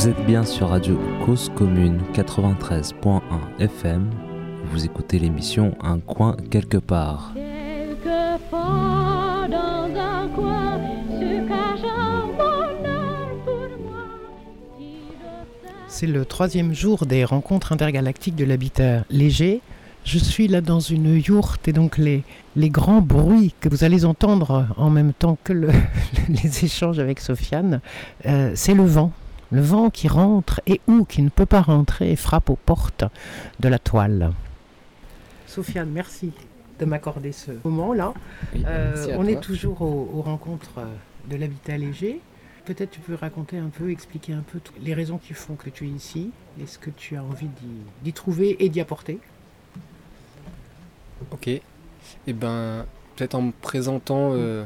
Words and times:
Vous 0.00 0.08
êtes 0.08 0.24
bien 0.24 0.46
sur 0.46 0.70
Radio 0.70 0.98
Cause 1.26 1.52
Commune 1.54 2.00
93.1 2.14 3.20
FM. 3.58 4.08
Vous 4.72 4.86
écoutez 4.86 5.18
l'émission 5.18 5.76
Un 5.82 5.98
coin 6.00 6.38
quelque 6.50 6.78
part. 6.78 7.34
C'est 15.88 16.06
le 16.06 16.24
troisième 16.24 16.72
jour 16.74 17.04
des 17.04 17.24
rencontres 17.24 17.72
intergalactiques 17.72 18.36
de 18.36 18.44
l'habitat 18.44 19.04
léger. 19.10 19.60
Je 20.04 20.18
suis 20.18 20.48
là 20.48 20.60
dans 20.62 20.80
une 20.80 21.16
yourte 21.16 21.68
et 21.68 21.72
donc 21.74 21.98
les, 21.98 22.22
les 22.56 22.70
grands 22.70 23.02
bruits 23.02 23.54
que 23.60 23.68
vous 23.68 23.84
allez 23.84 24.06
entendre 24.06 24.66
en 24.78 24.88
même 24.88 25.12
temps 25.12 25.36
que 25.44 25.52
le- 25.52 25.70
les 26.28 26.64
échanges 26.64 26.98
avec 26.98 27.20
Sofiane, 27.20 27.80
euh, 28.26 28.52
c'est 28.54 28.72
le 28.74 28.84
vent. 28.84 29.12
Le 29.52 29.60
vent 29.60 29.90
qui 29.90 30.06
rentre 30.08 30.60
et 30.66 30.80
ou 30.86 31.04
qui 31.04 31.22
ne 31.22 31.28
peut 31.28 31.46
pas 31.46 31.60
rentrer 31.62 32.12
et 32.12 32.16
frappe 32.16 32.50
aux 32.50 32.56
portes 32.56 33.04
de 33.58 33.68
la 33.68 33.78
toile. 33.78 34.32
Sofiane, 35.46 35.90
merci 35.90 36.32
de 36.78 36.84
m'accorder 36.84 37.32
ce 37.32 37.50
moment-là. 37.64 38.14
Euh, 38.64 39.16
on 39.18 39.26
est 39.26 39.40
toujours 39.40 39.82
aux, 39.82 40.10
aux 40.14 40.22
rencontres 40.22 40.80
de 41.28 41.36
l'habitat 41.36 41.76
léger. 41.76 42.20
Peut-être 42.64 42.92
tu 42.92 43.00
peux 43.00 43.14
raconter 43.14 43.58
un 43.58 43.68
peu, 43.68 43.90
expliquer 43.90 44.32
un 44.34 44.42
peu 44.52 44.60
les 44.80 44.94
raisons 44.94 45.18
qui 45.18 45.34
font 45.34 45.56
que 45.56 45.68
tu 45.70 45.86
es 45.86 45.90
ici 45.90 46.30
et 46.62 46.66
ce 46.66 46.78
que 46.78 46.90
tu 46.90 47.16
as 47.16 47.24
envie 47.24 47.48
d'y- 48.04 48.12
trouver 48.12 48.62
et 48.64 48.68
d'y 48.68 48.80
apporter? 48.80 49.18
Ok. 51.32 51.48
Et 51.48 51.62
ben, 52.32 52.84
peut-être 53.16 53.34
en 53.34 53.42
me 53.42 53.52
présentant 53.52 54.30
euh, 54.34 54.64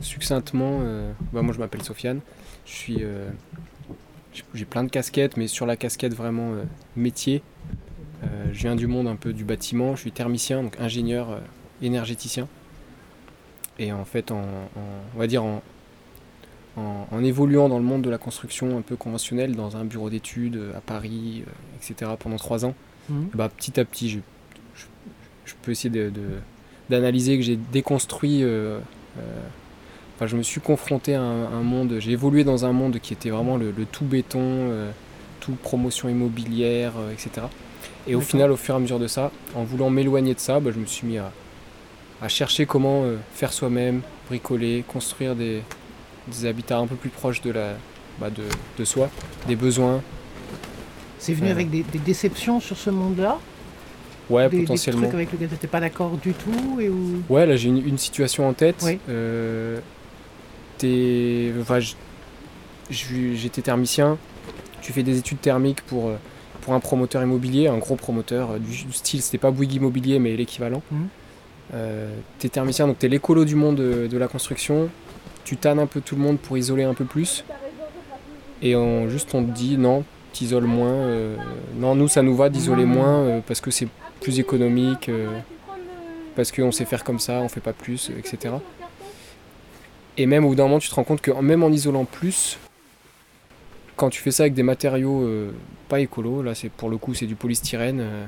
succinctement, 0.00 0.78
euh, 0.82 1.12
bah, 1.32 1.42
moi 1.42 1.54
je 1.54 1.58
m'appelle 1.60 1.82
Sofiane. 1.82 2.20
Je 2.66 2.72
suis, 2.72 2.96
euh, 3.00 3.30
j'ai- 4.54 4.64
plein 4.64 4.84
de 4.84 4.90
casquettes, 4.90 5.36
mais 5.36 5.46
sur 5.48 5.66
la 5.66 5.76
casquette 5.76 6.14
vraiment 6.14 6.52
euh, 6.52 6.64
métier, 6.96 7.42
euh, 8.22 8.26
je 8.52 8.60
viens 8.60 8.76
du 8.76 8.86
monde 8.86 9.06
un 9.06 9.16
peu 9.16 9.32
du 9.32 9.44
bâtiment. 9.44 9.94
Je 9.96 10.00
suis 10.02 10.12
thermicien, 10.12 10.62
donc 10.62 10.76
ingénieur 10.80 11.30
euh, 11.30 11.38
énergéticien. 11.82 12.48
Et 13.78 13.92
en 13.92 14.04
fait, 14.04 14.30
en, 14.30 14.38
en- 14.40 15.02
on 15.14 15.18
va 15.18 15.26
dire 15.26 15.42
en, 15.44 15.62
en, 16.76 17.06
en 17.10 17.24
évoluant 17.24 17.68
dans 17.68 17.78
le 17.78 17.84
monde 17.84 18.02
de 18.02 18.10
la 18.10 18.18
construction 18.18 18.76
un 18.78 18.82
peu 18.82 18.96
conventionnelle, 18.96 19.54
dans 19.54 19.76
un 19.76 19.84
bureau 19.84 20.10
d'études 20.10 20.60
à 20.76 20.80
Paris, 20.80 21.44
etc., 21.76 22.12
pendant 22.18 22.36
trois 22.36 22.64
ans, 22.64 22.74
Mhm. 23.10 23.28
bah, 23.34 23.48
petit 23.54 23.78
à 23.78 23.84
petit, 23.84 24.08
je, 24.08 24.18
je, 24.74 24.84
je 25.44 25.54
peux 25.62 25.72
essayer 25.72 25.90
de, 25.90 26.08
de- 26.10 26.38
d'analyser 26.90 27.36
que 27.36 27.42
j'ai 27.42 27.56
déconstruit. 27.56 28.42
Enfin, 30.24 30.30
je 30.30 30.36
me 30.36 30.42
suis 30.42 30.60
confronté 30.60 31.14
à 31.14 31.20
un, 31.20 31.44
un 31.52 31.62
monde. 31.62 31.96
J'ai 31.98 32.12
évolué 32.12 32.44
dans 32.44 32.64
un 32.64 32.72
monde 32.72 32.98
qui 33.00 33.12
était 33.12 33.30
vraiment 33.30 33.56
le, 33.56 33.70
le 33.76 33.84
tout 33.84 34.04
béton, 34.04 34.40
euh, 34.40 34.90
tout 35.40 35.52
promotion 35.62 36.08
immobilière, 36.08 36.92
euh, 36.98 37.12
etc. 37.12 37.46
Et 38.06 38.14
au 38.14 38.20
final, 38.20 38.50
au 38.50 38.56
fur 38.56 38.74
et 38.74 38.76
à 38.76 38.80
mesure 38.80 38.98
de 38.98 39.06
ça, 39.06 39.30
en 39.54 39.64
voulant 39.64 39.90
m'éloigner 39.90 40.34
de 40.34 40.40
ça, 40.40 40.60
bah, 40.60 40.70
je 40.74 40.78
me 40.78 40.86
suis 40.86 41.06
mis 41.06 41.18
à, 41.18 41.32
à 42.20 42.28
chercher 42.28 42.66
comment 42.66 43.04
euh, 43.04 43.16
faire 43.34 43.52
soi-même, 43.52 44.02
bricoler, 44.28 44.84
construire 44.86 45.34
des, 45.34 45.62
des 46.28 46.46
habitats 46.46 46.78
un 46.78 46.86
peu 46.86 46.96
plus 46.96 47.10
proches 47.10 47.40
de, 47.40 47.50
la, 47.50 47.74
bah, 48.20 48.30
de, 48.30 48.42
de 48.78 48.84
soi, 48.84 49.08
des 49.48 49.56
besoins. 49.56 50.02
C'est 51.18 51.32
venu 51.34 51.50
avec 51.50 51.70
des, 51.70 51.82
des 51.82 51.98
déceptions 51.98 52.60
sur 52.60 52.76
ce 52.76 52.90
monde-là? 52.90 53.38
Ouais, 54.30 54.48
des, 54.48 54.56
des 54.58 54.62
potentiellement. 54.64 55.02
trucs 55.02 55.14
avec 55.14 55.32
lesquels 55.32 55.48
tu 55.48 55.54
n'étais 55.54 55.66
pas 55.66 55.80
d'accord 55.80 56.16
du 56.16 56.32
tout 56.32 56.80
et 56.80 56.88
où... 56.88 57.22
Ouais, 57.28 57.44
là 57.44 57.56
j'ai 57.56 57.68
une, 57.68 57.86
une 57.86 57.98
situation 57.98 58.48
en 58.48 58.54
tête. 58.54 58.82
Oui. 58.82 58.98
Euh, 59.08 59.80
t'es- 60.78 61.52
enfin, 61.60 61.78
j'étais 62.90 63.62
thermicien. 63.62 64.18
Tu 64.82 64.92
fais 64.92 65.02
des 65.02 65.18
études 65.18 65.40
thermiques 65.40 65.80
pour, 65.82 66.08
euh, 66.08 66.16
pour 66.60 66.74
un 66.74 66.80
promoteur 66.80 67.22
immobilier, 67.22 67.68
un 67.68 67.78
gros 67.78 67.96
promoteur 67.96 68.52
euh, 68.52 68.58
du, 68.58 68.84
du 68.84 68.92
style, 68.92 69.22
c'était 69.22 69.38
pas 69.38 69.50
Bouygues 69.50 69.74
Immobilier, 69.74 70.18
mais 70.18 70.36
l'équivalent. 70.36 70.82
Mhm. 70.90 71.08
Euh, 71.74 72.14
t'es 72.38 72.48
thermicien, 72.50 72.86
donc 72.86 72.98
t'es 72.98 73.08
l'écolo 73.08 73.44
du 73.46 73.54
monde 73.54 73.76
de, 73.76 74.06
de 74.06 74.18
la 74.18 74.28
construction. 74.28 74.88
Tu 75.44 75.56
tannes 75.56 75.78
un 75.78 75.86
peu 75.86 76.00
tout 76.00 76.14
le 76.16 76.22
monde 76.22 76.38
pour 76.38 76.56
isoler 76.58 76.84
un 76.84 76.94
peu 76.94 77.04
plus. 77.04 77.44
Et 78.62 78.76
on, 78.76 79.08
juste 79.08 79.34
on 79.34 79.44
te 79.44 79.50
dit 79.50 79.76
non, 79.78 80.04
t'isoles 80.32 80.64
moins. 80.64 80.88
euh, 80.92 81.36
non, 81.76 81.94
nous 81.94 82.08
ça 82.08 82.22
nous 82.22 82.36
va 82.36 82.48
d'isoler 82.50 82.84
Mhm. 82.84 82.92
moins 82.94 83.18
euh, 83.20 83.40
parce 83.46 83.60
que 83.60 83.70
c'est 83.70 83.88
plus 84.20 84.38
économique. 84.38 85.10
parce 86.36 86.50
qu'on 86.50 86.72
sait 86.72 86.84
faire 86.84 87.04
comme 87.04 87.20
ça, 87.20 87.34
on 87.42 87.48
fait 87.48 87.60
pas 87.60 87.72
plus, 87.72 88.10
etc. 88.18 88.54
Et 90.16 90.26
même 90.26 90.44
au 90.44 90.50
bout 90.50 90.54
d'un 90.54 90.64
moment, 90.64 90.78
tu 90.78 90.88
te 90.88 90.94
rends 90.94 91.04
compte 91.04 91.20
que 91.20 91.30
même 91.30 91.62
en 91.62 91.70
isolant 91.70 92.04
plus, 92.04 92.58
quand 93.96 94.10
tu 94.10 94.20
fais 94.20 94.30
ça 94.30 94.44
avec 94.44 94.54
des 94.54 94.62
matériaux 94.62 95.22
euh, 95.22 95.50
pas 95.88 96.00
écolos, 96.00 96.42
là 96.42 96.54
c'est 96.54 96.68
pour 96.68 96.88
le 96.90 96.96
coup 96.98 97.14
c'est 97.14 97.26
du 97.26 97.34
polystyrène, 97.34 98.00
euh, 98.00 98.24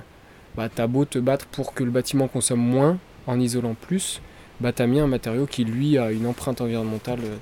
bah 0.56 0.68
t'as 0.74 0.86
beau 0.86 1.04
te 1.04 1.18
battre 1.18 1.46
pour 1.46 1.74
que 1.74 1.84
le 1.84 1.90
bâtiment 1.90 2.28
consomme 2.28 2.60
moins 2.60 2.98
en 3.26 3.38
isolant 3.40 3.74
plus, 3.74 4.20
bah 4.60 4.72
t'as 4.72 4.86
mis 4.86 5.00
un 5.00 5.06
matériau 5.06 5.46
qui 5.46 5.64
lui 5.64 5.98
a 5.98 6.10
une 6.12 6.26
empreinte 6.26 6.60
environnementale 6.60 7.20
euh, 7.24 7.36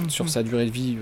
Mhm. 0.00 0.10
sur 0.10 0.28
sa 0.28 0.42
durée 0.42 0.66
de 0.66 0.70
vie, 0.70 0.96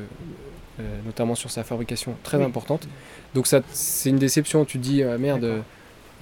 euh, 0.81 0.83
notamment 1.06 1.34
sur 1.34 1.50
sa 1.50 1.65
fabrication, 1.65 2.16
très 2.22 2.38
Oui. 2.38 2.44
importante. 2.44 2.87
Donc 3.34 3.47
ça, 3.47 3.60
c'est 3.72 4.10
une 4.10 4.19
déception. 4.19 4.65
Tu 4.65 4.78
te 4.78 4.83
dis 4.84 5.03
ah, 5.03 5.19
merde, 5.19 5.62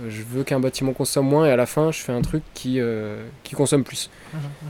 je 0.06 0.22
veux 0.22 0.44
qu'un 0.44 0.60
bâtiment 0.60 0.92
consomme 0.92 1.28
moins 1.28 1.46
et 1.46 1.50
à 1.50 1.56
la 1.56 1.66
fin 1.66 1.92
je 1.92 1.98
fais 1.98 2.12
un 2.12 2.22
truc 2.22 2.42
qui, 2.54 2.78
qui 3.44 3.54
consomme 3.54 3.84
plus. 3.84 4.10
Mhm, 4.32 4.40
mhm. 4.40 4.68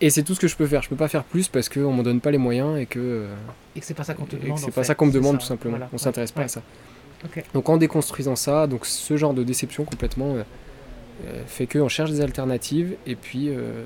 Et 0.00 0.10
c'est 0.10 0.22
tout 0.22 0.34
ce 0.34 0.40
que 0.40 0.48
je 0.48 0.56
peux 0.56 0.66
faire. 0.66 0.82
Je 0.82 0.88
peux 0.88 0.96
pas 0.96 1.08
faire 1.08 1.24
plus 1.24 1.48
parce 1.48 1.68
qu'on 1.68 1.90
m'en 1.92 2.02
donne 2.02 2.20
pas 2.20 2.30
les 2.30 2.38
moyens 2.38 2.78
et 2.78 2.86
que, 2.86 2.98
euh, 2.98 3.34
Et 3.74 3.80
que 3.80 3.86
c'est 3.86 3.94
pas 3.94 4.04
ça 4.04 4.14
qu'on 4.14 4.24
te 4.26 4.36
demande. 4.36 4.58
c'est 4.58 4.66
pas 4.66 4.82
fait. 4.82 4.84
ça 4.88 4.94
qu'on 4.94 5.06
me 5.06 5.12
demande 5.12 5.34
ça, 5.36 5.38
tout 5.40 5.46
simplement. 5.46 5.76
voilà. 5.76 5.88
On 5.92 5.98
s'intéresse 5.98 6.32
pas 6.32 6.40
Ouais. 6.40 6.44
à 6.46 6.48
ça. 6.48 6.62
Donc 7.54 7.68
en 7.68 7.76
déconstruisant 7.76 8.36
ça, 8.36 8.66
donc 8.66 8.84
ce 8.86 9.16
genre 9.16 9.32
de 9.34 9.42
déception 9.42 9.84
complètement 9.84 10.34
euh, 10.36 10.42
euh, 11.26 11.42
fait 11.46 11.66
qu'on 11.66 11.88
cherche 11.88 12.10
des 12.10 12.20
alternatives 12.20 12.94
et 13.06 13.16
puis 13.16 13.48
euh, 13.48 13.82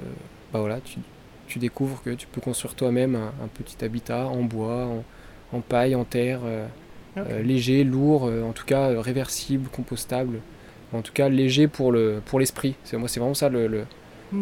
bah 0.52 0.58
voilà, 0.58 0.80
tu, 0.84 0.98
tu 1.46 1.58
découvres 1.60 2.02
que 2.02 2.10
tu 2.10 2.26
peux 2.26 2.40
construire 2.40 2.74
toi-même 2.74 3.14
un, 3.14 3.32
un 3.44 3.48
petit 3.48 3.82
habitat 3.84 4.26
en 4.26 4.42
bois, 4.42 4.86
en, 5.52 5.56
en 5.56 5.60
paille, 5.60 5.94
en 5.94 6.04
terre, 6.04 6.40
euh, 6.44 6.66
léger, 7.42 7.82
lourd, 7.84 8.24
en 8.24 8.52
tout 8.52 8.66
cas 8.66 9.00
réversible, 9.00 9.68
compostable, 9.70 10.40
en 10.92 11.00
tout 11.02 11.12
cas 11.12 11.28
léger 11.28 11.66
pour 11.68 11.92
le 11.92 12.20
pour 12.26 12.40
l'esprit. 12.40 12.74
C'est 12.84 12.96
moi 12.98 13.08
c'est 13.08 13.20
vraiment 13.20 13.34
ça 13.34 13.48
le, 13.48 13.68
le- 13.68 13.84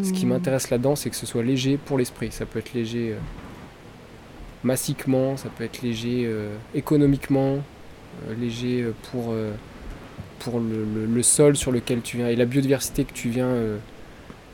ce 0.03 0.13
qui 0.13 0.27
Mhm. 0.27 0.33
m'intéresse 0.33 0.71
là-dedans, 0.71 0.97
c'est 0.97 1.11
que 1.11 1.17
ce 1.17 1.27
soit 1.27 1.43
léger 1.43 1.77
pour 1.79 1.99
l'esprit. 1.99 2.31
Ça 2.33 2.47
peut 2.47 2.59
être 2.59 2.75
léger 2.75 3.13
euh, 3.13 3.19
massiquement, 4.65 5.37
ça 5.37 5.49
peut 5.49 5.65
être 5.65 5.83
léger 5.83 6.25
euh, 6.27 6.55
économiquement, 6.75 7.59
euh, 8.29 8.35
léger 8.41 8.87
pour, 9.11 9.35
pour 10.41 10.61
le, 10.61 10.85
le- 10.95 11.07
le 11.07 11.23
sol 11.23 11.57
sur 11.57 11.73
lequel 11.73 12.01
tu 12.03 12.17
viens 12.19 12.29
et 12.29 12.37
la 12.37 12.45
biodiversité 12.47 13.05
que 13.05 13.13
tu 13.13 13.29
viens 13.29 13.53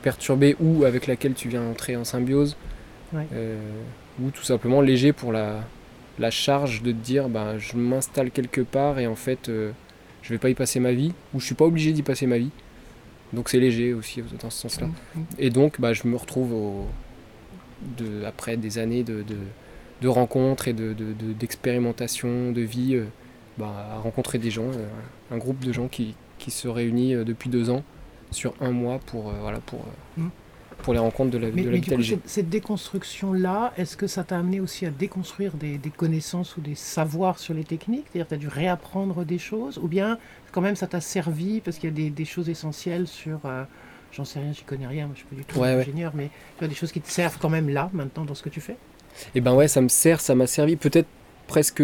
perturber 0.01 0.55
ou 0.59 0.85
avec 0.85 1.07
laquelle 1.07 1.33
tu 1.33 1.49
viens 1.49 1.63
entrer 1.63 1.95
en 1.95 2.03
symbiose. 2.03 2.55
Ouais. 3.13 3.27
Ou 4.21 4.29
tout 4.29 4.43
simplement 4.43 4.81
léger 4.81 5.13
pour 5.13 5.31
la, 5.31 5.61
la 6.19 6.31
charge 6.31 6.81
de 6.83 6.91
te 6.91 6.97
dire 6.97 7.27
bah, 7.29 7.57
je 7.57 7.75
m'installe 7.75 8.31
quelque 8.31 8.61
part 8.61 8.99
et 8.99 9.07
en 9.07 9.15
fait 9.15 9.49
je 10.21 10.29
vais 10.29 10.37
pas 10.37 10.49
y 10.49 10.53
passer 10.55 10.79
ma 10.79 10.91
vie 10.93 11.13
ou 11.33 11.39
je 11.39 11.45
suis 11.45 11.55
pas 11.55 11.65
obligé 11.65 11.91
d'y 11.91 12.03
passer 12.03 12.27
ma 12.27 12.37
vie. 12.37 12.51
Donc 13.33 13.49
c'est 13.49 13.59
léger 13.59 13.93
aussi 13.93 14.21
dans 14.41 14.49
ce 14.49 14.61
sens-là. 14.61 14.87
Mhm. 15.15 15.25
Et 15.39 15.49
donc, 15.49 15.79
bah, 15.81 15.93
je 15.93 16.07
me 16.07 16.15
retrouve 16.15 16.53
au- 16.53 16.87
de, 17.97 18.23
après 18.23 18.57
des 18.57 18.77
années 18.77 19.03
de, 19.03 19.21
de, 19.23 19.35
de 20.01 20.07
rencontres 20.07 20.67
et 20.67 20.73
de, 20.73 20.93
de- 20.93 21.13
de- 21.13 21.33
d'expérimentation, 21.33 22.51
de, 22.51 22.61
vie, 22.61 22.95
euh, 22.95 23.05
bah, 23.57 23.89
à 23.93 23.97
rencontrer 23.97 24.37
des 24.37 24.51
gens, 24.51 24.69
euh, 24.69 24.87
un 25.31 25.37
groupe 25.37 25.59
de 25.63 25.73
gens 25.73 25.87
qui, 25.87 26.15
qui 26.37 26.51
se 26.51 26.67
réunit 26.67 27.13
euh, 27.15 27.23
depuis 27.23 27.49
deux 27.49 27.69
ans 27.69 27.83
sur 28.31 28.53
un 28.61 28.71
mois 28.71 28.99
pour, 29.05 29.29
euh, 29.29 29.33
voilà, 29.41 29.59
pour, 29.59 29.79
euh, 29.81 30.21
Mhm. 30.21 30.29
Pour 30.83 30.93
les 30.93 30.99
rencontres 30.99 31.31
de 31.31 31.37
la- 31.37 31.49
Mais, 31.51 31.63
de 31.63 31.69
mais 31.69 31.79
du 31.79 31.91
coup, 31.91 32.01
cette, 32.03 32.27
cette 32.27 32.49
déconstruction-là, 32.49 33.73
est-ce 33.77 33.97
que 33.97 34.07
ça 34.07 34.23
t'a 34.23 34.37
amené 34.37 34.59
aussi 34.59 34.85
à 34.85 34.89
déconstruire 34.91 35.53
des, 35.53 35.77
des 35.77 35.89
connaissances 35.89 36.57
ou 36.57 36.61
des 36.61 36.75
savoirs 36.75 37.39
sur 37.39 37.53
les 37.53 37.63
techniques? 37.63 38.05
C'est-à-dire, 38.11 38.27
tu 38.27 38.33
as 38.33 38.37
dû 38.37 38.47
réapprendre 38.47 39.23
des 39.25 39.37
choses? 39.39 39.77
Ou 39.77 39.87
bien, 39.87 40.19
quand 40.51 40.61
même, 40.61 40.75
ça 40.75 40.87
t'a 40.87 41.01
servi 41.01 41.61
parce 41.61 41.77
qu'il 41.77 41.89
y 41.89 41.93
a 41.93 41.95
des, 41.95 42.09
des 42.09 42.25
choses 42.25 42.49
essentielles 42.49 43.07
sur. 43.07 43.39
euh, 43.45 43.63
J'en 44.11 44.23
sais 44.23 44.39
rien, 44.39 44.53
j'y 44.53 44.63
connais 44.63 44.87
rien, 44.87 45.07
moi 45.07 45.13
je 45.15 45.19
suis 45.19 45.27
pas 45.27 45.35
du 45.35 45.43
tout 45.43 45.59
Ouais, 45.59 45.75
ouais. 45.75 45.81
ingénieur, 45.81 46.13
mais 46.15 46.29
tu 46.57 46.63
as 46.63 46.69
des 46.69 46.75
choses 46.75 46.93
qui 46.93 47.01
te 47.01 47.09
servent 47.11 47.37
quand 47.37 47.49
même 47.49 47.67
là, 47.67 47.89
maintenant, 47.91 48.23
dans 48.23 48.35
ce 48.35 48.43
que 48.43 48.49
tu 48.49 48.61
fais? 48.61 48.77
Et 49.33 49.41
ben 49.41 49.53
ouais, 49.53 49.67
ça 49.67 49.81
me 49.81 49.89
sert, 49.89 50.21
ça 50.21 50.35
m'a 50.35 50.47
servi 50.47 50.77
peut-être 50.77 51.07
presque 51.47 51.81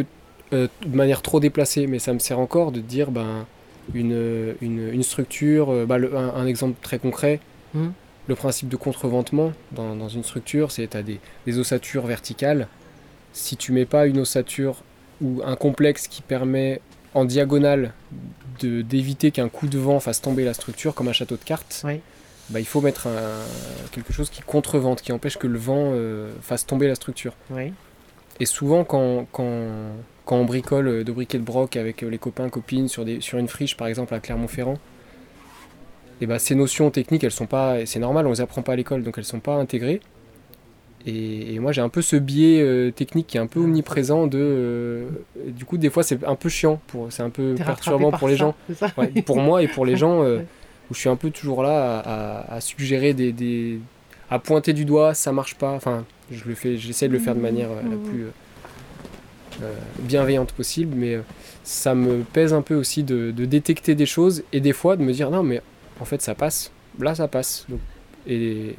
euh, 0.54 0.68
de 0.86 0.96
manière 0.96 1.22
trop 1.22 1.42
déplacée, 1.42 1.88
mais 1.88 2.00
ça 2.00 2.14
me 2.14 2.20
sert 2.20 2.40
encore 2.40 2.72
de 2.72 2.80
dire 2.80 3.12
ben, 3.12 3.46
une, 3.94 4.56
une, 4.62 4.90
une 4.94 5.04
structure, 5.04 5.72
euh, 5.72 5.86
bah, 5.86 5.98
le- 5.98 6.16
un, 6.16 6.34
un 6.36 6.46
exemple 6.46 6.76
très 6.82 7.00
concret, 7.00 7.40
Mhm. 7.74 7.94
Le 8.28 8.36
principe 8.36 8.70
de 8.70 8.76
contreventement 8.76 9.52
dans, 9.72 9.96
dans 9.96 10.10
une 10.10 10.24
structure, 10.24 10.72
c'est 10.72 10.88
tu 10.88 10.98
as 10.98 11.04
des, 11.04 11.20
des 11.46 11.58
ossatures 11.60 12.06
verticales. 12.06 12.68
Si 13.34 13.58
tu 13.58 13.72
mets 13.72 13.86
pas 13.86 14.06
une 14.08 14.20
ossature 14.20 14.84
ou 15.22 15.42
un 15.46 15.56
complexe 15.56 16.08
qui 16.08 16.22
permet 16.22 16.82
en 17.14 17.26
diagonale 17.26 17.94
de- 18.60 18.82
d'éviter 18.82 19.32
qu'un 19.32 19.50
coup 19.50 19.68
de 19.68 19.78
vent 19.78 20.00
fasse 20.00 20.22
tomber 20.22 20.44
la 20.46 20.54
structure, 20.54 20.94
comme 20.94 21.08
un 21.08 21.14
château 21.14 21.36
de 21.36 21.44
cartes, 21.44 21.82
Oui. 21.86 22.00
bah, 22.50 22.60
il 22.60 22.66
faut 22.66 22.82
mettre 22.82 23.08
un- 23.08 23.90
quelque 23.92 24.14
chose 24.14 24.30
qui 24.30 24.42
contrevente, 24.42 25.02
qui 25.02 25.12
empêche 25.12 25.38
que 25.38 25.48
le 25.48 25.58
vent 25.60 25.92
euh, 25.94 26.32
fasse 26.42 26.66
tomber 26.66 26.88
la 26.88 26.96
structure. 26.96 27.34
Oui. 27.50 27.74
Et 28.40 28.46
souvent, 28.46 28.84
quand, 28.84 29.28
quand, 29.32 29.68
quand 30.26 30.38
on 30.38 30.46
bricole 30.46 31.04
de 31.04 31.12
briquet 31.12 31.38
de 31.38 31.44
broc 31.44 31.76
avec 31.76 32.02
les 32.02 32.18
copains, 32.18 32.50
copines 32.50 32.88
sur, 32.88 33.04
des, 33.06 33.20
sur 33.22 33.38
une 33.38 33.48
friche 33.48 33.76
par 33.78 33.88
exemple 33.88 34.14
à 34.14 34.20
Clermont-Ferrand, 34.20 34.78
et 36.22 36.28
bah, 36.28 36.38
ces 36.38 36.54
notions 36.54 36.92
techniques, 36.92 37.24
elles 37.24 37.32
sont 37.32 37.48
pas, 37.48 37.86
c'est 37.86 38.00
normal, 38.00 38.28
on 38.28 38.32
les 38.32 38.42
apprend 38.42 38.62
pas 38.62 38.74
à 38.74 38.76
l'école, 38.76 39.02
donc 39.04 39.18
elles 39.18 39.26
sont 39.26 39.40
pas 39.40 39.56
intégrées. 39.56 40.00
Et, 41.08 41.58
moi 41.60 41.72
j'ai 41.72 41.82
un 41.82 41.90
peu 41.90 42.04
ce 42.04 42.16
biais 42.16 42.62
euh, 42.62 42.92
technique 42.92 43.26
qui 43.26 43.38
est 43.38 43.40
un 43.40 43.48
peu 43.48 43.60
omniprésent 43.60 44.28
de 44.28 44.38
euh, 44.40 45.10
du 45.48 45.66
coup 45.66 45.78
des 45.78 45.90
fois 45.90 46.04
c'est 46.04 46.24
un 46.24 46.36
peu 46.36 46.48
chiant 46.48 46.80
pour 46.88 47.12
c'est 47.12 47.24
un 47.24 47.32
peu 47.32 47.56
perturbant 47.56 48.12
pour 48.12 48.28
les 48.28 48.36
gens 48.36 48.54
pour 49.26 49.40
moi 49.40 49.64
et 49.64 49.68
pour 49.68 49.86
les 49.86 49.98
gens 49.98 50.24
euh, 50.24 50.40
où 50.90 50.94
je 50.94 51.00
suis 51.00 51.10
un 51.10 51.16
peu 51.16 51.32
toujours 51.32 51.64
là 51.64 52.46
à, 52.48 52.62
suggérer 52.62 53.14
des, 53.16 53.80
à 54.30 54.38
pointer 54.38 54.74
du 54.74 54.86
doigt 54.86 55.16
ça 55.16 55.32
marche 55.32 55.56
pas 55.56 55.72
enfin 55.72 56.06
je 56.32 56.44
le 56.46 56.54
fais 56.54 56.78
j'essaie 56.78 57.08
de 57.08 57.14
le 57.14 57.20
faire 57.20 57.34
de 57.34 57.42
manière 57.42 57.70
la 57.70 57.82
mmh. 57.82 58.04
plus 58.04 58.26
bienveillante 60.02 60.52
possible 60.52 60.94
mais 60.96 61.20
ça 61.64 61.96
me 61.96 62.22
pèse 62.22 62.54
un 62.54 62.62
peu 62.62 62.76
aussi 62.76 63.04
de, 63.04 63.32
détecter 63.32 63.96
des 63.96 64.06
choses 64.06 64.44
et 64.54 64.60
des 64.60 64.74
fois 64.74 64.98
de 64.98 65.04
me 65.04 65.14
dire 65.14 65.32
non 65.32 65.42
mais 65.42 65.62
en 66.02 66.06
fait 66.06 66.22
ça 66.22 66.36
passe 66.36 66.72
là 67.00 67.16
ça 67.16 67.30
passe 67.30 67.66
et 68.28 68.76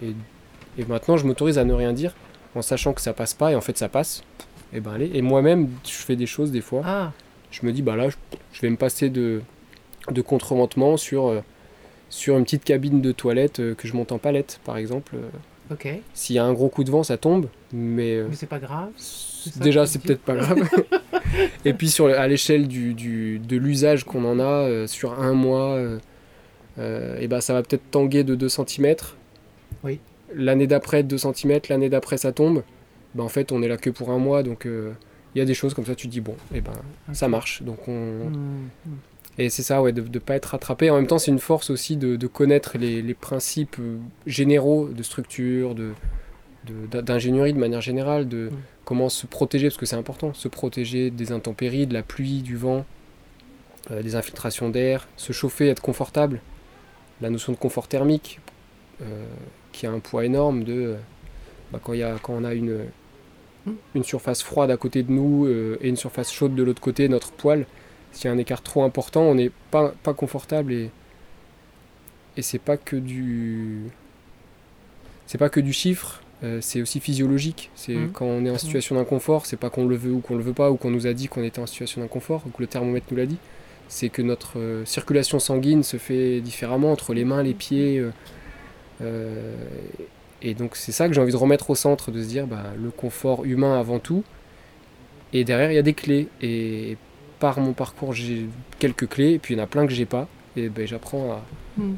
et 0.78 0.84
maintenant, 0.84 1.16
je 1.16 1.26
m'autorise 1.26 1.58
à 1.58 1.64
ne 1.64 1.74
rien 1.74 1.92
dire 1.92 2.14
en 2.54 2.62
sachant 2.62 2.92
que 2.92 3.00
ça 3.00 3.12
passe 3.12 3.34
pas 3.34 3.52
et 3.52 3.54
en 3.54 3.60
fait 3.60 3.76
ça 3.76 3.88
passe. 3.88 4.22
Et 4.72 4.80
ben 4.80 4.92
allez. 4.92 5.10
Et 5.14 5.22
moi-même, 5.22 5.69
je 5.84 5.92
fais 5.92 6.16
des 6.16 6.26
choses 6.26 6.50
des 6.50 6.60
fois. 6.60 6.82
Ah. 6.84 7.12
Je 7.50 7.66
me 7.66 7.72
dis, 7.72 7.82
bah 7.82 7.96
là, 7.96 8.08
je, 8.08 8.60
vais 8.62 8.70
me 8.70 8.76
passer 8.76 9.10
de, 9.10 9.42
de 10.10 10.22
contreventement 10.22 10.96
sur, 10.96 11.28
euh, 11.28 11.40
sur 12.08 12.38
une 12.38 12.44
petite 12.44 12.64
cabine 12.64 13.02
de 13.02 13.12
toilette 13.12 13.60
euh, 13.60 13.74
que 13.74 13.86
je 13.86 13.94
monte 13.94 14.12
en 14.12 14.19
palette, 14.19 14.60
par 14.64 14.78
exemple. 14.78 15.16
Euh. 15.16 15.28
Ok. 15.70 15.88
S'il 16.14 16.36
y 16.36 16.38
a 16.38 16.44
un 16.44 16.54
gros 16.54 16.70
coup 16.70 16.84
de 16.84 16.90
vent, 16.90 17.02
ça 17.02 17.19
tombe. 17.19 17.48
Mais, 17.74 18.22
mais 18.28 18.34
c'est 18.34 18.46
pas 18.46 18.58
grave. 18.58 18.88
Déjà, 19.56 19.84
c'est 19.84 19.98
peut-être 19.98 20.22
pas 20.22 20.36
grave. 20.36 20.66
et 21.66 21.74
puis 21.74 21.90
sur, 21.90 22.06
à 22.06 22.26
l'échelle 22.26 22.66
du, 22.66 22.94
du, 22.94 23.38
de 23.38 23.56
l'usage 23.56 24.04
qu'on 24.04 24.24
en 24.24 24.40
a 24.40 24.86
sur 24.86 25.20
un 25.20 25.34
mois, 25.34 25.78
et 26.78 27.28
ben 27.28 27.40
ça 27.40 27.52
va 27.52 27.62
peut-être 27.62 27.90
tanguer 27.90 28.24
de 28.24 28.34
2 28.34 28.48
cm. 28.48 28.94
Oui 29.84 30.00
l'année 30.34 30.66
d'après 30.66 31.02
2 31.02 31.19
cm, 31.19 31.60
l'année 31.69 31.88
d'après 31.88 32.16
ça 32.16 32.32
tombe, 32.32 32.62
ben 33.14 33.24
en 33.24 33.28
fait 33.28 33.52
on 33.52 33.62
est 33.62 33.69
là 33.69 33.76
que 33.76 33.90
pour 33.90 34.10
un 34.10 34.19
mois, 34.19 34.42
donc 34.42 34.66
euh, 34.66 34.92
il 35.34 35.38
y 35.38 35.42
a 35.42 35.44
des 35.44 35.54
choses 35.54 35.74
comme 35.74 35.86
ça, 35.86 35.94
tu 35.94 36.06
te 36.08 36.12
dis 36.12 36.20
bon, 36.20 36.36
et 36.52 36.58
eh 36.58 36.60
ben 36.60 36.72
ça 37.12 37.28
marche. 37.28 37.62
Donc 37.62 37.88
on... 37.88 37.92
Mmh, 37.92 38.69
mmh. 38.86 38.90
Et 39.38 39.48
c'est 39.48 39.62
ça, 39.62 39.80
ouais, 39.80 39.92
de 39.92 40.02
ne 40.02 40.19
pas 40.19 40.34
être 40.34 40.46
rattrapé. 40.46 40.90
En 40.90 40.96
même 40.96 41.06
temps, 41.06 41.19
c'est 41.19 41.30
une 41.30 41.38
force 41.38 41.70
aussi 41.70 41.96
de, 41.96 42.26
connaître 42.26 42.76
les, 42.76 43.14
principes 43.14 43.76
euh, 43.80 43.96
généraux 44.26 44.88
de 44.88 45.02
structure, 45.02 45.74
de, 45.74 45.92
d'ingénierie 47.00 47.54
de, 47.54 47.58
manière 47.58 47.80
générale, 47.80 48.28
de 48.28 48.50
mmh. 48.50 48.56
comment 48.84 49.08
se 49.08 49.26
protéger, 49.26 49.69
parce 49.69 49.78
que 49.78 49.86
c'est 49.86 49.96
important, 49.96 50.34
se 50.34 50.48
protéger 50.48 51.10
des 51.10 51.32
intempéries, 51.32 51.86
de 51.86 51.94
la 51.94 52.02
pluie, 52.02 52.42
du 52.42 52.56
vent, 52.56 52.84
euh, 53.90 54.02
des 54.02 54.16
infiltrations 54.16 54.69
d'air, 54.69 55.08
se 55.16 55.32
chauffer, 55.32 55.69
être 55.69 55.80
confortable, 55.80 56.42
la 57.22 57.30
notion 57.30 57.52
de 57.52 57.56
confort 57.56 57.88
thermique, 57.88 58.40
qui 59.72 59.86
a 59.86 59.90
un 59.90 59.98
poids 59.98 60.24
énorme 60.24 60.62
de 60.64 60.96
bah, 61.72 61.80
quand, 61.82 61.94
y 61.94 62.02
a, 62.02 62.19
quand 62.22 62.34
on 62.34 62.44
a 62.44 62.52
une, 62.54 62.84
une 63.94 64.04
surface 64.04 64.42
froide 64.42 64.70
à 64.70 64.76
côté 64.76 65.02
de 65.02 65.10
nous 65.10 65.46
euh, 65.46 65.78
et 65.80 65.88
une 65.88 65.96
surface 65.96 66.32
chaude 66.32 66.54
de 66.54 66.62
l'autre 66.62 66.82
côté, 66.82 67.08
notre 67.08 67.32
poil, 67.32 67.66
s'il 68.12 68.26
y 68.26 68.28
a 68.28 68.32
un 68.32 68.38
écart 68.38 68.62
trop 68.62 68.84
important, 68.84 69.22
on 69.22 69.34
n'est 69.34 69.50
pas, 69.70 69.94
pas 70.02 70.14
confortable 70.14 70.72
et, 70.72 70.90
et 72.36 72.42
c'est 72.42 72.58
pas 72.58 72.76
que 72.76 72.96
du 72.96 73.84
c'est 75.26 75.38
pas 75.38 75.48
que 75.48 75.60
du 75.60 75.72
chiffre, 75.72 76.20
euh, 76.44 76.58
c'est 76.60 76.82
aussi 76.82 77.00
physiologique. 77.00 77.70
C'est 77.74 77.94
hmm. 77.94 78.12
quand 78.12 78.26
on 78.26 78.44
est 78.44 78.50
en 78.50 78.58
situation 78.58 78.96
d'inconfort, 78.96 79.46
c'est 79.46 79.56
pas 79.56 79.70
qu'on 79.70 79.86
le 79.86 79.96
veut 79.96 80.12
ou 80.12 80.20
qu'on 80.20 80.36
le 80.36 80.42
veut 80.42 80.52
pas 80.52 80.70
ou 80.70 80.76
qu'on 80.76 80.90
nous 80.90 81.06
a 81.06 81.14
dit 81.14 81.28
qu'on 81.28 81.42
était 81.42 81.60
en 81.60 81.66
situation 81.66 82.02
d'inconfort 82.02 82.42
ou 82.46 82.50
que 82.50 82.60
le 82.60 82.66
thermomètre 82.66 83.06
nous 83.10 83.16
l'a 83.16 83.26
dit. 83.26 83.38
C'est 83.88 84.08
que 84.08 84.23
notre 84.23 84.58
euh, 84.58 84.84
circulation 84.84 85.38
sanguine 85.38 85.82
se 85.82 85.96
fait 85.96 86.40
différemment 86.40 86.93
entre 86.93 87.12
les 87.14 87.25
mains, 87.25 87.43
les 87.43 87.55
pieds, 87.55 88.02
euh, 89.00 89.55
et 90.40 90.55
donc 90.55 90.76
c'est 90.76 90.93
ça 90.93 91.08
que 91.08 91.14
j'ai 91.14 91.20
envie 91.20 91.32
de 91.32 91.37
remettre 91.37 91.70
au 91.70 91.75
centre, 91.75 92.11
de 92.11 92.23
se 92.23 92.29
dire 92.29 92.46
bah, 92.46 92.64
le 92.81 92.90
confort 92.90 93.44
humain 93.44 93.79
avant 93.79 93.99
tout. 93.99 94.25
Et 95.32 95.44
derrière, 95.44 95.70
il 95.70 95.75
y 95.75 95.79
a 95.79 95.82
des 95.82 95.94
clés. 95.94 96.29
Et 96.40 96.96
par 97.38 97.61
mon 97.61 97.73
parcours, 97.73 98.12
j'ai 98.12 98.46
quelques 98.79 99.08
clés, 99.08 99.32
et 99.32 99.38
puis 99.38 99.55
il 99.55 99.58
y 99.58 99.61
en 99.61 99.64
a 99.64 99.67
plein 99.67 99.87
que 99.87 99.93
j'ai 99.93 100.06
pas. 100.06 100.29
Et 100.56 100.69
ben, 100.69 100.87
j'apprends 100.87 101.32
à, 101.32 101.43
hmm. 101.79 101.96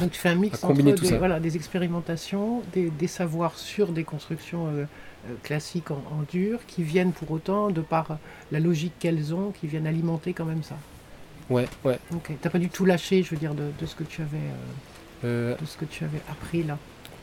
Donc 0.00 0.10
tu 0.10 0.18
fais 0.18 0.30
un 0.30 0.34
mix 0.34 0.64
entre 0.64 0.82
des, 0.82 1.16
voilà, 1.18 1.38
des 1.40 1.56
expérimentations, 1.56 2.62
des, 2.72 2.90
des, 2.90 3.06
savoirs 3.06 3.58
sur 3.58 3.88
des 3.88 4.04
constructions 4.04 4.66
euh, 4.66 4.84
euh, 5.28 5.34
classiques 5.42 5.90
en, 5.90 6.24
dur, 6.30 6.60
qui 6.66 6.82
viennent 6.82 7.12
pour 7.12 7.30
autant, 7.30 7.70
de 7.70 7.80
par 7.80 8.18
la 8.50 8.60
logique 8.60 8.94
qu'elles 8.98 9.34
ont, 9.34 9.52
qui 9.52 9.66
viennent 9.66 9.86
alimenter 9.86 10.32
quand 10.32 10.46
même 10.46 10.62
ça. 10.62 10.76
Ouais, 11.50 11.66
ouais. 11.84 11.98
Ok, 12.14 12.30
t'as 12.40 12.50
pas 12.50 12.58
du 12.58 12.68
tout 12.68 12.86
lâché, 12.86 13.22
je 13.22 13.30
veux 13.30 13.36
dire, 13.36 13.54
de, 13.54 13.64
de 13.78 13.86
ce 13.86 13.94
que 13.94 14.04
tu 14.04 14.22
avais... 14.22 14.38
Euh, 15.24 15.54
de 15.60 15.66
ce 15.66 15.76
que 15.76 15.84
tu 15.84 16.04
avais 16.04 16.22
appris 16.30 16.62
là. 16.62 16.78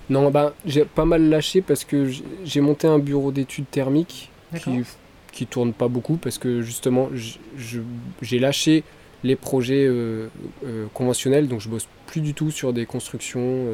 Non, 0.10 0.30
bah, 0.30 0.54
j'ai 0.66 0.86
pas 0.86 1.06
mal 1.06 1.28
lâché 1.30 1.62
parce 1.62 1.84
que 1.84 2.10
j'ai 2.46 2.62
monté 2.62 2.88
un 2.88 3.00
bureau 3.00 3.32
d'études 3.32 3.70
thermiques 3.70 4.30
qui, 4.60 4.84
qui 5.32 5.48
tourne 5.48 5.74
pas 5.74 5.88
beaucoup 5.88 6.16
parce 6.18 6.38
que 6.38 6.62
justement 6.62 7.10
j'ai 8.22 8.40
lâché 8.40 8.84
les 9.24 9.36
projets 9.36 9.86
euh, 9.86 10.28
euh, 10.66 10.86
conventionnels 10.94 11.48
donc 11.48 11.62
je 11.62 11.70
bosse 11.70 11.88
plus 12.06 12.22
du 12.22 12.34
tout 12.34 12.52
sur 12.52 12.74
des 12.74 12.86
constructions 12.86 13.66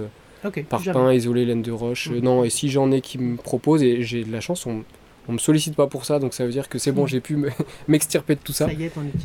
par 0.69 0.81
pain 0.83 1.13
isolé 1.13 1.45
laine 1.45 1.61
de 1.61 1.71
roche 1.71 2.09
mm. 2.09 2.19
non 2.19 2.43
et 2.43 2.49
si 2.49 2.69
j'en 2.69 2.91
ai 2.91 3.01
qui 3.01 3.17
me 3.17 3.37
proposent 3.37 3.83
et 3.83 4.03
j'ai 4.03 4.23
de 4.23 4.31
la 4.31 4.41
chance 4.41 4.65
on, 4.65 4.83
on 5.27 5.33
me 5.33 5.37
sollicite 5.37 5.75
pas 5.75 5.87
pour 5.87 6.05
ça 6.05 6.19
donc 6.19 6.33
ça 6.33 6.45
veut 6.45 6.51
dire 6.51 6.69
que 6.69 6.79
c'est 6.79 6.91
bon 6.91 7.03
mm. 7.03 7.07
j'ai 7.07 7.19
pu 7.19 7.37
m'extirper 7.87 8.35
de 8.35 8.41
tout 8.41 8.53
ça, 8.53 8.67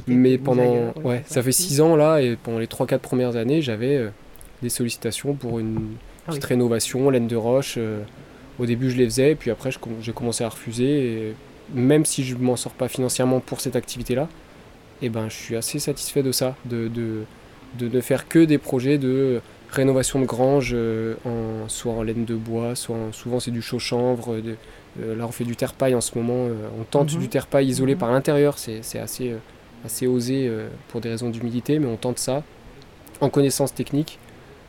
mais 0.06 0.38
pendant 0.38 0.92
ouais 1.04 1.22
ça 1.26 1.42
fait 1.42 1.52
6 1.52 1.80
ans 1.80 1.96
là 1.96 2.20
et 2.20 2.36
pendant 2.36 2.58
les 2.58 2.66
3-4 2.66 2.98
premières 2.98 3.36
années 3.36 3.62
j'avais 3.62 4.10
des 4.62 4.68
sollicitations 4.68 5.34
pour 5.34 5.58
une 5.58 5.96
ah 6.28 6.32
petite 6.32 6.44
rénovation, 6.44 7.08
laine 7.10 7.26
de 7.26 7.36
roche. 7.36 7.76
Euh, 7.78 8.02
au 8.58 8.66
début, 8.66 8.90
je 8.90 8.96
les 8.96 9.04
faisais, 9.06 9.34
puis 9.34 9.50
après, 9.50 9.70
j'ai 10.02 10.12
commencé 10.12 10.44
à 10.44 10.48
refuser. 10.48 10.84
Et 10.84 11.34
même 11.74 12.04
si 12.04 12.24
je 12.24 12.36
m'en 12.36 12.56
sors 12.56 12.72
pas 12.72 12.88
financièrement 12.88 13.40
pour 13.40 13.60
cette 13.60 13.76
activité-là, 13.76 14.28
eh 15.02 15.08
ben, 15.08 15.28
je 15.28 15.34
suis 15.34 15.56
assez 15.56 15.78
satisfait 15.78 16.22
de 16.22 16.32
ça, 16.32 16.56
de, 16.64 16.88
de, 16.88 17.24
de 17.78 17.88
ne 17.88 18.00
faire 18.00 18.28
que 18.28 18.40
des 18.40 18.58
projets 18.58 18.98
de 18.98 19.40
rénovation 19.70 20.20
de 20.20 20.24
grange, 20.24 20.72
euh, 20.74 21.14
en, 21.24 21.68
soit 21.68 21.92
en 21.92 22.02
laine 22.02 22.24
de 22.24 22.34
bois, 22.34 22.74
soit 22.74 22.96
souvent 23.12 23.40
c'est 23.40 23.50
du 23.50 23.62
chaud 23.62 23.78
chanvre. 23.78 24.36
Euh, 25.00 25.14
là, 25.16 25.26
on 25.26 25.32
fait 25.32 25.44
du 25.44 25.56
terre-paille 25.56 25.94
en 25.94 26.00
ce 26.00 26.16
moment. 26.18 26.48
on 26.78 26.84
tente 26.84 27.14
mhm. 27.14 27.20
du 27.20 27.28
terre-paille 27.28 27.68
isolé 27.68 27.94
mhm. 27.94 28.00
par 28.00 28.10
l'intérieur, 28.10 28.58
c'est 28.58 28.98
assez, 28.98 29.34
assez 29.84 30.06
osé 30.06 30.50
pour 30.88 31.00
des 31.00 31.10
raisons 31.10 31.30
d'humidité, 31.30 31.78
mais 31.78 31.86
on 31.86 31.96
tente 31.96 32.18
ça 32.18 32.42
en 33.20 33.28
connaissance 33.30 33.74
technique 33.74 34.18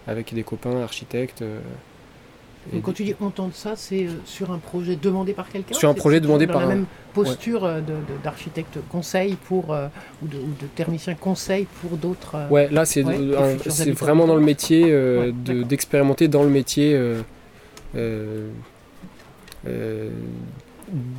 avec 0.08 0.34
des 0.34 0.44
copains 0.44 0.82
architectes. 0.82 1.44
Euh, 2.74 2.78
et 2.78 2.82
quand 2.82 2.94
tu 2.94 3.04
dis 3.04 3.16
on 3.22 3.30
tente 3.30 3.56
ça, 3.56 3.74
c'est 3.76 4.06
euh, 4.06 4.12
sur 4.26 4.52
un 4.52 4.58
projet 4.58 4.96
demandé 4.96 5.34
par 5.34 5.50
quelqu'un 5.50 5.74
Sur 5.74 5.90
un 5.90 5.94
projet 5.94 6.20
demandé 6.20 6.48
par 6.48 6.62
la 6.62 6.68
même 6.68 6.86
posture 7.14 7.66
euh, 7.66 7.82
d'architecte 8.24 8.80
conseil 8.90 9.36
pour 9.36 9.70
ou, 9.70 10.28
de, 10.28 10.38
ou, 10.38 10.54
de, 10.62 10.68
thermicien 10.76 11.16
conseil 11.16 11.68
pour 11.82 11.98
d'autres. 11.98 12.38
ouais, 12.50 12.70
là 12.70 12.86
c'est 12.86 13.02
vraiment 13.92 14.28
dans 14.28 14.36
le 14.36 14.42
métier 14.42 14.94
d'expérimenter 15.66 16.28
dans 16.28 16.44
le 16.44 16.50
métier 16.50 17.00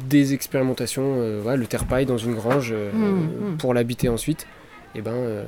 des 0.08 0.34
expérimentations, 0.34 1.16
le 1.44 1.66
terre-paille 1.66 2.06
dans 2.06 2.18
une 2.18 2.34
grange 2.34 2.72
mmh, 2.72 2.98
mmh. 2.98 3.56
pour 3.58 3.74
l'habiter 3.74 4.08
ensuite 4.08 4.46
eh 4.94 5.02
ben, 5.02 5.12
euh, 5.12 5.44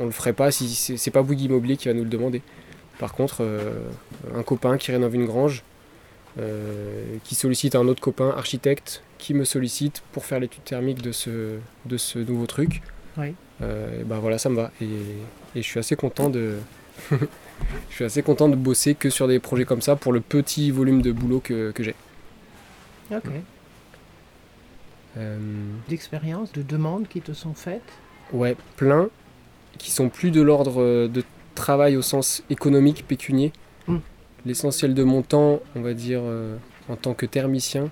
on 0.00 0.06
le 0.06 0.10
ferait 0.10 0.32
pas 0.32 0.50
si 0.50 0.68
c'est 0.74 1.10
pas 1.10 1.22
Bouygues 1.22 1.42
Immobilier 1.42 1.76
qui 1.76 1.88
va 1.88 1.94
nous 1.94 2.04
le 2.04 2.08
demander. 2.08 2.42
Par 2.98 3.12
contre, 3.12 3.38
euh, 3.40 3.88
un 4.34 4.42
copain 4.42 4.76
qui 4.78 4.92
rénove 4.92 5.14
une 5.14 5.26
grange, 5.26 5.62
euh, 6.38 7.16
qui 7.24 7.34
sollicite 7.34 7.74
un 7.74 7.86
autre 7.88 8.00
copain 8.00 8.30
architecte, 8.30 9.02
qui 9.18 9.34
me 9.34 9.44
sollicite 9.44 10.02
pour 10.12 10.24
faire 10.24 10.40
l'étude 10.40 10.64
thermique 10.64 11.02
de 11.02 11.12
ce, 11.12 11.58
de 11.86 11.96
ce 11.96 12.18
nouveau 12.18 12.46
truc, 12.46 12.82
oui. 13.16 13.34
ben 13.60 14.18
voilà, 14.18 14.38
ça 14.38 14.48
me 14.48 14.56
va. 14.56 14.70
Et, 14.80 14.88
je 15.54 15.60
suis 15.60 15.78
assez 15.78 15.96
content 15.96 16.28
de. 16.28 16.58
je 17.10 17.94
suis 17.94 18.04
assez 18.04 18.22
content 18.22 18.48
de 18.48 18.56
bosser 18.56 18.94
que 18.94 19.10
sur 19.10 19.28
des 19.28 19.38
projets 19.38 19.64
comme 19.64 19.82
ça 19.82 19.96
pour 19.96 20.12
le 20.12 20.20
petit 20.20 20.70
volume 20.70 21.02
de 21.02 21.12
boulot 21.12 21.40
que, 21.40 21.70
que 21.70 21.82
j'ai. 21.82 21.94
Ok. 23.10 23.30
D'expériences, 25.88 26.52
de 26.52 26.62
demandes 26.62 27.06
qui 27.08 27.20
te 27.20 27.32
sont 27.32 27.54
faites? 27.54 27.82
Ouais, 28.32 28.56
plein, 28.76 29.08
qui 29.78 29.90
sont 29.90 30.08
plus 30.08 30.30
de 30.30 30.40
l'ordre 30.40 30.80
euh, 30.80 31.08
de 31.08 31.22
travail 31.54 31.96
au 31.96 32.02
sens 32.02 32.42
économique, 32.50 33.06
pécunier. 33.06 33.52
Hmm. 33.86 33.98
L'essentiel 34.46 34.94
de 34.94 35.02
mon 35.02 35.22
temps, 35.22 35.60
on 35.74 35.80
va 35.80 35.94
dire, 35.94 36.20
euh, 36.22 36.56
en 36.88 36.96
tant 36.96 37.14
que 37.14 37.26
thermicien, 37.26 37.90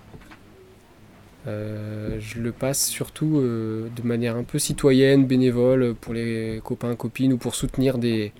euh, 1.46 2.18
je 2.20 2.40
le 2.40 2.52
passe 2.52 2.86
surtout 2.86 3.40
de 3.40 4.02
manière 4.04 4.36
un 4.36 4.44
peu 4.44 4.58
citoyenne, 4.58 5.26
bénévole, 5.26 5.94
pour 5.94 6.14
les 6.14 6.60
copains, 6.62 6.94
copines, 6.94 7.32
ou 7.32 7.38
pour 7.38 7.54
soutenir 7.54 7.98
des, 7.98 8.32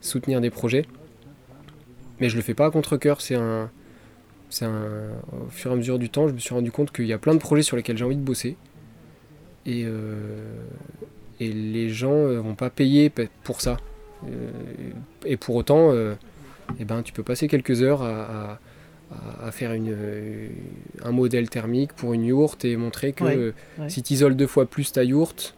soutenir 0.00 0.40
des 0.40 0.50
projets. 0.50 0.84
Mais 2.20 2.28
je 2.28 2.36
le 2.36 2.42
fais 2.42 2.54
pas 2.54 2.66
à 2.66 2.70
contre-coeur, 2.70 3.20
c'est 3.20 3.36
un, 3.36 3.70
c'est 4.50 4.66
un... 4.66 5.10
Au 5.32 5.48
fur 5.48 5.70
et 5.70 5.74
à 5.74 5.76
mesure 5.76 5.98
du 5.98 6.10
temps, 6.10 6.28
je 6.28 6.34
me 6.34 6.38
suis 6.38 6.54
rendu 6.54 6.70
compte 6.70 6.92
qu'il 6.92 7.06
y 7.06 7.12
a 7.12 7.18
plein 7.18 7.34
de 7.34 7.38
projets 7.40 7.62
sur 7.62 7.76
lesquels 7.76 7.96
j'ai 7.96 8.04
envie 8.04 8.16
de 8.16 8.20
bosser. 8.20 8.56
Et, 9.64 9.86
et 11.38 11.52
les 11.52 11.88
gens 11.88 12.26
vont 12.42 12.54
pas 12.56 12.68
payer 12.68 13.10
pour 13.42 13.60
ça. 13.60 13.78
Et 15.24 15.36
pour 15.36 15.56
autant, 15.56 15.92
eh 16.78 16.84
ben, 16.84 17.02
tu 17.02 17.12
peux 17.12 17.22
passer 17.22 17.48
quelques 17.48 17.82
heures 17.82 18.02
à, 18.02 18.58
à, 19.42 19.50
faire 19.50 19.72
une, 19.72 19.94
un 21.02 21.12
modèle 21.12 21.48
thermique 21.48 21.92
pour 21.94 22.12
une 22.12 22.24
yourte 22.24 22.64
et 22.64 22.76
montrer 22.76 23.12
que 23.12 23.52
si 23.88 24.02
tu 24.02 24.14
isoles 24.14 24.36
deux 24.36 24.46
fois 24.46 24.66
plus 24.66 24.92
ta 24.92 25.04
yourte, 25.04 25.54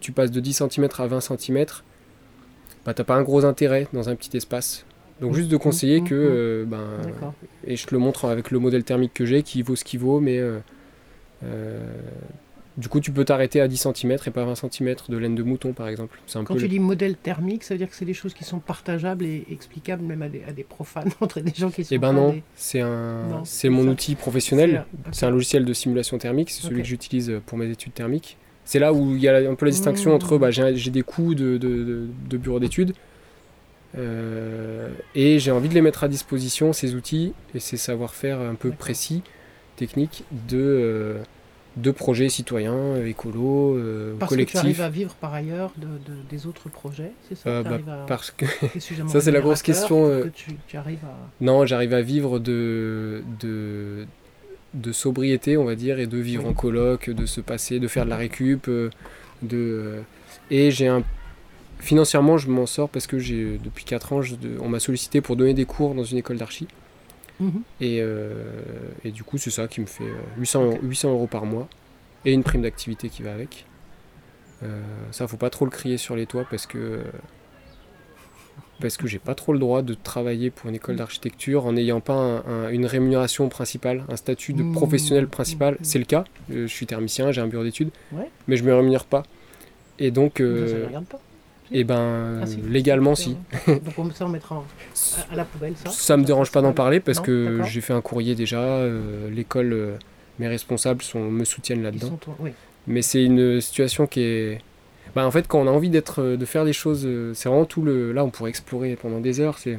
tu 0.00 0.12
passes 0.12 0.30
de 0.30 0.40
10 0.40 0.62
cm 0.70 0.88
à 0.98 1.06
20 1.06 1.20
cm, 1.20 1.66
bah, 2.84 2.94
tu 2.94 3.00
n'as 3.00 3.04
pas 3.04 3.16
un 3.16 3.22
gros 3.22 3.44
intérêt 3.44 3.88
dans 3.92 4.08
un 4.08 4.14
petit 4.14 4.36
espace. 4.36 4.84
Donc 5.20 5.34
juste 5.34 5.48
de 5.48 5.56
conseiller 5.56 6.02
que, 6.02 6.14
euh, 6.14 6.64
ben, 6.66 6.84
et 7.66 7.76
je 7.76 7.86
te 7.86 7.94
le 7.94 7.98
montre 7.98 8.26
avec 8.26 8.50
le 8.50 8.58
modèle 8.58 8.84
thermique 8.84 9.14
que 9.14 9.24
j'ai, 9.24 9.42
qui 9.42 9.62
vaut 9.62 9.76
ce 9.76 9.84
qu'il 9.84 10.00
vaut, 10.00 10.20
mais 10.20 10.38
euh, 10.38 10.58
euh, 11.44 11.90
du 12.76 12.88
coup 12.88 13.00
tu 13.00 13.10
peux 13.10 13.24
t'arrêter 13.24 13.60
à 13.60 13.68
10 13.68 13.88
cm 13.94 14.16
et 14.26 14.30
pas 14.30 14.44
20 14.44 14.54
cm 14.54 14.96
de 15.08 15.16
laine 15.16 15.34
de 15.34 15.42
mouton 15.42 15.72
par 15.72 15.88
exemple. 15.88 16.18
Un 16.34 16.44
Quand 16.44 16.56
tu 16.56 16.68
dis 16.68 16.78
modèle 16.78 17.16
thermique, 17.16 17.64
ça 17.64 17.74
veut 17.74 17.78
dire 17.78 17.88
que 17.88 17.96
c'est 17.96 18.04
des 18.04 18.14
choses 18.14 18.34
qui 18.34 18.44
sont 18.44 18.58
partageables 18.58 19.24
et 19.24 19.46
explicables 19.50 20.04
même 20.04 20.22
à 20.22 20.28
des, 20.28 20.42
à 20.46 20.52
des 20.52 20.64
profanes, 20.64 21.10
entre 21.20 21.40
des 21.40 21.54
gens 21.54 21.70
qui 21.70 21.84
sont... 21.84 21.94
Eh 21.94 21.98
ben 21.98 22.12
non, 22.12 22.40
c'est 22.54 22.80
un, 22.80 23.42
c'est 23.44 23.68
mon 23.68 23.86
outil 23.88 24.14
professionnel, 24.14 24.84
c'est 25.12 25.26
un 25.26 25.30
logiciel 25.30 25.64
de 25.64 25.72
simulation 25.72 26.18
thermique, 26.18 26.50
c'est 26.50 26.62
celui 26.62 26.82
que 26.82 26.88
j'utilise 26.88 27.32
pour 27.46 27.58
mes 27.58 27.70
études 27.70 27.94
thermiques. 27.94 28.36
C'est 28.64 28.80
là 28.80 28.92
où 28.92 29.14
il 29.14 29.20
y 29.20 29.28
a 29.28 29.36
un 29.48 29.54
peu 29.54 29.64
la 29.64 29.70
distinction 29.70 30.12
entre 30.12 30.38
bah, 30.38 30.50
j'ai 30.50 30.90
des 30.90 31.02
coûts 31.02 31.34
de, 31.34 31.56
de, 31.56 32.08
de 32.28 32.36
bureau 32.36 32.58
d'études, 32.58 32.94
euh, 33.98 34.90
et 35.14 35.38
j'ai 35.38 35.50
envie 35.50 35.68
de 35.68 35.74
les 35.74 35.80
mettre 35.80 36.04
à 36.04 36.08
disposition, 36.08 36.72
ces 36.72 36.94
outils 36.94 37.32
et 37.54 37.60
ces 37.60 37.76
savoir-faire 37.76 38.40
un 38.40 38.54
peu 38.54 38.70
précis, 38.70 39.22
techniques, 39.76 40.24
de, 40.48 40.58
euh, 40.58 41.22
de 41.76 41.90
projets 41.90 42.28
citoyens, 42.28 42.74
euh, 42.74 43.06
écolos, 43.06 43.78
parce 44.18 44.30
collectifs. 44.30 44.54
Parce 44.54 44.64
que 44.64 44.70
tu 44.70 44.78
arrives 44.78 44.80
à 44.80 44.88
vivre 44.88 45.14
par 45.14 45.34
ailleurs 45.34 45.72
de, 45.76 45.88
des 46.30 46.46
autres 46.46 46.68
projets, 46.68 47.12
c'est 47.28 47.36
ça 47.36 47.62
bah, 47.62 47.78
Parce 48.06 48.30
que 48.30 48.46
ça 49.08 49.20
c'est 49.20 49.30
la 49.30 49.40
grosse 49.40 49.62
question. 49.62 50.22
tu, 50.34 50.76
arrives 50.76 51.04
à... 51.04 51.16
Non, 51.40 51.66
j'arrive 51.66 51.94
à 51.94 52.02
vivre 52.02 52.38
de, 52.38 53.22
de, 53.40 54.06
de 54.74 54.92
sobriété, 54.92 55.56
on 55.56 55.64
va 55.64 55.74
dire, 55.74 55.98
et 55.98 56.06
de 56.06 56.18
vivre 56.18 56.46
en 56.46 56.54
coloc, 56.54 57.10
de 57.10 57.26
se 57.26 57.40
passer, 57.40 57.78
de 57.78 57.88
faire 57.88 58.04
de 58.04 58.10
la 58.10 58.16
récup. 58.16 58.70
de, 59.42 60.00
et 60.50 60.70
j'ai 60.70 60.88
un 60.88 61.02
financièrement, 61.78 62.38
je 62.38 62.48
m'en 62.48 62.66
sors 62.66 62.88
parce 62.88 63.06
que 63.06 63.18
j'ai 63.18 63.58
depuis 63.62 63.84
4 63.84 64.12
ans, 64.12 64.20
on 64.60 64.68
m'a 64.68 64.80
sollicité 64.80 65.20
pour 65.20 65.36
donner 65.36 65.54
des 65.54 65.66
cours 65.66 65.94
dans 65.94 66.04
une 66.04 66.18
école 66.18 66.38
d'archi. 66.38 66.66
Mhm. 67.40 67.62
Euh, 67.82 68.50
et, 69.04 69.10
du 69.10 69.22
coup, 69.22 69.38
c'est 69.38 69.50
ça 69.50 69.68
qui 69.68 69.80
me 69.80 69.86
fait 69.86 70.10
800, 70.38 70.62
euh, 70.62 70.76
800 70.82 71.10
euros 71.10 71.26
par 71.26 71.44
mois 71.46 71.68
et 72.24 72.32
une 72.32 72.42
prime 72.42 72.62
d'activité 72.62 73.08
qui 73.08 73.22
va 73.22 73.32
avec. 73.32 73.66
Euh, 74.62 74.82
ça, 75.10 75.26
faut 75.26 75.36
pas 75.36 75.50
trop 75.50 75.64
le 75.64 75.70
crier 75.70 75.98
sur 75.98 76.16
les 76.16 76.26
toits 76.26 76.46
parce 76.48 76.66
que 76.66 77.02
parce 78.78 78.98
que 78.98 79.06
j'ai 79.06 79.18
pas 79.18 79.34
trop 79.34 79.54
le 79.54 79.58
droit 79.58 79.80
de 79.80 79.94
travailler 79.94 80.50
pour 80.50 80.68
une 80.68 80.74
école 80.74 80.96
d'architecture 80.96 81.64
en 81.64 81.72
n'ayant 81.72 82.02
pas 82.02 82.44
une 82.70 82.84
rémunération 82.84 83.48
principale, 83.48 84.04
un 84.10 84.16
statut 84.16 84.52
de 84.52 84.62
mmh. 84.62 84.72
professionnel 84.72 85.28
principal. 85.28 85.74
Mmh. 85.74 85.78
C'est 85.84 85.98
le 85.98 86.04
cas. 86.04 86.24
je 86.50 86.66
suis 86.66 86.84
thermicien, 86.84 87.32
j'ai 87.32 87.40
un 87.40 87.46
bureau 87.46 87.64
d'études, 87.64 87.88
mais 88.46 88.56
je 88.58 88.64
me 88.64 88.74
rémunère 88.74 89.06
pas. 89.06 89.22
Et 89.98 90.10
donc, 90.10 90.40
et 90.40 90.44
eh 91.72 91.84
ben, 91.84 92.42
ah, 92.42 92.46
légalement, 92.68 93.14
si. 93.14 93.36
Donc 93.66 94.12
ça, 94.14 94.26
on 94.26 94.28
mettra 94.28 94.62
à 95.30 95.36
la 95.36 95.44
poubelle, 95.44 95.74
ça 95.76 95.90
Ça 95.90 96.16
me 96.16 96.24
dérange 96.24 96.52
pas 96.52 96.62
d'en 96.62 96.72
parler 96.72 97.00
parce 97.00 97.20
que 97.20 97.62
j'ai 97.64 97.80
fait 97.80 97.92
un 97.92 98.00
courrier 98.00 98.34
déjà. 98.34 98.60
Euh, 98.60 99.30
l'école, 99.30 99.72
euh, 99.72 99.96
mes 100.38 100.48
responsables 100.48 101.02
sont, 101.02 101.30
me 101.30 101.44
soutiennent 101.44 101.82
là-dedans. 101.82 102.18
Mais 102.86 103.02
c'est 103.02 103.24
une 103.24 103.60
situation 103.60 104.06
qui 104.06 104.20
est. 104.20 104.60
Bah, 105.14 105.26
en 105.26 105.30
fait, 105.30 105.48
quand 105.48 105.60
on 105.60 105.66
a 105.66 105.70
envie 105.70 105.90
d'être, 105.90 106.22
euh, 106.22 106.36
de 106.36 106.44
faire 106.44 106.64
des 106.64 106.72
choses, 106.72 107.08
c'est 107.34 107.48
vraiment 107.48 107.64
tout 107.64 107.82
le. 107.82 108.12
Là, 108.12 108.24
on 108.24 108.30
pourrait 108.30 108.50
explorer 108.50 108.96
pendant 108.96 109.20
des 109.20 109.40
heures. 109.40 109.58
C'est 109.58 109.78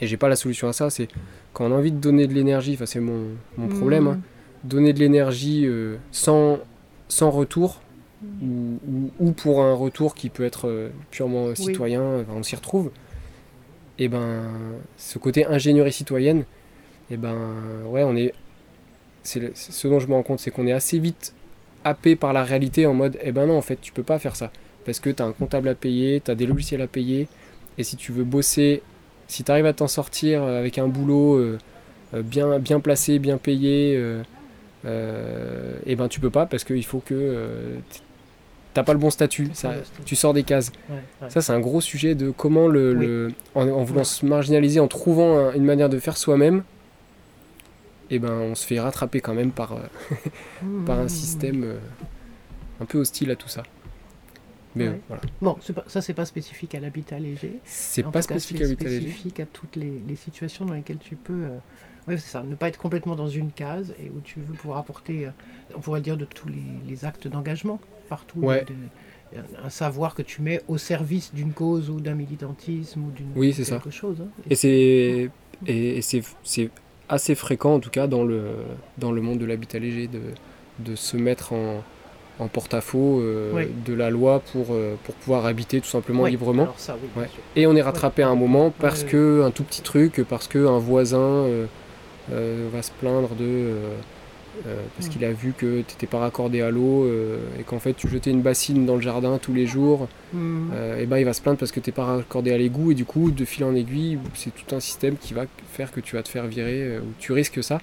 et 0.00 0.06
j'ai 0.06 0.16
pas 0.16 0.28
la 0.28 0.36
solution 0.36 0.68
à 0.68 0.72
ça. 0.72 0.90
C'est 0.90 1.08
quand 1.52 1.64
on 1.64 1.72
a 1.72 1.76
envie 1.76 1.92
de 1.92 1.98
donner 1.98 2.26
de 2.26 2.34
l'énergie. 2.34 2.74
Enfin, 2.74 2.86
c'est 2.86 3.00
mon, 3.00 3.28
mon 3.56 3.68
problème. 3.68 4.06
Hein, 4.06 4.14
mmh. 4.14 4.68
donner 4.68 4.92
de 4.92 4.98
l'énergie 5.00 5.68
sans 6.12 6.58
sans 7.08 7.30
retour 7.30 7.81
ou, 9.20 9.32
pour 9.32 9.62
un 9.62 9.74
retour 9.74 10.14
qui 10.14 10.28
peut 10.28 10.44
être 10.44 10.68
euh, 10.68 10.90
purement 11.10 11.54
citoyen, 11.54 12.24
on 12.34 12.42
s'y 12.42 12.56
retrouve, 12.56 12.90
et 13.98 14.04
eh 14.04 14.08
ben 14.08 14.42
ce 14.96 15.18
côté 15.18 15.46
ingénierie 15.46 15.92
citoyenne, 15.92 16.40
et 17.10 17.14
eh 17.14 17.16
ben 17.16 17.36
ouais, 17.86 18.02
on 18.04 18.16
est. 18.16 18.32
C'est 19.22 19.56
ce 19.56 19.86
dont 19.86 20.00
je 20.00 20.08
me 20.08 20.14
rends 20.14 20.22
compte, 20.22 20.40
c'est 20.40 20.50
qu'on 20.50 20.66
est 20.66 20.72
assez 20.72 20.98
vite 20.98 21.34
happé 21.84 22.16
par 22.16 22.32
la 22.32 22.42
réalité 22.42 22.86
en 22.86 22.94
mode, 22.94 23.18
eh 23.22 23.32
ben 23.32 23.46
non, 23.46 23.56
en 23.56 23.62
fait, 23.62 23.80
tu 23.80 23.92
peux 23.92 24.02
pas 24.02 24.18
faire 24.18 24.36
ça. 24.36 24.50
Parce 24.84 24.98
que 24.98 25.10
tu 25.10 25.22
as 25.22 25.26
un 25.26 25.32
comptable 25.32 25.68
à 25.68 25.74
payer, 25.74 26.20
tu 26.24 26.30
as 26.30 26.34
des 26.34 26.46
logiciels 26.46 26.80
à 26.82 26.86
payer, 26.86 27.28
et 27.78 27.84
si 27.84 27.96
tu 27.96 28.12
veux 28.12 28.24
bosser, 28.24 28.82
si 29.28 29.44
tu 29.44 29.50
arrives 29.50 29.66
à 29.66 29.72
t'en 29.72 29.88
sortir 29.88 30.42
avec 30.42 30.78
un 30.78 30.88
boulot 30.88 31.36
euh, 31.36 31.58
euh, 32.14 32.22
bien, 32.22 32.58
bien 32.58 32.80
placé, 32.80 33.18
bien 33.18 33.38
payé, 33.38 33.94
et 33.94 34.88
eh 35.86 35.96
ben 35.96 36.08
tu 36.08 36.18
peux 36.18 36.30
pas 36.30 36.46
parce 36.46 36.64
qu'il 36.64 36.84
faut 36.84 36.98
que 36.98 37.76
t'as 38.74 38.82
pas 38.82 38.92
le 38.92 38.98
bon 38.98 39.10
statut, 39.10 39.50
ça, 39.52 39.74
tu 40.04 40.16
sors 40.16 40.32
des 40.32 40.42
cases. 40.42 40.72
Ça, 41.28 41.40
c'est 41.40 41.52
un 41.52 41.60
gros 41.60 41.80
sujet 41.80 42.14
de 42.14 42.30
comment, 42.30 42.68
le, 42.68 43.32
en, 43.54 43.84
voulant 43.84 44.04
se 44.04 44.24
marginaliser, 44.24 44.80
en 44.80 44.88
trouvant 44.88 45.52
une 45.52 45.64
manière 45.64 45.88
de 45.88 45.98
faire 45.98 46.16
soi-même, 46.16 46.62
et 48.10 48.16
eh 48.16 48.18
ben, 48.18 48.32
on 48.32 48.54
se 48.54 48.66
fait 48.66 48.78
rattraper 48.78 49.22
quand 49.22 49.32
même 49.32 49.52
par, 49.52 49.72
euh, 49.72 49.78
par 50.86 50.98
un 50.98 51.08
système 51.08 51.64
euh, 51.64 51.78
un 52.78 52.84
peu 52.84 52.98
hostile 52.98 53.30
à 53.30 53.36
tout 53.36 53.48
ça. 53.48 53.62
Mais 54.74 55.00
voilà. 55.08 55.22
Bon, 55.40 55.54
pas, 55.74 55.84
ça, 55.86 56.02
c'est 56.02 56.12
pas 56.12 56.26
spécifique 56.26 56.74
à 56.74 56.80
l'habitat 56.80 57.18
léger. 57.18 57.58
C'est 57.64 58.02
pas 58.02 58.20
spécifique 58.20 58.60
à 58.60 58.64
l'habitat 58.64 58.84
léger. 58.84 59.00
C'est 59.00 59.08
spécifique 59.08 59.40
à 59.40 59.46
toutes 59.46 59.76
les, 59.76 60.16
situations 60.16 60.66
dans 60.66 60.74
lesquelles 60.74 60.98
tu 60.98 61.16
peux. 61.16 61.44
Euh, 61.44 61.58
oui, 62.06 62.18
c'est 62.18 62.28
ça, 62.28 62.42
ne 62.42 62.54
pas 62.54 62.68
être 62.68 62.76
complètement 62.76 63.16
dans 63.16 63.28
une 63.28 63.50
case 63.50 63.94
et 63.98 64.10
où 64.10 64.20
tu 64.20 64.40
veux 64.40 64.54
pouvoir 64.54 64.78
apporter, 64.80 65.28
on 65.74 65.80
pourrait 65.80 66.02
dire, 66.02 66.18
de 66.18 66.26
tous 66.26 66.48
les 66.86 67.04
actes 67.06 67.28
d'engagement 67.28 67.80
partout. 68.12 68.42
un 69.68 69.70
savoir 69.70 70.14
que 70.14 70.22
tu 70.22 70.42
mets 70.42 70.60
au 70.68 70.76
service 70.76 71.32
d'une 71.32 71.52
cause 71.52 71.88
ou 71.88 72.00
d'un 72.00 72.14
militantisme 72.14 73.00
ou 73.06 73.10
d'une 73.10 73.30
oui, 73.34 73.54
quelque 73.54 73.90
chose. 73.90 74.18
Hein. 74.20 74.28
Et, 74.50 74.54
c'est 74.54 75.30
et, 75.66 76.02
c'est 76.02 76.70
assez 77.08 77.34
fréquent 77.34 77.74
en 77.78 77.80
tout 77.80 77.94
cas 77.98 78.06
dans 78.06 78.24
le 78.24 78.42
dans 78.98 79.12
le 79.12 79.22
monde 79.26 79.38
de 79.38 79.46
l'habitat 79.46 79.78
léger 79.78 80.06
de, 80.06 80.20
de 80.88 80.94
se 80.96 81.16
mettre 81.16 81.52
en, 81.52 81.82
en 82.38 82.48
porte-à-faux 82.48 83.20
euh, 83.20 83.66
de 83.84 83.94
la 83.94 84.10
loi 84.10 84.40
pour, 84.52 84.68
euh, 84.70 84.94
pour 85.04 85.14
pouvoir 85.14 85.46
habiter 85.46 85.80
tout 85.80 85.88
simplement 85.88 86.26
librement. 86.26 86.68
Et 87.56 87.66
on 87.66 87.76
est 87.76 87.82
rattrapé 87.82 88.22
à 88.22 88.28
un 88.28 88.34
moment 88.34 88.72
parce 88.78 89.04
que 89.04 89.42
un 89.42 89.50
tout 89.50 89.64
petit 89.64 89.82
truc, 89.82 90.24
parce 90.28 90.48
que 90.48 90.66
un 90.66 90.78
voisin 90.78 91.18
euh, 91.18 91.66
va 92.72 92.82
se 92.82 92.90
plaindre 92.92 93.34
de 93.34 93.70
euh, 94.66 94.76
parce 94.96 95.08
qu'il 95.08 95.24
a 95.24 95.32
vu 95.32 95.54
que 95.56 95.80
tu 95.80 95.94
n'étais 95.94 96.06
pas 96.06 96.18
raccordé 96.18 96.60
à 96.60 96.70
l'eau 96.70 97.04
euh, 97.04 97.38
et 97.58 97.62
qu'en 97.62 97.78
fait 97.78 97.94
tu 97.94 98.06
jetais 98.06 98.30
une 98.30 98.42
bassine 98.42 98.84
dans 98.84 98.96
le 98.96 99.00
jardin 99.00 99.38
tous 99.38 99.54
les 99.54 99.66
jours, 99.66 100.08
hmm. 100.34 100.70
euh, 100.74 101.00
et 101.00 101.06
ben 101.06 101.16
il 101.16 101.24
va 101.24 101.32
se 101.32 101.40
plaindre 101.40 101.58
parce 101.58 101.72
que 101.72 101.80
tu 101.80 101.88
n'es 101.88 101.94
pas 101.94 102.04
raccordé 102.04 102.52
à 102.52 102.58
l'égout 102.58 102.92
et 102.92 102.94
du 102.94 103.06
coup 103.06 103.30
de 103.30 103.44
fil 103.46 103.64
en 103.64 103.74
aiguille 103.74 104.18
c'est 104.34 104.54
tout 104.54 104.74
un 104.74 104.80
système 104.80 105.16
qui 105.16 105.32
va 105.32 105.46
faire 105.72 105.90
que 105.90 106.00
tu 106.00 106.16
vas 106.16 106.22
te 106.22 106.28
faire 106.28 106.46
virer 106.46 106.98
ou 106.98 107.06
tu 107.18 107.32
risques 107.32 107.62
ça. 107.62 107.80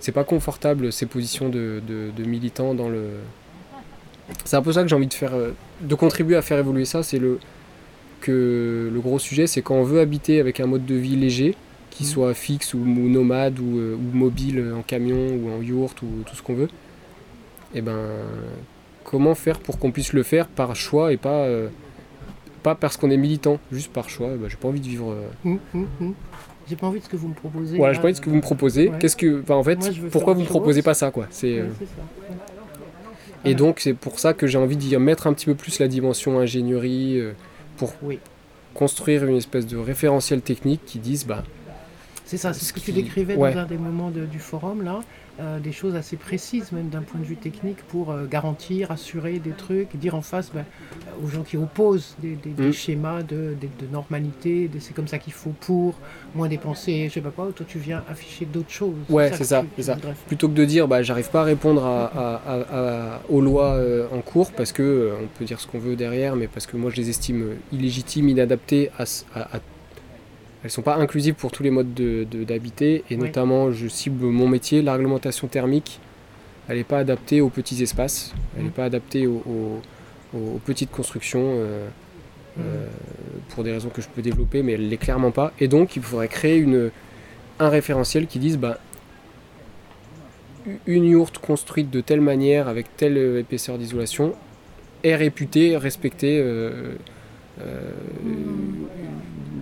C'est 0.00 0.12
pas 0.12 0.24
confortable 0.24 0.92
ces 0.92 1.04
positions 1.04 1.50
de, 1.50 1.82
de, 1.86 2.24
militants 2.24 2.72
dans 2.72 2.88
le. 2.88 3.04
C'est 4.46 4.56
un 4.56 4.62
peu 4.62 4.72
ça 4.72 4.80
que 4.82 4.88
j'ai 4.88 4.96
envie 4.96 5.08
de 5.08 5.12
faire, 5.12 5.32
de 5.82 5.94
contribuer 5.94 6.36
à 6.36 6.42
faire 6.42 6.58
évoluer 6.58 6.86
ça. 6.86 7.02
C'est 7.02 7.18
le 7.18 7.38
que 8.22 8.90
le 8.90 9.00
gros 9.00 9.18
sujet, 9.18 9.46
c'est 9.46 9.60
quand 9.60 9.74
on 9.74 9.82
veut 9.82 10.00
habiter 10.00 10.40
avec 10.40 10.58
un 10.58 10.66
mode 10.66 10.86
de 10.86 10.94
vie 10.94 11.16
léger, 11.16 11.54
qu'il 11.94 12.06
soit 12.06 12.34
fixe 12.34 12.74
ou, 12.74 12.78
nomade 12.84 13.58
euh, 13.60 13.94
ou, 13.94 14.16
mobile 14.16 14.72
en 14.76 14.82
camion 14.82 15.28
ou 15.28 15.50
en 15.50 15.62
yourte 15.62 16.02
ou 16.02 16.08
tout 16.26 16.34
ce 16.34 16.42
qu'on 16.42 16.54
veut, 16.54 16.68
et 17.74 17.78
eh 17.78 17.80
ben 17.80 17.98
comment 19.04 19.34
faire 19.34 19.60
pour 19.60 19.78
qu'on 19.78 19.92
puisse 19.92 20.12
le 20.12 20.22
faire 20.22 20.48
par 20.48 20.74
choix 20.74 21.12
et 21.12 21.16
pas, 21.16 21.44
euh, 21.44 21.68
pas 22.62 22.74
parce 22.74 22.96
qu'on 22.96 23.10
est 23.10 23.16
militant, 23.16 23.58
juste 23.70 23.92
par 23.92 24.08
choix. 24.08 24.30
Ben, 24.30 24.48
j'ai 24.48 24.56
pas 24.56 24.68
envie 24.68 24.80
de 24.80 24.88
vivre. 24.88 25.12
Euh, 25.12 25.28
hum, 25.44 25.58
hum, 25.74 25.86
hum. 26.00 26.14
J'ai 26.68 26.76
pas 26.76 26.86
envie 26.86 26.98
de 26.98 27.04
ce 27.04 27.10
que 27.10 27.16
vous 27.16 27.28
me 27.28 27.34
proposez. 27.34 27.76
Voilà, 27.76 27.92
j'ai 27.92 28.00
pas 28.00 28.06
envie 28.06 28.14
de 28.14 28.16
ce 28.16 28.22
que 28.22 28.30
vous 28.30 28.36
me 28.36 28.40
proposez. 28.40 28.90
Qu'est-ce 28.98 29.16
que, 29.16 29.44
en 29.52 29.62
fait, 29.62 29.78
pourquoi 30.10 30.32
vous 30.32 30.40
me 30.40 30.46
proposez 30.46 30.82
pas 30.82 30.94
ça, 30.94 31.10
quoi? 31.10 31.26
C'est. 31.30 31.62
Et 33.44 33.54
donc 33.54 33.80
c'est 33.80 33.92
pour 33.92 34.18
ça 34.18 34.32
que 34.32 34.46
j'ai 34.46 34.56
envie 34.56 34.76
d'y 34.76 34.96
mettre 34.96 35.26
un 35.26 35.34
petit 35.34 35.44
peu 35.44 35.54
plus 35.54 35.78
la 35.78 35.86
dimension 35.86 36.38
ingénierie 36.38 37.20
pour 37.76 37.92
construire 38.72 39.26
une 39.26 39.36
espèce 39.36 39.66
de 39.66 39.76
référentiel 39.76 40.40
technique 40.40 40.80
qui 40.86 40.98
dise 40.98 41.26
bah 41.26 41.44
C'est 42.34 42.38
ça, 42.48 42.52
c'est 42.52 42.64
ce 42.64 42.72
que 42.72 42.80
tu 42.80 42.90
décrivais 42.90 43.36
ouais. 43.36 43.54
dans 43.54 43.60
un 43.60 43.64
des 43.64 43.78
moments 43.78 44.10
de- 44.10 44.24
du 44.26 44.40
forum, 44.40 44.82
là, 44.82 44.98
euh, 45.38 45.60
des 45.60 45.70
choses 45.70 45.94
assez 45.94 46.16
précises, 46.16 46.72
même 46.72 46.88
d'un 46.88 47.02
point 47.02 47.20
de 47.20 47.24
vue 47.24 47.36
technique, 47.36 47.76
pour 47.86 48.10
euh, 48.10 48.26
garantir, 48.26 48.90
assurer 48.90 49.38
des 49.38 49.52
trucs, 49.52 49.94
dire 49.96 50.16
en 50.16 50.20
face 50.20 50.50
ben, 50.52 50.64
aux 51.24 51.28
gens 51.28 51.42
qui 51.44 51.56
opposent 51.56 52.16
des, 52.20 52.34
des- 52.34 52.50
des 52.50 52.68
Mm. 52.70 52.72
schémas 52.72 53.22
de, 53.22 53.54
de- 53.60 53.84
de 53.86 53.92
normalité, 53.92 54.68
c'est 54.80 54.94
comme 54.94 55.06
ça 55.06 55.18
qu'il 55.18 55.32
faut 55.32 55.52
pour 55.60 55.94
moins 56.34 56.48
dépenser, 56.48 57.06
je 57.08 57.14
sais 57.14 57.20
pas 57.20 57.30
quoi, 57.30 57.50
toi 57.54 57.64
tu 57.68 57.78
viens 57.78 58.02
afficher 58.10 58.46
d'autres 58.46 58.70
choses. 58.70 58.94
Ouais, 59.08 59.30
c'est 59.32 59.44
ça, 59.44 59.64
c'est 59.76 59.82
tu 59.82 59.86
ça. 59.86 59.96
Plutôt 60.26 60.48
que 60.48 60.54
de 60.54 60.64
dire 60.64 60.88
bah, 60.88 61.04
j'arrive 61.04 61.30
pas 61.30 61.42
à 61.42 61.44
répondre 61.44 61.84
à, 61.84 62.06
à- 62.06 62.34
à- 62.46 63.14
à- 63.16 63.20
aux 63.28 63.40
lois 63.40 63.74
euh, 63.74 64.08
en 64.12 64.22
cours 64.22 64.50
parce 64.50 64.72
que 64.72 65.12
on 65.22 65.28
peut 65.38 65.44
dire 65.44 65.60
ce 65.60 65.68
qu'on 65.68 65.78
veut 65.78 65.94
derrière, 65.94 66.34
mais 66.34 66.48
parce 66.48 66.66
que 66.66 66.76
moi 66.76 66.90
je 66.90 66.96
les 66.96 67.10
estime 67.10 67.50
illégitimes, 67.70 68.28
inadaptées 68.28 68.90
à- 68.98 69.04
à- 69.36 69.60
elles 70.64 70.70
sont 70.70 70.82
pas 70.82 70.96
inclusives 70.96 71.34
pour 71.34 71.52
tous 71.52 71.62
les 71.62 71.70
modes 71.70 71.94
de- 71.94 72.26
de- 72.28 72.42
d'habiter 72.42 73.04
et 73.10 73.14
Oui. 73.16 73.18
notamment 73.18 73.70
je 73.70 73.86
cible 73.86 74.24
mon 74.26 74.48
métier, 74.48 74.80
la 74.82 74.94
réglementation 74.94 75.46
thermique, 75.46 76.00
elle 76.68 76.78
n'est 76.78 76.84
pas 76.84 76.98
adaptée 76.98 77.40
aux 77.42 77.50
petits 77.50 77.82
espaces, 77.82 78.32
elle 78.56 78.62
n'est 78.64 78.68
Mm. 78.70 78.72
pas 78.72 78.84
adaptée 78.86 79.26
aux, 79.26 79.42
aux- 79.46 80.36
aux 80.36 80.60
petites 80.64 80.90
constructions. 80.90 81.42
euh, 81.44 81.86
Mm. 82.56 82.60
euh, 82.60 82.86
pour 83.50 83.62
des 83.64 83.72
raisons 83.72 83.88
que 83.88 84.00
je 84.00 84.06
peux 84.08 84.22
développer, 84.22 84.62
mais 84.62 84.72
elle 84.72 84.88
l'est 84.88 84.96
clairement 84.96 85.32
pas. 85.32 85.52
Et 85.60 85.66
donc, 85.68 85.96
il 85.96 86.02
faudrait 86.02 86.28
créer 86.28 86.56
une, 86.56 86.90
un 87.58 87.68
référentiel 87.68 88.26
qui 88.28 88.38
dise 88.38 88.58
bah, 88.58 88.78
une 90.86 91.04
yourte 91.04 91.38
construite 91.38 91.90
de 91.90 92.00
telle 92.00 92.20
manière, 92.20 92.68
avec 92.68 92.96
telle 92.96 93.18
euh, 93.18 93.40
épaisseur 93.40 93.76
d'isolation, 93.76 94.34
est 95.02 95.16
réputée 95.16 95.76
respecter 95.76 96.40
euh, 96.42 96.94
euh, 97.60 97.92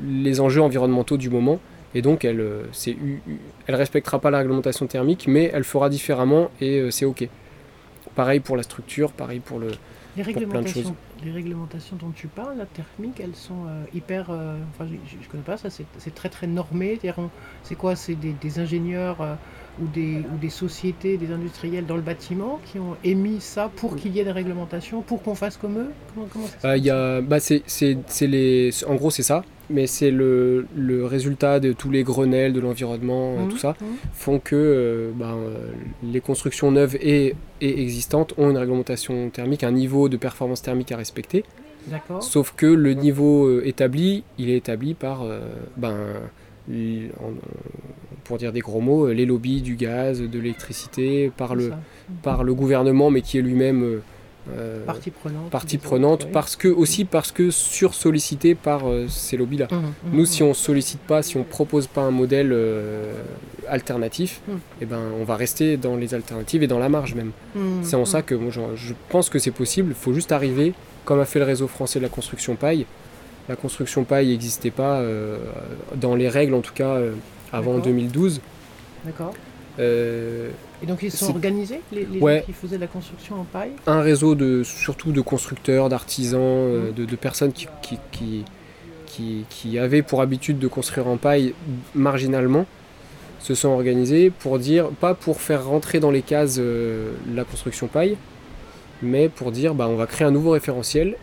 les 0.07 0.41
enjeux 0.41 0.63
environnementaux 0.63 1.17
du 1.17 1.31
moment. 1.31 1.59
Et 1.95 2.01
donc, 2.03 2.25
elle 2.25 2.41
euh, 2.41 2.63
u- 2.87 3.21
u- 3.29 3.39
elle 3.67 3.75
respectera 3.75 4.19
pas 4.19 4.31
la 4.31 4.39
réglementation 4.39 4.87
thermique, 4.87 5.27
mais 5.29 5.51
elle 5.53 5.65
fera 5.65 5.91
différemment 5.91 6.51
et 6.61 6.79
euh, 6.81 6.91
c'est 6.91 7.05
OK. 7.05 7.29
Pareil 8.15 8.41
pour 8.41 8.57
la 8.57 8.63
structure, 8.63 9.13
pareil 9.13 9.41
pour 9.41 9.59
le, 9.59 9.69
Les 10.17 10.23
plein 10.23 10.61
de 10.61 10.67
choses. 10.69 10.93
les 11.25 11.31
réglementations 11.31 11.97
dont 11.97 12.11
tu 12.15 12.29
parles, 12.29 12.57
la 12.59 12.67
thermique, 12.67 13.21
elles 13.21 13.35
sont 13.35 13.67
euh, 13.67 13.85
hyper. 13.95 14.29
euh, 14.31 14.57
enfin, 14.75 14.87
je, 14.91 15.17
je 15.23 15.29
connais 15.29 15.43
pas 15.43 15.57
ça, 15.57 15.69
c'est 15.71 16.15
très 16.15 16.29
très 16.29 16.47
normé. 16.47 16.99
C'est 17.63 17.75
quoi? 17.75 17.95
C'est 17.97 18.15
des, 18.15 18.33
des 18.33 18.59
ingénieurs 18.59 19.21
euh, 19.21 19.35
ou, 19.81 19.87
des, 19.87 20.19
ou 20.33 20.37
des 20.41 20.51
sociétés, 20.51 21.17
des 21.17 21.31
industriels 21.33 21.87
dans 21.87 21.97
le 21.97 22.03
bâtiment 22.03 22.61
qui 22.67 22.79
ont 22.79 22.97
émis 23.05 23.41
ça 23.41 23.71
pour 23.77 23.97
qu'il 23.97 24.15
y 24.15 24.21
ait 24.21 24.25
des 24.25 24.31
réglementations, 24.33 25.01
pour 25.03 25.23
qu'on 25.23 25.35
fasse 25.35 25.57
comme 25.57 25.79
eux? 25.79 25.91
Comment, 26.15 26.27
comment 26.33 26.47
ça 26.47 26.61
se 26.77 26.89
Euh, 26.91 27.21
bah 27.23 27.41
c'est, 27.41 28.27
les, 28.27 28.71
en 28.87 28.95
gros, 28.97 29.11
c'est 29.11 29.23
ça, 29.23 29.45
mais 29.71 29.87
c'est 29.87 30.11
le, 30.11 30.67
le 30.77 31.07
résultat 31.07 31.59
de 31.59 31.73
tous 31.73 31.91
les 31.91 32.03
Grenelles 32.03 32.53
de 32.53 32.61
l'environnement, 32.61 33.37
Mhm, 33.37 33.49
tout 33.49 33.57
ça, 33.59 33.77
mhm. 33.81 33.87
font 34.13 34.39
que 34.39 34.55
euh, 34.57 35.11
bah, 35.15 35.35
euh, 35.35 35.69
les 36.03 36.21
constructions 36.21 36.71
neuves 36.71 36.97
et, 37.01 37.35
et 37.63 37.83
existantes 37.83 38.35
ont 38.37 38.51
une 38.51 38.59
réglementation 38.59 39.31
thermique, 39.31 39.65
un 39.65 39.73
niveau 39.73 40.09
de 40.11 40.17
performance 40.19 40.61
thermique 40.63 40.93
à 40.93 40.97
respecter. 40.99 41.45
D'accord. 41.87 42.23
Sauf 42.23 42.53
que 42.57 42.67
le 42.67 42.93
niveau 42.95 43.47
euh, 43.47 43.63
établi, 43.67 44.23
il 44.39 44.51
est 44.51 44.59
établi 44.59 44.93
par, 44.95 45.23
euh, 45.23 45.41
ben, 45.77 45.97
en- 46.71 47.33
pour 48.33 48.39
dire 48.39 48.51
des 48.53 48.61
gros 48.61 48.81
mots, 48.81 49.09
euh, 49.09 49.13
les 49.13 49.27
lobbies 49.27 49.61
du 49.61 49.77
gaz, 49.77 50.23
de 50.23 50.39
l'électricité, 50.39 51.31
par 51.37 51.55
le, 51.55 51.69
ça. 51.69 51.79
par 52.23 52.45
le 52.45 52.55
gouvernement, 52.55 53.11
mais 53.11 53.21
qui 53.21 53.37
est 53.37 53.43
lui-même 53.43 53.83
euh, 53.83 53.99
euh, 54.57 54.87
Partie 54.87 55.11
prenante. 55.11 55.51
partie 55.51 55.77
des 55.77 55.83
autres, 55.83 55.89
prenante, 55.91 56.23
oui. 56.25 56.31
parce 56.33 56.57
que, 56.57 56.69
aussi 56.69 57.05
parce 57.05 57.31
que 57.31 57.51
sursollicité 57.51 58.55
par 58.55 58.89
euh, 58.89 59.05
ces 59.07 59.37
lobbies-là. 59.37 59.69
Mhm, 59.71 59.79
mhm, 59.81 59.93
Nous, 60.15 60.21
mhm. 60.21 60.25
si 60.27 60.43
on 60.43 60.55
sollicite 60.55 61.01
pas, 61.01 61.23
si 61.23 61.37
on 61.37 61.43
propose 61.45 61.87
pas 61.89 62.01
un 62.01 62.11
modèle 62.11 62.53
euh, 62.55 63.13
alternatif, 63.69 64.41
Mm. 64.49 64.53
eh 64.81 64.87
ben, 64.87 65.01
on 65.21 65.25
va 65.25 65.37
rester 65.37 65.77
dans 65.77 65.97
les 65.97 66.15
alternatives 66.15 66.63
et 66.63 66.67
dans 66.67 66.79
la 66.79 66.89
marge 66.89 67.15
même. 67.15 67.33
C'est 67.83 67.97
en 67.97 68.07
ça 68.07 68.23
que 68.23 68.35
moi, 68.35 68.51
j'en- 68.51 68.75
je 68.77 68.95
pense 69.11 69.29
que 69.29 69.39
c'est 69.39 69.51
possible. 69.51 69.89
Il 69.91 69.95
faut 69.95 70.15
juste 70.15 70.33
arriver, 70.33 70.73
comme 71.05 71.21
a 71.21 71.27
fait 71.27 71.39
le 71.39 71.45
réseau 71.45 71.69
français 71.69 71.99
de 71.99 72.05
la 72.05 72.09
construction 72.09 72.57
paille. 72.57 72.87
La 73.51 73.57
construction 73.57 74.05
paille 74.05 74.29
n'existait 74.29 74.71
pas 74.71 75.01
euh, 75.01 75.37
dans 75.97 76.15
les 76.15 76.29
règles, 76.31 76.55
en 76.55 76.61
tout 76.63 76.73
cas 76.75 76.95
euh, 76.97 77.13
avant 77.53 77.73
D'accord. 77.75 77.87
2012. 77.87 78.41
D'accord. 79.05 79.35
Euh, 79.79 80.51
Et 80.83 80.87
donc 80.87 81.03
ils 81.03 81.11
sont 81.11 81.31
organisés, 81.31 81.81
les, 81.93 82.05
les 82.05 82.21
Ouais. 82.21 82.41
gens 82.41 82.47
qui 82.47 82.53
faisaient 82.53 82.77
de 82.77 82.81
la 82.83 82.87
construction 82.87 83.37
en 83.41 83.45
paille? 83.45 83.71
Un 83.87 84.01
réseau 84.01 84.35
de 84.35 84.63
surtout 84.65 85.13
de 85.13 85.21
constructeurs, 85.21 85.89
d'artisans, 85.89 86.41
euh, 86.43 86.89
Mhm. 86.89 86.95
de, 86.95 87.05
de 87.07 87.17
personnes 87.17 87.53
qui, 87.53 87.67
qui, 87.83 87.99
qui, 88.11 88.45
qui, 89.07 89.45
qui 89.49 89.79
avaient 89.79 90.03
pour 90.03 90.21
habitude 90.21 90.59
de 90.59 90.69
construire 90.69 91.07
en 91.07 91.17
paille 91.17 91.55
marginalement 91.95 92.67
se 93.41 93.55
sont 93.55 93.69
organisés 93.71 94.31
pour 94.31 94.59
dire, 94.59 94.89
pas 94.91 95.15
pour 95.15 95.41
faire 95.41 95.65
rentrer 95.65 95.99
dans 96.01 96.11
les 96.13 96.23
cases 96.23 96.57
euh, 96.61 97.13
la 97.35 97.45
construction 97.45 97.89
paille, 97.89 98.17
mais 99.03 99.29
pour 99.29 99.51
dire 99.53 99.75
bah, 99.75 99.89
on 99.89 99.97
va 99.97 100.07
créer 100.07 100.27
un 100.27 100.31
nouveau 100.31 100.51
référentiel 100.51 101.17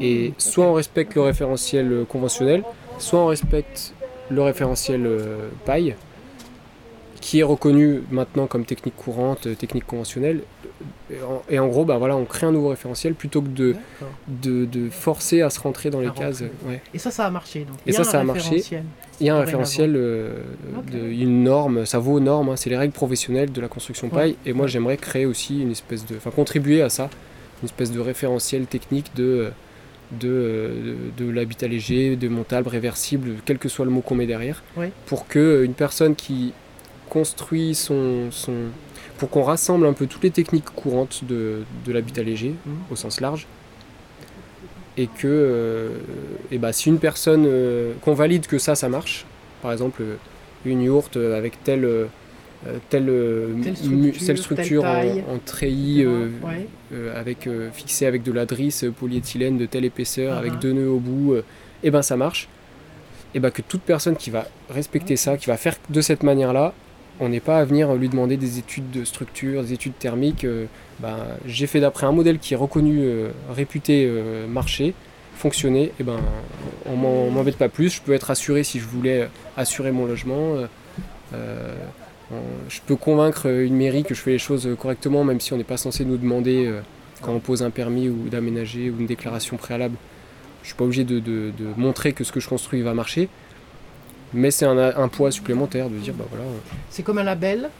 et 0.00 0.28
Mhm, 0.28 0.34
soit 0.38 0.64
on 0.66 0.72
respecte 0.74 1.14
le 1.16 1.22
référentiel 1.22 2.04
conventionnel, 2.08 2.62
soit 2.98 3.20
on 3.20 3.26
respecte 3.26 3.92
le 4.30 4.42
référentiel 4.42 5.06
euh, 5.06 5.48
paille, 5.64 5.94
qui 7.20 7.40
est 7.40 7.42
reconnu 7.42 8.02
maintenant 8.10 8.46
comme 8.46 8.64
technique 8.64 8.94
courante, 8.96 9.46
euh, 9.46 9.54
technique 9.54 9.86
conventionnelle. 9.86 10.42
Et 11.10 11.16
en, 11.22 11.42
et 11.48 11.58
en 11.58 11.66
gros, 11.68 11.84
bah 11.84 11.96
voilà, 11.98 12.16
on 12.16 12.24
crée 12.24 12.46
un 12.46 12.52
nouveau 12.52 12.68
référentiel 12.68 13.14
plutôt 13.14 13.40
que 13.40 13.48
de, 13.48 13.74
de, 14.28 14.64
de 14.64 14.90
forcer 14.90 15.40
à 15.42 15.50
se 15.50 15.58
rentrer 15.60 15.90
dans 15.90 16.00
les 16.00 16.10
cases. 16.10 16.42
rentrer. 16.42 16.50
Ouais. 16.66 16.82
Et 16.94 16.98
ça, 16.98 17.10
ça 17.10 17.26
a 17.26 17.30
marché. 17.30 17.60
Donc. 17.60 17.76
Et 17.86 17.90
Il 17.90 17.92
y 17.92 17.94
ça, 17.94 18.04
ça 18.04 18.20
a 18.20 18.24
marché. 18.24 18.62
Il 19.20 19.26
y 19.26 19.30
a 19.30 19.36
un 19.36 19.40
référentiel, 19.40 19.94
euh, 19.96 20.34
de, 20.92 20.98
une 21.08 21.42
norme, 21.44 21.86
ça 21.86 21.98
vaut 21.98 22.14
aux 22.14 22.20
normes, 22.20 22.50
hein, 22.50 22.56
c'est 22.56 22.68
les 22.68 22.76
règles 22.76 22.92
professionnelles 22.92 23.50
de 23.50 23.60
la 23.60 23.68
construction 23.68 24.08
Ouais. 24.08 24.12
paille. 24.14 24.36
Et 24.44 24.52
moi, 24.52 24.66
j'aimerais 24.66 24.98
créer 24.98 25.24
aussi 25.26 25.60
une 25.62 25.70
espèce 25.70 26.04
de. 26.04 26.16
Enfin, 26.16 26.30
contribuer 26.30 26.82
à 26.82 26.90
ça, 26.90 27.08
une 27.62 27.66
espèce 27.66 27.90
de 27.90 28.00
référentiel 28.00 28.66
technique 28.66 29.14
de, 29.16 29.22
de, 29.22 29.28
euh, 29.28 29.50
de, 30.12 30.70
de 31.16 31.28
l'habitat 31.30 31.66
léger, 31.68 32.16
de 32.16 32.28
montable, 32.28 32.68
réversible, 32.68 33.34
quel 33.44 33.58
que 33.58 33.68
soit 33.68 33.84
le 33.84 33.90
mot 33.90 34.00
qu'on 34.00 34.14
met 34.14 34.26
derrière, 34.26 34.62
pour 35.06 35.26
que 35.26 35.64
une 35.64 35.74
personne 35.74 36.14
qui 36.14 36.52
construit 37.10 37.74
son. 37.74 38.30
son 38.30 38.52
pour 39.18 39.30
qu'on 39.30 39.42
rassemble 39.42 39.86
un 39.86 39.94
peu 39.94 40.06
toutes 40.06 40.24
les 40.24 40.30
techniques 40.30 40.66
courantes 40.66 41.22
de, 41.24 41.62
de 41.86 41.92
l'habitat 41.92 42.22
léger, 42.22 42.52
Mhm. 42.66 42.76
au 42.90 42.96
sens 42.96 43.20
large, 43.22 43.46
et 44.98 45.06
que 45.06 45.26
euh, 45.26 45.88
et 46.50 46.58
bah, 46.58 46.72
si 46.72 46.88
une 46.90 46.98
personne 46.98 47.44
euh, 47.46 47.92
qu'on 48.02 48.14
valide 48.14 48.46
que 48.46 48.58
ça 48.58 48.74
ça 48.74 48.88
marche 48.90 49.24
par 49.62 49.72
exemple 49.72 50.02
euh, 50.02 50.16
une 50.66 50.82
yourte 50.82 51.16
euh, 51.16 51.36
avec 51.36 51.62
telle 51.64 51.84
euh, 52.66 52.78
telle, 52.88 53.08
euh, 53.08 53.48
Telle 53.62 53.76
structure, 53.76 54.26
telle 54.26 54.38
structure 54.38 54.82
telle 54.82 54.92
taille. 54.92 55.24
en, 55.30 55.34
en 55.34 55.38
treillis 55.44 56.02
euh, 56.04 56.28
Ouais. 56.42 56.66
euh, 56.92 57.18
avec 57.20 57.46
euh, 57.46 57.70
fixé 57.72 58.06
avec 58.06 58.22
de 58.22 58.32
la 58.32 58.46
drisse 58.46 58.84
polyéthylène 58.98 59.58
de 59.58 59.66
telle 59.66 59.84
épaisseur 59.84 60.34
Ah 60.34 60.38
avec 60.38 60.52
ah. 60.56 60.58
deux 60.60 60.72
nœuds 60.72 60.88
au 60.90 60.98
bout 60.98 61.34
et 61.82 61.90
ben 61.90 62.02
ça 62.02 62.16
marche 62.16 62.48
et 63.34 63.40
ben 63.40 63.50
que 63.50 63.60
toute 63.62 63.82
personne 63.82 64.16
qui 64.16 64.30
va 64.30 64.46
respecter 64.70 65.14
Ok. 65.14 65.18
ça 65.18 65.36
qui 65.36 65.46
va 65.46 65.56
faire 65.56 65.76
de 65.90 66.00
cette 66.00 66.22
manière 66.22 66.52
là 66.52 66.72
on 67.20 67.28
n'est 67.28 67.40
pas 67.40 67.58
à 67.58 67.64
venir 67.64 67.94
lui 67.94 68.08
demander 68.08 68.36
des 68.36 68.58
études 68.58 68.90
de 68.90 69.04
structure 69.04 69.62
des 69.62 69.72
études 69.74 69.98
thermiques 69.98 70.46
ben, 71.00 71.16
j'ai 71.46 71.66
fait 71.66 71.80
d'après 71.80 72.06
un 72.06 72.12
modèle 72.12 72.38
qui 72.38 72.54
est 72.54 72.56
reconnu 72.56 73.06
réputé 73.54 74.10
marché 74.48 74.94
fonctionner 75.34 75.92
et 76.00 76.02
ben 76.02 76.18
on 76.86 76.96
m'embête 77.30 77.58
pas 77.58 77.68
plus 77.68 77.90
je 77.96 78.00
peux 78.00 78.14
être 78.14 78.30
assuré 78.30 78.64
si 78.64 78.78
je 78.80 78.86
voulais 78.86 79.28
assurer 79.56 79.92
mon 79.92 80.06
logement 80.06 80.54
euh, 81.34 81.74
je 82.68 82.80
peux 82.86 82.96
convaincre 82.96 83.46
une 83.46 83.76
mairie 83.76 84.02
que 84.04 84.14
je 84.14 84.20
fais 84.20 84.32
les 84.32 84.38
choses 84.38 84.68
correctement, 84.80 85.22
même 85.24 85.40
si 85.40 85.52
on 85.52 85.56
n'est 85.56 85.64
pas 85.64 85.76
censé 85.76 86.04
nous 86.04 86.16
demander 86.16 86.66
euh, 86.66 86.80
quand 87.22 87.32
on 87.32 87.38
pose 87.40 87.62
un 87.62 87.70
permis 87.70 88.08
ou 88.08 88.28
d'aménager 88.28 88.90
ou 88.90 88.98
une 88.98 89.06
déclaration 89.06 89.56
préalable. 89.56 89.96
Je 90.62 90.68
suis 90.68 90.76
pas 90.76 90.84
obligé 90.84 91.04
de, 91.04 91.20
de- 91.20 91.52
de 91.56 91.66
montrer 91.76 92.12
que 92.12 92.24
ce 92.24 92.32
que 92.32 92.40
je 92.40 92.48
construis 92.48 92.82
va 92.82 92.94
marcher, 92.94 93.28
mais 94.34 94.50
c'est 94.50 94.66
un, 94.66 94.76
un 94.78 95.08
poids 95.08 95.30
supplémentaire 95.30 95.88
de 95.88 95.96
dire 95.96 96.14
bah 96.14 96.24
voilà. 96.28 96.44
euh, 96.44 96.58
C'est 96.90 97.04
comme 97.04 97.18
un 97.18 97.22
label, 97.22 97.70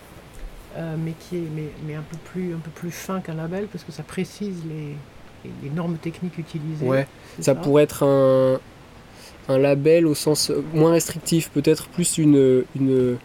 euh, 0.76 0.94
mais 1.04 1.12
qui 1.18 1.36
est 1.38 1.48
mais, 1.54 1.70
mais 1.86 1.94
un 1.96 2.04
peu 2.08 2.16
plus 2.32 2.54
un 2.54 2.58
peu 2.58 2.70
plus 2.70 2.92
fin 2.92 3.20
qu'un 3.20 3.34
label 3.34 3.66
parce 3.66 3.82
que 3.82 3.90
ça 3.90 4.04
précise 4.04 4.62
les, 4.68 4.94
normes 5.74 5.96
techniques 5.96 6.38
utilisées. 6.38 6.86
Ouais, 6.86 7.06
ça 7.40 7.54
pourrait 7.56 7.82
être 7.82 8.04
un, 8.04 8.60
un 9.48 9.58
label 9.58 10.06
au 10.06 10.14
sens 10.14 10.52
moins 10.72 10.92
restrictif, 10.92 11.50
peut-être 11.50 11.88
plus 11.88 12.18
une, 12.18 12.62
une 12.76 13.16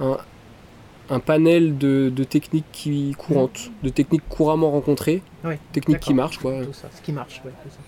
un, 0.00 0.16
un 1.10 1.20
panel 1.20 1.78
de, 1.78 2.10
de 2.14 2.24
techniques 2.24 2.66
qui 2.72 3.14
courantes, 3.18 3.70
de 3.82 3.88
techniques 3.88 4.28
couramment 4.28 4.70
rencontrées, 4.70 5.22
Ouais, 5.44 5.58
techniques 5.72 6.00
qui 6.00 6.14
marchent 6.14 6.38
quoi. 6.38 6.64
Tout 6.64 6.72
ça, 6.72 6.88
ce 6.94 7.00
qui 7.02 7.12
marche, 7.12 7.40
ouais, 7.44 7.52
c'est 7.64 7.70
ça. 7.72 7.78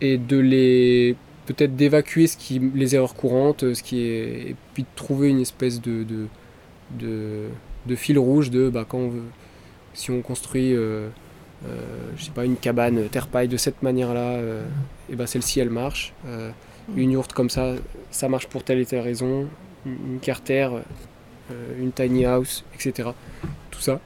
et 0.00 0.18
de 0.18 0.38
les 0.38 1.16
peut-être 1.46 1.74
d'évacuer 1.76 2.26
ce 2.28 2.36
qui 2.36 2.58
les 2.74 2.94
erreurs 2.94 3.14
courantes 3.14 3.74
ce 3.74 3.82
qui 3.82 4.00
est 4.00 4.50
et 4.50 4.56
puis 4.74 4.84
de 4.84 4.88
trouver 4.94 5.28
une 5.30 5.40
espèce 5.40 5.80
de 5.80 6.04
de, 6.04 6.28
de, 6.98 7.48
de 7.86 7.96
fil 7.96 8.18
rouge 8.18 8.50
de 8.50 8.68
bah 8.70 8.84
quand 8.88 8.98
on 8.98 9.08
veut 9.08 9.30
si 9.94 10.10
on 10.12 10.22
construit 10.22 10.72
euh, 10.74 11.08
euh, 11.66 12.10
je 12.16 12.24
sais 12.24 12.30
pas 12.30 12.44
une 12.44 12.56
cabane 12.56 13.08
terre 13.08 13.26
paille 13.28 13.48
de 13.48 13.56
cette 13.56 13.82
manière 13.82 14.14
là 14.14 14.38
et 15.10 15.16
ben 15.16 15.26
celle-ci 15.26 15.60
elle 15.60 15.70
marche 15.70 16.14
Euh, 16.26 16.50
une 16.96 17.10
yourte 17.12 17.32
comme 17.32 17.50
ça 17.50 17.74
ça 18.10 18.28
marche 18.28 18.46
pour 18.48 18.62
telle 18.64 18.78
et 18.80 18.86
telle 18.86 19.00
raison 19.00 19.48
une 19.86 19.92
une 20.14 20.20
carter 20.20 20.68
une 21.78 21.92
tiny 21.92 22.24
house, 22.24 22.64
etc. 22.74 23.10
Tout 23.70 23.80
ça. 23.80 24.00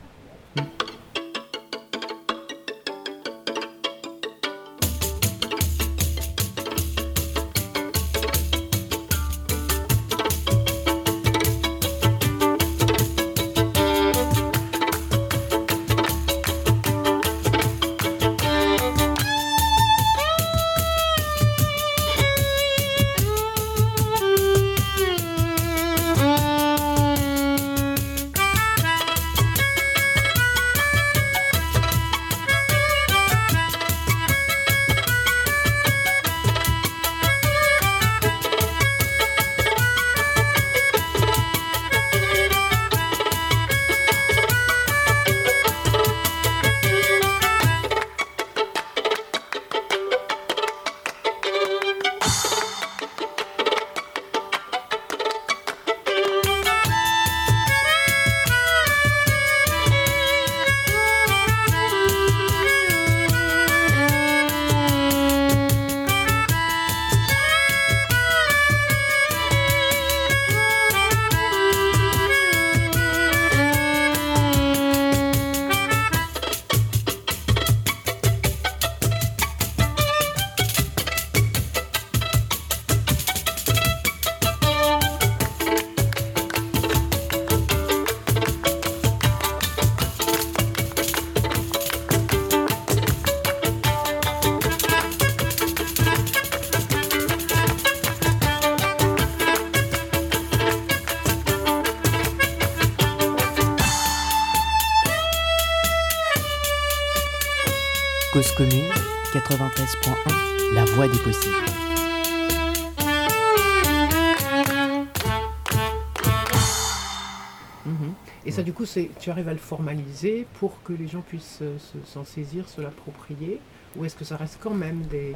Tu 119.18 119.30
arrives 119.30 119.48
à 119.48 119.52
le 119.52 119.58
formaliser 119.58 120.46
pour 120.58 120.82
que 120.82 120.92
les 120.92 121.06
gens 121.06 121.22
puissent 121.26 121.60
euh, 121.62 121.76
s'en 122.04 122.24
saisir, 122.24 122.68
se 122.68 122.80
l'approprier 122.80 123.58
Ou 123.96 124.04
est-ce 124.04 124.16
que 124.16 124.24
ça 124.24 124.36
reste 124.36 124.58
quand 124.60 124.74
même 124.74 125.02
des, 125.10 125.34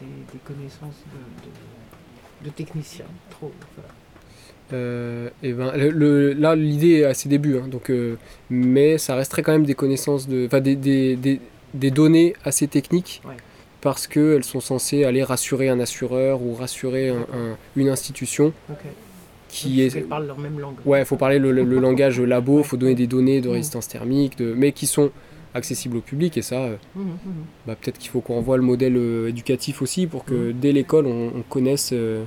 des, 0.00 0.38
connaissances 0.44 1.02
de, 2.42 2.46
de, 2.46 2.50
techniciens? 2.50 3.06
Trop, 3.30 3.52
euh, 4.72 5.28
et 5.42 5.52
ben, 5.52 5.72
le, 5.76 6.32
là, 6.32 6.56
l'idée 6.56 7.00
est 7.00 7.04
à 7.04 7.14
ses 7.14 7.28
débuts, 7.28 7.58
hein, 7.58 7.68
donc, 7.68 7.90
euh, 7.90 8.16
mais 8.48 8.96
ça 8.96 9.14
resterait 9.14 9.42
quand 9.42 9.52
même 9.52 9.66
des 9.66 9.74
connaissances 9.74 10.26
de, 10.26 10.46
enfin, 10.46 10.60
des, 10.60 10.74
des, 10.74 11.40
des 11.74 11.90
données 11.90 12.34
assez 12.44 12.66
techniques 12.66 13.22
parce 13.82 14.06
qu'elles 14.06 14.44
sont 14.44 14.60
censées 14.60 15.04
aller 15.04 15.22
rassurer 15.22 15.68
un 15.68 15.78
assureur 15.78 16.40
ou 16.40 16.54
rassurer 16.54 17.12
une 17.76 17.88
institution. 17.90 18.54
Qui 19.54 19.82
est... 19.82 20.00
Parlent 20.08 20.26
leur 20.26 20.38
même 20.38 20.58
langue. 20.58 20.74
Ouais, 20.84 21.00
il 21.00 21.04
faut 21.04 21.16
parler 21.16 21.38
le, 21.38 21.52
langage 21.80 22.20
labo, 22.20 22.58
il 22.58 22.64
faut 22.64 22.76
donner 22.76 22.96
des 22.96 23.06
données 23.06 23.40
de 23.40 23.48
mmh. 23.48 23.52
résistance 23.52 23.86
thermique, 23.86 24.36
de... 24.36 24.52
mais 24.52 24.72
qui 24.72 24.86
sont 24.86 25.12
accessibles 25.54 25.98
au 25.98 26.00
public 26.00 26.36
et 26.36 26.42
ça, 26.42 26.56
euh, 26.56 26.76
mmh, 26.96 27.00
mmh, 27.00 27.14
bah, 27.68 27.76
peut-être 27.80 27.98
qu'il 27.98 28.10
faut 28.10 28.20
qu'on 28.20 28.34
renvoie 28.34 28.56
le 28.56 28.64
modèle 28.64 28.96
euh, 28.96 29.28
éducatif 29.28 29.80
aussi 29.80 30.08
pour 30.08 30.24
que 30.24 30.50
dès 30.50 30.72
l'école 30.72 31.06
on, 31.06 31.42
connaisse, 31.48 31.90
euh, 31.92 32.24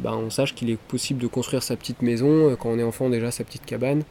bah, 0.00 0.16
on 0.16 0.28
sache 0.28 0.56
qu'il 0.56 0.70
est 0.70 0.76
possible 0.76 1.22
de 1.22 1.28
construire 1.28 1.62
sa 1.62 1.76
petite 1.76 2.02
maison, 2.02 2.56
quand 2.56 2.70
on 2.70 2.78
est 2.80 2.82
enfant 2.82 3.08
déjà 3.08 3.30
sa 3.30 3.44
petite 3.44 3.64
cabane, 3.64 4.02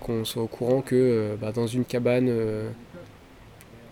qu'on 0.00 0.24
soit 0.24 0.42
au 0.42 0.48
courant 0.48 0.80
que 0.80 1.36
bah, 1.40 1.52
dans 1.52 1.68
une 1.68 1.84
cabane, 1.84 2.28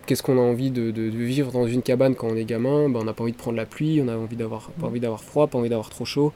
qu'est-ce 0.05 0.23
qu'on 0.23 0.37
a 0.37 0.41
envie 0.41 0.71
de, 0.71 0.91
vivre 1.01 1.51
dans 1.51 1.67
une 1.67 1.81
cabane 1.81 2.15
quand 2.15 2.27
on 2.27 2.35
est 2.35 2.45
gamin? 2.45 2.89
Bah, 2.89 2.99
On 3.01 3.05
n'a 3.05 3.13
pas 3.13 3.23
envie 3.23 3.31
de 3.31 3.37
prendre 3.37 3.57
la 3.57 3.65
pluie, 3.65 4.01
on 4.03 4.07
a 4.07 4.15
envie 4.15 4.35
d'avoir, 4.35 4.69
pas 4.71 4.87
envie 4.87 4.99
d'avoir 4.99 5.23
froid, 5.23 5.47
pas 5.47 5.57
envie 5.57 5.69
d'avoir 5.69 5.89
trop 5.89 6.05
chaud, 6.05 6.33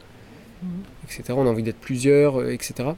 mhm. 0.64 0.70
etc. 1.06 1.24
On 1.38 1.46
a 1.46 1.50
envie 1.50 1.64
d'être 1.64 1.80
plusieurs, 1.80 2.50
etc. 2.50 2.90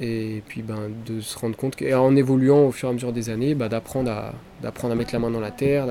Et 0.00 0.42
puis 0.48 0.62
ben, 0.62 0.90
de 1.06 1.20
se 1.20 1.38
rendre 1.38 1.56
compte 1.56 1.76
qu'en 1.76 2.16
évoluant 2.16 2.66
au 2.66 2.72
fur 2.72 2.88
et 2.88 2.90
à 2.90 2.94
mesure 2.94 3.12
des 3.12 3.28
années, 3.28 3.54
bah, 3.54 3.68
d'apprendre, 3.68 4.10
à, 4.10 4.34
d'apprendre 4.62 4.92
à 4.92 4.96
mettre 4.96 5.12
la 5.12 5.18
main 5.18 5.30
dans 5.30 5.40
la 5.40 5.50
terre, 5.50 5.86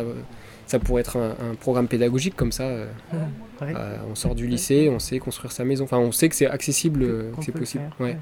ça 0.66 0.80
pourrait 0.80 1.02
être 1.02 1.18
un, 1.18 1.56
programme 1.56 1.88
pédagogique 1.88 2.36
comme 2.36 2.52
ça. 2.52 2.64
Euh, 2.64 2.88
euh, 3.62 3.98
on 4.10 4.16
sort 4.16 4.36
du 4.36 4.48
lycée, 4.48 4.90
on 4.92 5.00
sait 5.00 5.20
construire 5.20 5.52
sa 5.52 5.64
maison. 5.64 5.84
Enfin, 5.84 5.98
on 5.98 6.12
sait 6.12 6.30
que 6.30 6.36
c'est 6.36 6.48
accessible, 6.48 7.00
que, 7.02 7.32
c'est 7.42 7.52
possible. 7.52 7.84
Ouais. 8.00 8.18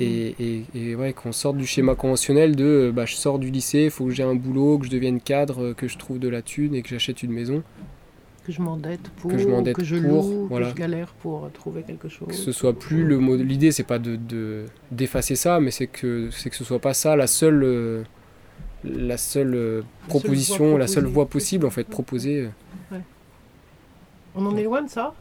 Et, 0.00 0.34
et, 0.40 0.64
et, 0.74 0.94
ouais, 0.94 1.12
qu'on 1.12 1.32
sorte 1.32 1.56
du 1.56 1.66
schéma 1.66 1.94
conventionnel 1.94 2.56
de 2.56 2.64
euh, 2.64 2.92
bah, 2.92 3.04
je 3.04 3.14
sors 3.14 3.38
du 3.38 3.50
lycée, 3.50 3.84
il 3.84 3.90
faut 3.90 4.06
que 4.06 4.12
j'ai 4.12 4.22
un 4.22 4.34
boulot, 4.34 4.78
que 4.78 4.86
je 4.86 4.90
devienne 4.90 5.20
cadre, 5.20 5.72
que 5.74 5.88
je 5.88 5.98
trouve 5.98 6.18
de 6.18 6.28
la 6.28 6.42
thune 6.42 6.74
et 6.74 6.82
que 6.82 6.88
j'achète 6.88 7.22
une 7.22 7.32
maison. 7.32 7.62
Que 8.46 8.52
je 8.52 8.62
m'endette 8.62 9.10
pour, 9.18 9.30
que 9.30 9.36
je, 9.36 9.46
m'endette 9.46 9.76
que 9.76 9.84
je 9.84 9.96
loue, 9.96 10.48
que 10.48 10.64
je 10.64 10.74
galère 10.74 11.12
pour 11.20 11.50
trouver 11.52 11.82
quelque 11.82 12.08
chose. 12.08 12.28
Que 12.28 12.34
ce 12.34 12.52
soit 12.52 12.78
plus 12.78 13.04
le 13.04 13.18
mot. 13.18 13.36
L'idée, 13.36 13.70
c'est 13.70 13.84
pas 13.84 13.98
de, 13.98 14.18
d'effacer 14.90 15.36
ça, 15.36 15.60
mais 15.60 15.70
c'est 15.70 15.86
que, 15.86 16.30
c'est 16.30 16.48
que 16.48 16.56
ce 16.56 16.64
soit 16.64 16.78
pas 16.78 16.94
ça 16.94 17.16
la 17.16 17.26
seule 17.26 18.06
la 18.84 19.16
seule 19.16 19.54
euh, 19.54 19.82
proposition, 20.08 20.76
la 20.76 20.86
seule 20.86 21.06
voie 21.06 21.26
possible 21.26 21.66
en 21.66 21.70
fait 21.70 21.84
proposée. 21.84 22.48
Euh. 22.92 22.98
On 24.34 24.46
en 24.46 24.56
est 24.56 24.64
loin 24.64 24.82
de 24.82 24.88
ça? 24.88 25.14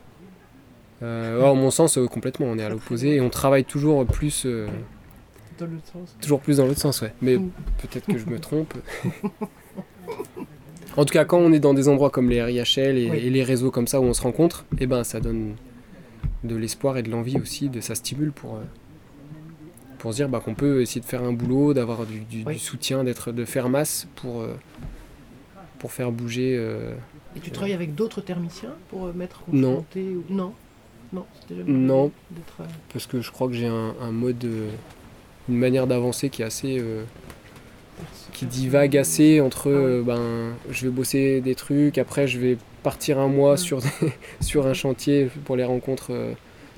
Euh, 1.01 1.53
mon 1.53 1.71
sens, 1.71 1.99
complètement, 2.11 2.47
on 2.47 2.57
est 2.57 2.63
à 2.63 2.69
l'opposé 2.69 3.15
et 3.15 3.21
on 3.21 3.29
travaille 3.29 3.65
toujours 3.65 4.05
plus. 4.05 4.45
dans 4.45 5.65
l'autre 5.65 5.87
sens. 5.91 6.15
Toujours 6.21 6.39
plus 6.39 6.57
dans 6.57 6.65
l'autre 6.65 6.79
sens, 6.79 7.01
ouais. 7.01 7.13
Mais 7.21 7.37
mm. 7.37 7.51
peut-être 7.81 8.05
que 8.05 8.17
je 8.17 8.25
me 8.25 8.39
trompe. 8.39 8.73
en 10.97 11.05
tout 11.05 11.13
cas, 11.13 11.25
quand 11.25 11.39
on 11.39 11.51
est 11.51 11.59
dans 11.59 11.73
des 11.73 11.87
endroits 11.87 12.09
comme 12.09 12.29
les 12.29 12.41
RIHL 12.43 12.97
et, 12.97 13.29
les 13.29 13.43
réseaux 13.43 13.71
comme 13.71 13.87
ça 13.87 14.01
où 14.01 14.03
on 14.03 14.13
se 14.13 14.21
rencontre, 14.21 14.65
eh 14.79 14.87
ben 14.87 15.03
ça 15.03 15.19
donne 15.19 15.55
de 16.43 16.55
l'espoir 16.55 16.97
et 16.97 17.03
de 17.03 17.09
l'envie 17.09 17.37
aussi, 17.37 17.69
de 17.69 17.81
ça 17.81 17.95
stimule 17.95 18.31
pour 18.31 18.59
pour 19.99 20.11
se 20.11 20.15
dire 20.15 20.29
bah, 20.29 20.41
qu'on 20.43 20.55
peut 20.55 20.81
essayer 20.81 21.01
de 21.01 21.05
faire 21.05 21.23
un 21.23 21.33
boulot, 21.33 21.75
d'avoir 21.75 22.05
du, 22.05 22.25
soutien, 22.57 23.03
d'être, 23.03 23.31
de 23.31 23.45
faire 23.45 23.69
masse 23.69 24.07
pour, 24.15 24.41
euh, 24.41 24.55
pour 25.77 25.91
faire 25.91 26.11
bouger. 26.11 26.55
Euh, 26.57 26.95
et 27.35 27.39
tu 27.39 27.51
travailles 27.51 27.73
avec 27.73 27.93
d'autres 27.93 28.21
thermiciens 28.21 28.73
pour 28.89 29.05
euh, 29.05 29.13
mettre 29.13 29.43
non. 29.51 29.85
Ou... 29.95 30.23
Non. 30.29 30.53
Non, 31.11 31.25
non. 31.65 32.11
parce 32.93 33.07
que 33.07 33.21
je 33.21 33.31
crois 33.31 33.47
que 33.47 33.53
j'ai 33.53 33.67
un, 33.67 34.11
mode, 34.11 34.45
une 35.47 35.57
manière 35.57 35.87
d'avancer 35.87 36.29
qui 36.29 36.43
est 36.43 36.45
assez. 36.45 36.83
qui 38.33 38.45
divague 38.45 38.95
assez 38.95 39.41
entre 39.41 40.01
ah 40.01 40.05
ben, 40.05 40.53
je 40.69 40.85
vais 40.85 40.91
bosser 40.91 41.41
des 41.41 41.55
trucs, 41.55 41.97
après 41.97 42.27
je 42.27 42.39
vais 42.39 42.57
partir 42.83 43.17
un 43.17 43.27
mois 43.27 43.57
sur, 43.57 43.81
sur 44.39 44.67
un 44.67 44.73
chantier 44.73 45.29
pour 45.45 45.55
les 45.55 45.63
rencontres 45.63 46.35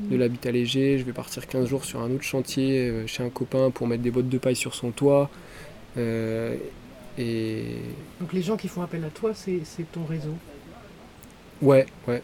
de 0.09 0.17
l'habitat 0.17 0.51
léger, 0.51 0.97
je 0.97 1.03
vais 1.03 1.13
partir 1.13 1.47
15 1.47 1.67
jours 1.67 1.85
sur 1.85 2.01
un 2.01 2.11
autre 2.11 2.23
chantier 2.23 2.89
euh, 2.89 3.07
chez 3.07 3.23
un 3.23 3.29
copain 3.29 3.71
pour 3.71 3.87
mettre 3.87 4.03
des 4.03 4.11
bottes 4.11 4.29
de 4.29 4.37
paille 4.37 4.55
sur 4.55 4.75
son 4.75 4.91
toit. 4.91 5.29
Euh, 5.97 6.55
et... 7.17 7.75
Donc 8.19 8.33
les 8.33 8.41
gens 8.41 8.57
qui 8.57 8.67
font 8.67 8.81
appel 8.81 9.03
à 9.03 9.09
toi, 9.09 9.33
c'est 9.33 9.61
ton 9.91 10.05
réseau 10.05 10.33
Ouais, 11.61 11.85
ouais. 12.07 12.21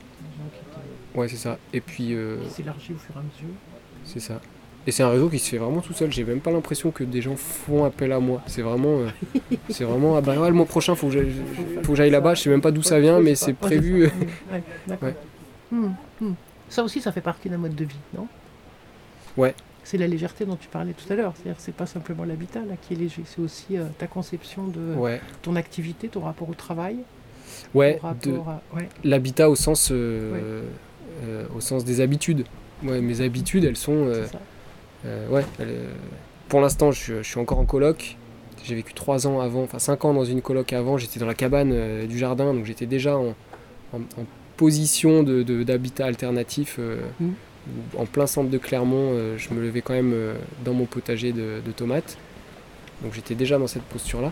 Ouais, 1.15 1.27
c'est 1.27 1.37
ça. 1.37 1.57
Et 1.73 1.81
puis. 1.81 2.13
Euh... 2.13 2.37
Qui 2.43 2.49
s'élargit 2.49 2.93
au 2.93 2.97
fur 2.97 3.15
et 3.15 3.19
à 3.19 3.21
mesure. 3.21 3.55
C'est 4.03 4.19
ça. 4.19 4.39
Et 4.85 4.91
c'est 4.91 5.03
un 5.03 5.09
réseau 5.09 5.29
qui 5.29 5.37
se 5.37 5.49
fait 5.49 5.57
vraiment 5.57 5.81
tout 5.81 5.93
seul. 5.93 6.11
J'ai 6.11 6.23
même 6.23 6.39
pas 6.39 6.51
l'impression 6.51 6.91
que 6.91 7.03
des 7.03 7.21
gens 7.21 7.35
font 7.35 7.83
appel 7.83 8.11
à 8.13 8.19
moi. 8.19 8.41
C'est 8.47 8.61
vraiment. 8.61 8.99
Euh, 8.99 9.09
c'est 9.69 9.83
vraiment. 9.83 10.15
Ah 10.15 10.21
bah 10.21 10.33
le 10.35 10.53
mois 10.53 10.65
prochain, 10.65 10.95
faut 10.95 11.09
que 11.09 11.95
j'aille 11.95 12.09
là-bas. 12.09 12.35
Je 12.35 12.43
sais 12.43 12.49
même 12.49 12.61
pas 12.61 12.71
d'où 12.71 12.83
ça 12.83 12.99
vient, 12.99 13.19
mais 13.19 13.35
c'est 13.35 13.53
prévu. 13.53 14.05
ouais, 14.51 14.63
d'accord. 14.87 15.09
Hmm, 15.69 15.89
hmm. 16.21 16.31
Ça 16.69 16.81
aussi, 16.81 17.01
ça 17.01 17.11
fait 17.11 17.19
partie 17.19 17.49
d'un 17.49 17.57
mode 17.57 17.75
de 17.75 17.83
vie, 17.83 17.99
non? 18.15 18.25
Ouais. 19.35 19.53
C'est 19.83 19.97
la 19.97 20.07
légèreté 20.07 20.45
dont 20.45 20.55
tu 20.55 20.69
parlais 20.69 20.93
tout 20.93 21.11
à 21.11 21.15
l'heure. 21.17 21.33
C'est-à-dire, 21.35 21.59
c'est 21.59 21.75
pas 21.75 21.85
simplement 21.85 22.23
l'habitat 22.23 22.61
là 22.61 22.75
qui 22.81 22.93
est 22.93 22.97
léger, 22.97 23.23
c'est 23.25 23.41
aussi 23.41 23.77
euh, 23.77 23.85
ta 23.97 24.07
conception 24.07 24.67
de 24.67 24.95
Ouais, 24.95 25.21
ton 25.41 25.55
activité, 25.55 26.07
ton 26.07 26.21
rapport 26.21 26.49
au 26.49 26.53
travail, 26.53 26.99
ouais, 27.73 27.99
de 28.23 28.31
à... 28.33 28.61
l'habitat 29.03 29.49
au 29.49 29.55
sens, 29.55 29.89
euh, 29.91 30.61
euh, 31.25 31.45
au 31.55 31.61
sens 31.61 31.83
des 31.85 32.01
habitudes. 32.01 32.45
Ouais, 32.83 33.01
mes 33.01 33.21
habitudes, 33.21 33.63
elles 33.65 33.75
sont, 33.77 34.11
euh, 35.05 35.29
ouais. 35.29 35.43
elles, 35.59 35.75
pour 36.49 36.61
l'instant, 36.61 36.91
je, 36.91 36.99
suis- 36.99 37.13
je 37.17 37.23
suis 37.23 37.39
encore 37.39 37.59
en 37.59 37.65
coloc. 37.65 38.17
J'ai 38.63 38.75
vécu 38.75 38.93
trois 38.93 39.27
ans 39.27 39.39
avant, 39.39 39.63
enfin 39.63 39.79
cinq 39.79 40.03
ans 40.05 40.13
dans 40.13 40.25
une 40.25 40.41
coloc 40.41 40.73
avant. 40.73 40.97
J'étais 40.97 41.19
dans 41.19 41.25
la 41.25 41.33
cabane 41.35 42.05
du 42.07 42.17
jardin, 42.17 42.53
donc 42.53 42.65
j'étais 42.65 42.85
déjà 42.85 43.17
en, 43.17 43.29
en- 43.93 43.99
en 43.99 44.25
position 44.57 45.23
de, 45.23 45.43
de- 45.43 45.63
d'habitat 45.63 46.05
alternatif. 46.05 46.79
où, 47.21 47.25
En 47.97 48.05
plein 48.05 48.27
centre 48.27 48.49
de 48.49 48.57
Clermont, 48.57 49.13
je 49.37 49.53
me 49.53 49.61
levais 49.61 49.81
quand 49.81 49.93
même 49.93 50.13
dans 50.63 50.73
mon 50.73 50.85
potager 50.85 51.31
de, 51.33 51.61
de 51.65 51.71
tomates. 51.71 52.17
Donc 53.03 53.13
j'étais 53.13 53.35
déjà 53.35 53.57
dans 53.59 53.67
cette 53.67 53.83
posture-là. 53.83 54.31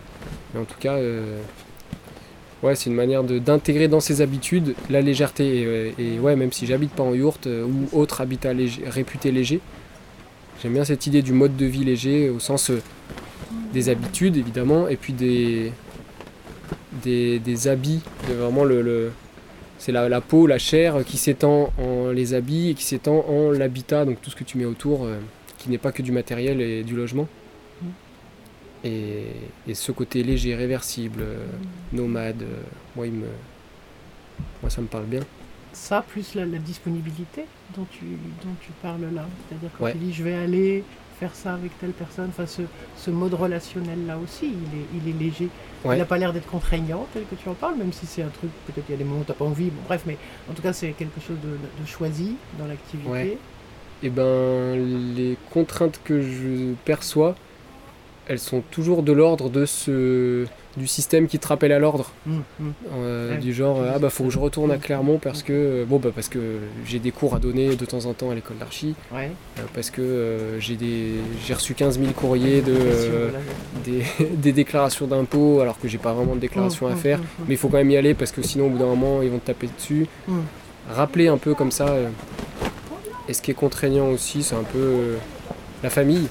Mais 0.54 0.60
en 0.62 0.66
tout 0.66 0.80
cas, 0.80 0.94
euh, 0.96 1.40
ouais, 2.64 2.76
c'est 2.76 2.90
une 2.90 2.96
manière 2.96 3.24
d'intégrer 3.24 3.88
dans 3.88 4.00
ses 4.00 4.22
habitudes 4.22 4.76
la 4.90 5.02
légèreté. 5.02 5.62
Et, 5.62 5.66
euh, 5.66 5.92
et 5.98 6.20
ouais, 6.20 6.36
même 6.36 6.52
si 6.52 6.66
j'habite 6.66 6.92
pas 6.92 7.04
en 7.04 7.14
yourte 7.14 7.48
euh, 7.48 7.66
ou 7.66 7.98
autre 7.98 8.22
habitat 8.22 8.52
réputé 8.88 9.32
léger, 9.32 9.60
j'aime 10.62 10.74
bien 10.74 10.86
cette 10.86 11.06
idée 11.08 11.22
du 11.22 11.34
mode 11.34 11.56
de 11.58 11.66
vie 11.66 11.84
léger 11.84 12.30
au 12.30 12.40
sens 12.40 12.70
euh, 12.72 12.82
des 13.74 13.90
habitudes 13.90 14.38
évidemment, 14.38 14.88
et 14.88 14.96
puis 14.96 15.14
des, 15.14 15.72
des, 17.04 17.40
des 17.40 17.68
habits, 17.68 18.00
vraiment 18.28 18.64
le, 18.64 18.82
le- 18.82 19.12
c'est 19.78 19.92
la, 19.92 20.08
la 20.08 20.22
peau, 20.22 20.48
la 20.48 20.58
chair 20.58 21.04
qui 21.06 21.18
s'étend 21.18 21.74
en 21.78 22.10
les 22.12 22.34
habits 22.34 22.70
et 22.70 22.74
qui 22.74 22.84
s'étend 22.86 23.26
en 23.28 23.52
l'habitat, 23.52 24.06
donc 24.06 24.22
tout 24.22 24.30
ce 24.30 24.36
que 24.36 24.46
tu 24.46 24.58
mets 24.58 24.66
autour, 24.66 25.04
euh, 25.04 25.18
qui 25.58 25.70
n'est 25.70 25.78
pas 25.78 25.92
que 25.92 26.02
du 26.02 26.12
matériel 26.14 26.62
et 26.62 26.84
du 26.84 26.96
logement. 26.96 27.28
Mm. 28.86 28.88
Et, 28.88 29.26
et 29.68 29.74
ce 29.74 29.92
côté 29.92 30.24
léger, 30.24 30.56
réversible, 30.56 31.22
euh, 31.22 31.46
nomade, 31.94 32.42
euh, 32.44 32.62
moi, 32.96 33.08
il 33.08 33.14
me, 33.14 33.28
moi 34.62 34.70
ça 34.70 34.82
me 34.82 34.88
parle 34.88 35.06
bien. 35.06 35.22
Ça, 35.74 36.04
plus 36.08 36.36
la, 36.36 36.46
la 36.46 36.58
disponibilité 36.58 37.46
dont 37.76 37.86
tu, 37.92 38.06
dont 38.44 38.56
tu 38.62 38.72
parles 38.82 39.02
là. 39.14 39.26
C'est-à-dire 39.50 39.70
Ouais. 39.80 39.92
tu 39.92 39.98
dis, 39.98 40.14
je 40.14 40.24
vais 40.24 40.36
aller 40.36 40.84
faire 41.20 41.34
ça 41.36 41.54
avec 41.54 41.78
telle 41.80 41.92
personne. 41.92 42.28
Enfin, 42.30 42.46
ce, 42.46 42.62
ce 42.98 43.12
mode 43.12 43.34
relationnel-là 43.34 44.18
aussi, 44.18 44.48
il 44.48 44.80
est, 44.80 44.86
il 45.04 45.10
est 45.10 45.20
léger. 45.20 45.50
Ouais. 45.84 45.96
Il 45.96 46.00
n'a 46.00 46.06
pas 46.06 46.18
l'air 46.18 46.34
d'être 46.34 46.48
contraignant, 46.48 47.08
tel 47.14 47.24
que 47.26 47.36
tu 47.36 47.48
en 47.50 47.54
parles, 47.54 47.76
même 47.78 47.94
si 47.94 48.06
c'est 48.06 48.22
un 48.22 48.30
truc, 48.30 48.50
peut-être 48.68 48.86
il 48.88 48.92
y 48.92 48.96
a 48.96 48.98
des 48.98 49.04
moments 49.04 49.22
où 49.22 49.24
tu 49.26 49.32
n'as 49.32 49.38
pas 49.38 49.46
envie. 49.46 49.66
Bon, 49.70 49.82
bref, 49.88 50.04
mais 50.06 50.18
en 50.50 50.54
tout 50.54 50.62
cas, 50.62 50.74
c'est 50.74 50.92
quelque 50.92 51.20
chose 51.20 51.38
de, 51.44 51.50
de 51.82 51.88
choisi 51.88 52.36
dans 52.58 52.68
l'activité. 52.68 53.10
Ouais. 53.10 53.38
Et 54.04 54.10
ben, 54.10 54.76
les 55.16 55.38
contraintes 55.52 56.00
que 56.04 56.22
je 56.22 56.74
perçois, 56.86 57.36
elles 58.28 58.40
sont 58.40 58.62
toujours 58.72 59.04
de 59.04 59.12
l'ordre 59.12 59.50
de 59.50 59.66
ce 59.66 60.46
du 60.78 60.88
système 60.88 61.28
qui 61.28 61.40
te 61.40 61.48
rappelle 61.48 61.72
à 61.72 61.80
l'ordre. 61.80 62.12
Hum, 62.28 62.44
hum. 62.60 62.74
Euh, 62.98 63.32
Ouais, 63.32 63.38
du 63.38 63.54
genre 63.54 63.80
ah 63.94 63.98
bah 63.98 64.10
faut 64.10 64.26
que 64.26 64.30
je 64.30 64.38
retourne 64.40 64.72
à 64.72 64.78
Clermont 64.78 65.20
parce 65.20 65.42
que 65.42 65.54
euh, 65.54 65.86
bon 65.88 66.00
bah 66.00 66.10
parce 66.14 66.28
que 66.28 66.40
j'ai 66.86 67.00
des 67.00 67.12
cours 67.12 67.34
à 67.34 67.40
donner 67.40 67.76
de 67.78 67.86
temps 67.86 68.06
en 68.06 68.14
temps 68.14 68.30
à 68.30 68.36
l'école 68.36 68.58
d'archi. 68.58 68.94
Ouais. 69.14 69.32
euh, 69.58 69.62
parce 69.74 69.90
que 69.90 70.02
euh, 70.02 70.60
j'ai 70.60 70.76
des 70.76 71.12
j'ai 71.46 71.54
reçu 71.54 71.76
15 71.76 71.98
000 72.00 72.12
courriers 72.12 72.62
de 72.62 72.76
des, 73.86 74.04
des 74.34 74.52
déclarations 74.52 75.08
d'impôts 75.08 75.62
alors 75.62 75.80
que 75.80 75.88
j'ai 75.88 75.98
pas 75.98 76.12
vraiment 76.14 76.36
de 76.36 76.42
déclaration 76.42 76.88
à 76.88 76.96
faire. 76.96 77.20
mais 77.48 77.54
il 77.54 77.58
faut 77.58 77.70
quand 77.70 77.78
même 77.78 77.92
y 77.92 77.98
aller 77.98 78.14
parce 78.14 78.32
que 78.34 78.42
sinon 78.42 78.66
au 78.68 78.70
bout 78.70 78.78
d'un 78.80 78.86
moment 78.88 79.22
ils 79.22 79.30
vont 79.30 79.40
te 79.40 79.48
taper 79.48 79.68
dessus. 79.78 80.08
Rappeler 80.90 81.30
un 81.30 81.38
peu 81.38 81.54
comme 81.56 81.72
ça 81.72 81.96
et 83.30 83.34
ce 83.34 83.42
qui 83.42 83.52
est 83.52 83.56
contraignant 83.56 84.10
aussi 84.10 84.44
c'est 84.44 84.56
un 84.56 84.64
peu 84.64 85.16
la 85.84 85.90
famille 85.90 86.28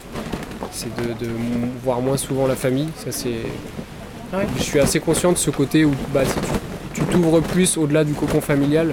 c'est 0.74 0.94
de, 0.96 1.26
voir 1.82 2.00
moins 2.00 2.16
souvent 2.16 2.46
la 2.46 2.56
famille 2.56 2.88
ça 2.96 3.12
c'est 3.12 3.30
Ouais. 4.32 4.46
je 4.56 4.62
suis 4.64 4.80
assez 4.80 4.98
conscient 4.98 5.30
de 5.30 5.38
ce 5.38 5.50
côté 5.50 5.84
où 5.84 5.92
bah, 6.12 6.24
si 6.24 6.34
tu 6.92 7.02
tu 7.02 7.02
t'ouvres 7.12 7.40
plus 7.40 7.76
au-delà 7.76 8.02
du 8.04 8.14
cocon 8.14 8.40
familial 8.40 8.92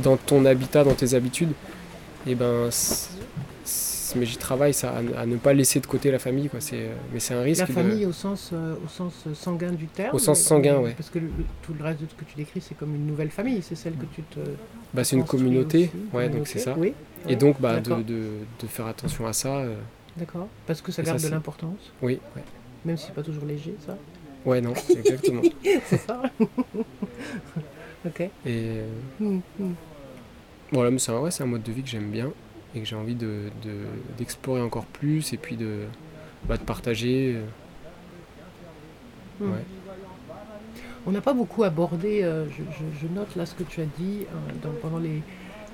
dans 0.00 0.16
ton 0.16 0.44
habitat, 0.44 0.82
dans 0.82 0.94
tes 0.94 1.14
habitudes, 1.14 1.52
et 2.26 2.34
ben 2.34 2.68
c'est- 2.70 3.08
c'est- 3.64 4.18
mais 4.18 4.26
j'y 4.26 4.36
travaille 4.36 4.74
ça 4.74 4.94
à, 5.16 5.20
à 5.22 5.26
ne 5.26 5.36
pas 5.36 5.52
laisser 5.52 5.78
de 5.78 5.86
côté 5.86 6.10
la 6.10 6.18
famille 6.18 6.48
quoi. 6.48 6.60
C'est 6.60 6.76
euh, 6.76 6.94
mais 7.12 7.20
c'est 7.20 7.34
un 7.34 7.42
risque. 7.42 7.60
La 7.60 7.66
de- 7.66 7.72
famille 7.72 8.04
au 8.06 8.12
sens, 8.12 8.50
euh, 8.52 8.74
au 8.84 8.88
sens 8.88 9.12
sanguin 9.34 9.70
du 9.72 9.86
terme. 9.86 10.14
Au 10.14 10.18
sens 10.18 10.40
sanguin, 10.40 10.78
ouais. 10.78 10.94
Parce 10.96 11.10
que 11.10 11.20
le- 11.20 11.30
tout 11.62 11.74
le 11.78 11.84
reste 11.84 12.00
de 12.00 12.06
ce 12.08 12.14
que 12.14 12.24
tu 12.28 12.36
décris, 12.36 12.60
c'est 12.60 12.76
comme 12.76 12.94
une 12.94 13.06
nouvelle 13.06 13.30
famille. 13.30 13.62
C'est 13.62 13.76
celle 13.76 13.92
que 13.94 14.06
tu 14.14 14.22
te. 14.22 14.40
bah, 14.94 15.04
c'est 15.04 15.14
une 15.16 15.24
communauté, 15.24 15.90
aussi, 15.92 16.16
ouais 16.16 16.28
donc 16.28 16.48
c'est 16.48 16.58
ça. 16.58 16.74
Oui. 16.76 16.94
Et 17.28 17.36
donc 17.36 17.60
bah 17.60 17.74
de, 17.78 17.80
d'accord. 17.90 17.98
de, 18.04 18.22
de 18.62 18.66
faire 18.68 18.86
attention 18.86 19.26
à 19.26 19.32
ça. 19.32 19.56
euh, 19.58 19.74
D'accord. 20.16 20.48
Parce 20.66 20.80
que 20.82 20.92
ça 20.92 21.02
garde 21.02 21.22
de 21.22 21.28
l'importance, 21.28 21.92
oui, 22.02 22.18
ouais. 22.36 22.42
même 22.84 22.96
si 22.96 23.06
c'est 23.06 23.14
pas 23.14 23.22
toujours 23.22 23.44
léger, 23.44 23.74
ça. 23.86 23.96
Ouais 24.44 24.60
non, 24.60 24.72
exactement. 24.90 25.42
c'est 25.84 25.98
ça. 25.98 26.22
ok. 28.06 28.20
Et 28.20 28.30
euh, 28.46 28.86
hum. 29.20 29.40
voilà, 30.72 30.90
mais 30.90 30.98
c'est 30.98 31.12
un, 31.12 31.20
ouais, 31.20 31.30
un 31.40 31.46
mode 31.46 31.62
de 31.62 31.72
vie 31.72 31.82
que 31.82 31.88
j'aime 31.88 32.10
bien 32.10 32.32
et 32.74 32.80
que 32.80 32.86
j'ai 32.86 32.96
envie 32.96 33.14
de, 33.14 33.50
de- 33.62 33.86
d'explorer 34.18 34.60
encore 34.62 34.84
plus 34.86 35.32
et 35.32 35.36
puis 35.36 35.56
de, 35.56 35.84
bah, 36.46 36.56
de 36.56 36.62
partager. 36.62 37.34
euh, 37.36 37.44
Hum. 39.42 39.52
Ouais. 39.52 39.64
On 41.06 41.12
n'a 41.12 41.22
pas 41.22 41.32
beaucoup 41.32 41.64
abordé, 41.64 42.22
euh, 42.22 42.44
je, 42.50 42.56
je- 42.62 43.00
je 43.00 43.06
note 43.06 43.34
là 43.36 43.46
ce 43.46 43.54
que 43.54 43.62
tu 43.62 43.80
as 43.80 43.86
dit 43.98 44.20
euh, 44.22 44.52
dans- 44.62 44.72
pendant 44.82 44.98
les, 44.98 45.22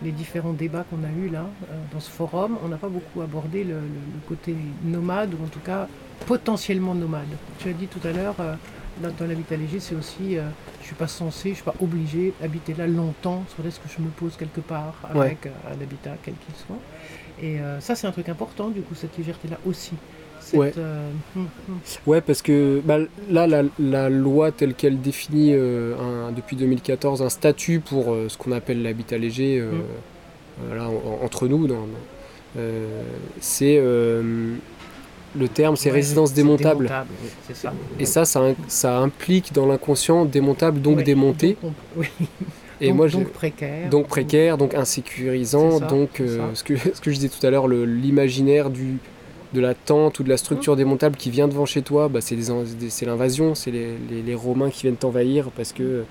les 0.03 0.13
différents 0.13 0.53
débats 0.53 0.85
qu'on 0.91 1.03
a 1.05 1.11
eus 1.27 1.31
là, 1.31 1.47
euh, 1.71 1.75
dans 1.93 2.01
ce 2.01 2.11
forum, 2.11 2.59
on 2.65 2.69
n'a 2.69 2.77
pas 2.77 2.89
beaucoup 2.89 3.23
abordé 3.23 3.65
le, 3.65 3.75
le- 3.75 3.79
le 3.81 4.21
côté 4.29 4.55
nomade, 4.85 5.33
ou 5.35 5.45
en 5.45 5.49
tout 5.49 5.61
cas 5.61 5.89
potentiellement 6.27 6.95
nomade. 6.95 7.27
Tu 7.59 7.69
as 7.69 7.73
dit 7.73 7.87
tout 7.87 8.01
à 8.07 8.13
l'heure, 8.13 8.35
euh, 8.41 8.55
dans, 9.03 9.11
dans 9.11 9.27
l'habitat 9.27 9.57
léger, 9.57 9.81
c'est 9.81 9.95
aussi, 9.95 10.37
euh, 10.39 10.49
je 10.79 10.83
ne 10.83 10.87
suis 10.87 10.95
pas 10.95 11.07
censé, 11.09 11.45
je 11.45 11.49
ne 11.51 11.55
suis 11.55 11.65
pas 11.65 11.75
obligé 11.81 12.33
d'habiter 12.41 12.75
là 12.75 12.87
longtemps, 12.87 13.45
sur 13.55 13.67
est-ce 13.67 13.81
que 13.81 13.89
je 13.89 14.03
me 14.03 14.09
pose 14.09 14.37
quelque 14.37 14.61
part 14.61 14.95
avec 15.21 15.47
un 15.47 15.73
habitat 15.83 16.15
quel 16.23 16.35
qu'il 16.35 16.55
soit. 16.55 16.79
Et 17.43 17.59
ça, 17.81 17.95
c'est 17.95 18.07
un 18.07 18.13
truc 18.13 18.31
important, 18.31 18.71
du 18.71 18.81
coup, 18.81 18.95
cette 18.95 19.17
légèreté-là 19.19 19.59
aussi. 19.67 19.93
Cette, 20.47 20.61
Ouais. 20.61 20.73
euh. 20.79 21.11
Ouais, 22.07 22.21
parce 22.21 22.41
que 22.41 22.81
bah, 22.85 22.99
là, 23.29 23.49
la, 23.49 23.65
la 23.81 24.09
loi 24.09 24.53
telle 24.53 24.75
qu'elle 24.75 25.01
définit 25.01 25.51
euh, 25.55 25.95
un- 25.99 26.31
depuis 26.31 26.55
2014 26.55 27.21
un 27.21 27.29
statut 27.31 27.81
pour 27.81 28.13
euh, 28.13 28.27
ce 28.29 28.39
qu'on 28.39 28.53
appelle 28.53 28.81
l'habitat 28.83 29.19
léger, 29.19 29.61
Mm. 29.61 30.75
là, 30.77 30.89
en- 30.89 31.25
entre 31.25 31.49
nous, 31.49 31.67
c'est 33.41 33.77
le 35.39 35.49
terme, 35.53 35.77
c'est 35.77 35.91
Ouais, 35.91 35.97
résidence 35.97 36.33
démontable. 36.33 36.85
démontable, 36.87 37.11
oui, 37.23 37.29
c'est 37.47 37.57
ça. 37.57 37.73
Et 37.99 38.07
ça, 38.07 38.25
ça, 38.25 38.43
ça 38.69 38.99
implique 38.99 39.53
dans 39.53 39.67
l'inconscient 39.67 40.25
démontable, 40.25 40.81
donc 40.81 40.99
Ouais, 40.99 41.03
démonté. 41.03 41.57
donc 41.63 41.73
oui. 41.97 42.07
Et 42.81 42.89
donc, 42.89 42.97
moi, 42.97 43.09
donc 43.09 43.29
précaire. 43.33 43.91
donc 43.91 44.07
précaire, 44.07 44.57
donc 44.59 44.75
insécurisant, 44.75 45.79
ça, 45.81 45.87
donc 45.87 46.21
euh, 46.21 46.39
ce, 46.55 46.63
que, 46.65 46.75
ce 46.95 47.01
que 47.01 47.11
je 47.11 47.17
disais 47.17 47.29
tout 47.29 47.45
à 47.47 47.51
l'heure, 47.51 47.69
l'imaginaire 47.69 48.71
du 48.71 48.99
de 49.57 49.61
la 49.61 49.75
tente 49.75 50.21
ou 50.21 50.23
de 50.23 50.29
la 50.29 50.37
structure 50.37 50.75
Mmh. 50.75 50.77
démontable 50.77 51.17
qui 51.17 51.31
vient 51.31 51.49
devant 51.49 51.67
chez 51.67 51.83
toi, 51.83 52.09
bah, 52.09 52.21
c'est 52.21 52.37
l'invasion, 53.07 53.55
c'est 53.55 53.71
les, 53.71 53.97
les- 54.11 54.23
les 54.23 54.35
Romains 54.35 54.71
qui 54.71 54.83
viennent 54.83 54.97
t'envahir 54.97 55.51
parce 55.57 55.73
que 55.73 55.83
euh, 55.83 56.03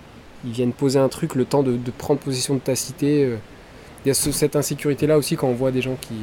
ils 0.45 0.51
viennent 0.51 0.73
poser 0.73 0.99
un 0.99 1.07
truc, 1.09 1.35
le 1.35 1.45
temps 1.45 1.63
de, 1.63 1.73
de 1.77 1.91
prendre 1.91 2.19
possession 2.19 2.55
de 2.55 2.59
ta 2.59 2.75
cité. 2.75 3.23
euh. 3.23 3.35
Il 4.03 4.09
y 4.09 4.11
a 4.11 4.13
ce- 4.13 4.31
cette 4.31 4.55
insécurité 4.55 5.07
là 5.07 5.17
aussi 5.17 5.35
quand 5.35 5.47
on 5.47 5.53
voit 5.53 5.71
des 5.71 5.81
gens 5.81 5.95
qui 6.01 6.15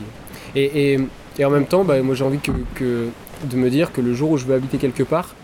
et, 0.54 0.92
et- 0.94 1.00
et 1.38 1.44
en 1.44 1.50
même 1.50 1.66
temps, 1.66 1.84
bah, 1.84 2.00
moi 2.02 2.14
j'ai 2.14 2.24
envie 2.24 2.38
que, 2.38 2.52
que- 2.74 3.08
de 3.50 3.56
me 3.56 3.70
dire 3.70 3.92
que 3.92 4.00
le 4.00 4.12
jour 4.14 4.30
où 4.32 4.36
je 4.36 4.44
veux 4.44 4.54
habiter 4.54 4.76
quelque 4.78 5.02
part, 5.02 5.34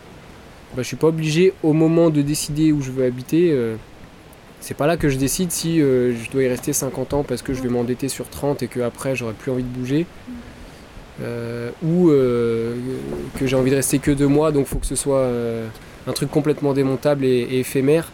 bah, 0.76 0.82
je 0.82 0.86
suis 0.88 0.96
pas 0.96 1.06
obligé 1.08 1.52
au 1.62 1.72
moment 1.72 2.10
de 2.10 2.20
décider 2.22 2.72
où 2.72 2.80
je 2.82 2.90
veux 2.90 3.04
habiter. 3.04 3.50
euh, 3.52 3.76
c'est 4.60 4.76
pas 4.76 4.88
là 4.88 4.96
que 4.96 5.08
je 5.08 5.16
décide 5.16 5.52
si 5.52 5.80
euh, 5.80 6.12
je 6.16 6.30
dois 6.32 6.42
y 6.42 6.48
rester 6.48 6.72
50 6.72 7.14
ans 7.14 7.22
parce 7.22 7.42
que 7.42 7.54
je 7.54 7.62
vais 7.62 7.68
m'endetter 7.68 8.08
sur 8.08 8.28
30 8.28 8.62
et 8.64 8.66
que 8.66 8.80
après 8.80 9.14
j'aurai 9.14 9.32
plus 9.32 9.52
envie 9.52 9.62
de 9.62 9.68
bouger. 9.68 10.04
Euh, 11.20 11.70
ou 11.82 12.10
euh, 12.10 12.76
que 13.38 13.46
j'ai 13.46 13.56
envie 13.56 13.70
de 13.70 13.76
rester 13.76 13.98
que 13.98 14.12
deux 14.12 14.28
mois, 14.28 14.52
donc 14.52 14.66
faut 14.66 14.78
que 14.78 14.86
ce 14.86 14.94
soit 14.94 15.18
euh, 15.18 15.66
un 16.06 16.12
truc 16.12 16.30
complètement 16.30 16.74
démontable 16.74 17.24
et, 17.24 17.28
et 17.40 17.58
éphémère. 17.60 18.12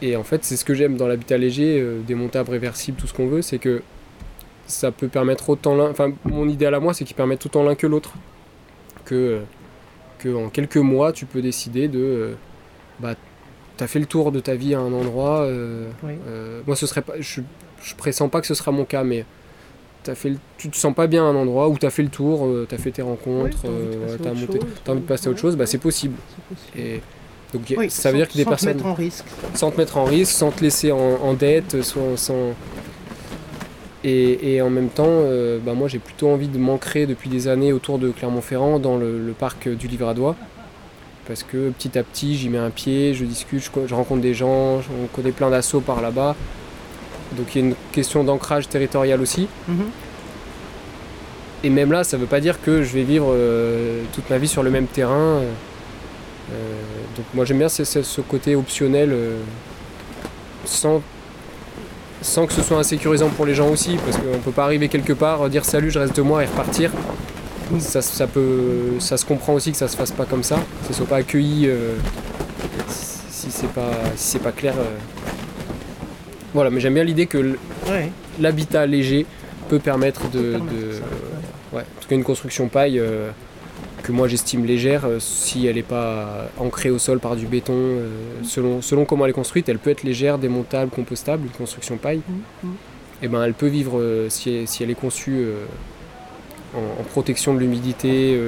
Et 0.00 0.16
en 0.16 0.22
fait, 0.24 0.44
c'est 0.44 0.56
ce 0.56 0.64
que 0.64 0.74
j'aime 0.74 0.96
dans 0.96 1.06
l'habitat 1.06 1.36
léger, 1.36 1.84
démontable, 2.06 2.50
réversible, 2.50 2.96
tout 2.98 3.06
ce 3.06 3.12
qu'on 3.12 3.26
veut, 3.26 3.42
c'est 3.42 3.58
que 3.58 3.82
ça 4.66 4.90
peut 4.92 5.08
permettre 5.08 5.50
autant 5.50 5.74
l'un. 5.74 5.90
Enfin, 5.90 6.12
mon 6.24 6.48
idéal 6.48 6.74
à 6.74 6.80
moi, 6.80 6.94
c'est 6.94 7.04
qu'il 7.04 7.16
permette 7.16 7.44
autant 7.44 7.62
l'un 7.64 7.74
que 7.74 7.86
l'autre. 7.86 8.12
Que, 9.04 9.40
que 10.18 10.28
en 10.34 10.50
quelques 10.50 10.76
mois, 10.76 11.12
tu 11.12 11.26
peux 11.26 11.42
décider 11.42 11.88
de. 11.88 12.36
bah, 13.00 13.14
t'as 13.76 13.86
fait 13.86 13.98
le 13.98 14.06
tour 14.06 14.32
de 14.32 14.40
ta 14.40 14.54
vie 14.54 14.74
à 14.74 14.78
un 14.80 14.92
endroit. 14.92 15.40
euh, 15.42 15.88
Oui. 16.02 16.12
euh, 16.28 16.60
moi, 16.66 16.76
ce 16.76 16.86
serait 16.86 17.02
pas. 17.02 17.14
Je, 17.20 17.40
je 17.82 17.94
pressens 17.96 18.28
pas 18.28 18.40
que 18.40 18.46
ce 18.46 18.54
sera 18.54 18.70
mon 18.70 18.84
cas, 18.84 19.02
mais 19.04 19.24
t'as 20.08 20.14
fait 20.14 20.30
le- 20.30 20.38
tu 20.56 20.70
te 20.70 20.76
sens 20.76 20.94
pas 20.94 21.06
bien 21.06 21.22
à 21.24 21.26
un 21.28 21.34
endroit 21.36 21.68
où 21.68 21.76
t'as 21.76 21.90
fait 21.90 22.02
le 22.02 22.08
tour, 22.08 22.46
euh, 22.46 22.66
t'as 22.68 22.78
fait 22.78 22.90
tes 22.92 23.02
rencontres, 23.02 23.58
envie 23.66 23.74
de 23.74 23.96
euh, 23.96 24.06
passer 24.06 24.18
t'as 24.22 24.28
à 24.28 24.32
autre 24.32 24.40
monté, 24.40 24.58
chose, 24.60 24.68
t'as 24.84 24.92
envie 24.92 25.00
de 25.02 25.06
passer 25.06 25.28
à 25.28 25.30
autre 25.30 25.40
chose, 25.40 25.56
bah 25.56 25.66
c'est 25.66 25.76
possible. 25.78 26.14
Et 26.78 27.00
donc 27.52 27.62
Oui, 27.76 27.90
ça 27.90 28.10
veut 28.10 28.14
sans- 28.14 28.18
dire 28.18 28.28
que 28.28 28.32
des 28.32 28.38
sans 28.38 28.44
te 28.44 28.48
personnes, 28.50 28.74
mettre 28.76 28.86
en 28.86 28.94
risque. 28.94 29.24
sans 29.54 29.70
te 29.70 29.76
mettre 29.76 29.96
en 29.98 30.04
risque, 30.04 30.32
sans 30.32 30.50
te 30.50 30.62
laisser 30.62 30.92
en, 30.92 30.98
en 30.98 31.34
dette, 31.34 31.82
sans, 31.82 32.16
sans- 32.16 32.54
Et, 34.04 34.54
et 34.54 34.62
en 34.62 34.70
même 34.70 34.88
temps, 34.90 35.04
euh, 35.08 35.58
bah, 35.64 35.74
moi 35.74 35.88
j'ai 35.88 35.98
plutôt 35.98 36.28
envie 36.28 36.48
de 36.48 36.56
m'ancrer 36.58 37.04
depuis 37.06 37.28
des 37.28 37.48
années 37.48 37.72
autour 37.72 37.98
de 37.98 38.10
Clermont-Ferrand 38.10 38.78
dans 38.78 38.96
le, 38.96 39.18
le 39.18 39.32
parc 39.32 39.68
du 39.68 39.88
Livradois. 39.88 40.36
Parce 41.26 41.42
que 41.42 41.68
petit 41.70 41.98
à 41.98 42.02
petit, 42.02 42.36
j'y 42.36 42.48
mets 42.48 42.58
un 42.58 42.70
pied, 42.70 43.12
je 43.12 43.24
discute, 43.24 43.60
je, 43.62 43.86
je 43.86 43.94
rencontre 43.94 44.22
des 44.22 44.32
gens, 44.34 44.76
on 44.78 45.06
connaît 45.14 45.32
plein 45.32 45.50
d'assauts 45.50 45.80
par 45.80 46.00
là-bas. 46.00 46.36
Donc 47.36 47.54
il 47.54 47.60
y 47.60 47.64
a 47.64 47.68
une 47.68 47.74
question 47.92 48.24
d'ancrage 48.24 48.68
territorial 48.68 49.20
aussi. 49.20 49.48
Mhm. 49.68 49.84
Et 51.64 51.70
même 51.70 51.90
là, 51.90 52.04
ça 52.04 52.16
veut 52.16 52.26
pas 52.26 52.40
dire 52.40 52.60
que 52.62 52.82
je 52.82 52.92
vais 52.92 53.02
vivre 53.02 53.32
euh, 53.32 54.02
toute 54.12 54.30
ma 54.30 54.38
vie 54.38 54.48
sur 54.48 54.62
le 54.62 54.70
même 54.70 54.86
terrain. 54.86 55.42
euh, 55.42 56.82
donc 57.16 57.26
moi 57.34 57.44
j'aime 57.44 57.58
bien 57.58 57.68
ce, 57.68 58.20
côté 58.20 58.54
optionnel 58.54 59.10
euh, 59.12 59.38
sans, 60.64 61.02
sans 62.22 62.46
que 62.46 62.52
ce 62.52 62.62
soit 62.62 62.78
insécurisant 62.78 63.28
pour 63.28 63.44
les 63.44 63.54
gens 63.54 63.68
aussi, 63.68 63.96
parce 64.04 64.16
qu'on 64.16 64.38
peut 64.38 64.52
pas 64.52 64.64
arriver 64.64 64.88
quelque 64.88 65.12
part, 65.12 65.50
dire 65.50 65.64
salut, 65.64 65.90
je 65.90 65.98
reste 65.98 66.14
deux 66.14 66.22
mois 66.22 66.44
et 66.44 66.46
repartir. 66.46 66.90
Ça, 67.80 68.00
ça 68.00 68.26
peut, 68.26 68.98
ça 68.98 69.18
se 69.18 69.26
comprend 69.26 69.52
aussi 69.52 69.72
que 69.72 69.76
ça 69.76 69.88
se 69.88 69.96
fasse 69.96 70.12
pas 70.12 70.24
comme 70.24 70.42
ça, 70.42 70.56
que 70.56 70.88
ce 70.88 70.94
soit 70.94 71.06
pas 71.06 71.16
accueilli 71.16 71.68
si 72.88 73.18
si 73.28 73.50
c'est 73.50 73.72
pas, 73.72 73.90
si 74.16 74.38
pas 74.38 74.52
clair. 74.52 74.74
Voilà, 76.54 76.70
mais 76.70 76.80
j'aime 76.80 76.94
bien 76.94 77.04
l'idée 77.04 77.26
que 77.26 77.56
l'habitat 78.40 78.86
léger 78.86 79.26
peut 79.68 79.78
permettre 79.78 80.30
de, 80.30 80.54
de- 80.54 80.56
ouais, 81.72 81.82
en 81.82 82.00
tout 82.00 82.08
cas 82.08 82.14
une 82.14 82.24
construction 82.24 82.68
paille 82.68 82.98
euh, 82.98 83.30
que 84.02 84.12
moi 84.12 84.28
j'estime 84.28 84.64
légère 84.64 85.04
euh, 85.04 85.18
si 85.20 85.66
elle 85.66 85.74
n'est 85.76 85.82
pas 85.82 86.48
ancrée 86.58 86.88
au 86.90 86.98
sol 86.98 87.18
par 87.18 87.36
du 87.36 87.46
béton 87.46 87.74
euh, 87.76 88.08
selon, 88.44 88.80
selon 88.80 89.04
comment 89.04 89.24
elle 89.26 89.30
est 89.30 89.34
construite 89.34 89.68
elle 89.68 89.78
peut 89.78 89.90
être 89.90 90.04
légère 90.04 90.38
démontable 90.38 90.90
compostable 90.90 91.44
une 91.44 91.50
construction 91.50 91.98
paille. 91.98 92.22
Mhm. 92.64 92.70
et 93.22 93.28
ben 93.28 93.42
elle 93.44 93.52
peut 93.52 93.66
vivre 93.66 93.98
euh, 94.00 94.30
si, 94.30 94.50
elle, 94.54 94.68
si 94.68 94.82
elle 94.82 94.90
est 94.90 94.94
conçue 94.94 95.36
euh, 95.36 95.64
en, 96.74 97.00
en 97.00 97.04
protection 97.04 97.52
de 97.54 97.58
l'humidité 97.58 98.38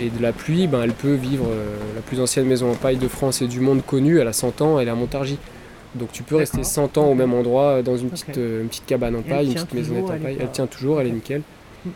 et 0.00 0.08
de 0.10 0.22
la 0.22 0.32
pluie 0.32 0.66
ben 0.66 0.82
elle 0.82 0.92
peut 0.92 1.14
vivre 1.14 1.46
la 1.94 2.00
plus 2.02 2.20
ancienne 2.20 2.46
maison 2.46 2.70
en 2.70 2.74
paille 2.74 2.96
de 2.96 3.08
France 3.08 3.42
et 3.42 3.46
du 3.46 3.60
monde 3.60 3.82
connue 3.86 4.18
elle 4.18 4.28
a 4.28 4.32
100 4.32 4.60
ans 4.62 4.80
elle 4.80 4.88
est 4.88 4.90
à 4.90 4.94
Montargis 4.94 5.38
donc 5.94 6.10
tu 6.12 6.22
peux 6.22 6.36
rester 6.36 6.58
D'accord. 6.58 6.72
100 6.72 6.98
ans 6.98 7.06
au 7.10 7.14
même 7.14 7.34
endroit 7.34 7.64
euh, 7.78 7.82
dans 7.82 7.96
une 7.96 8.08
petite, 8.10 8.28
Ok. 8.30 8.38
euh, 8.38 8.62
une 8.62 8.68
petite 8.68 8.86
cabane 8.86 9.14
en 9.16 9.22
paille, 9.22 9.46
une 9.48 9.54
petite 9.54 9.74
maisonnette 9.74 10.04
en 10.04 10.18
paille. 10.18 10.36
Elle 10.40 10.50
tient 10.50 10.66
toujours, 10.66 11.00
elle 11.00 11.08
est 11.08 11.12
nickel. 11.12 11.42
Mhm. 11.84 11.92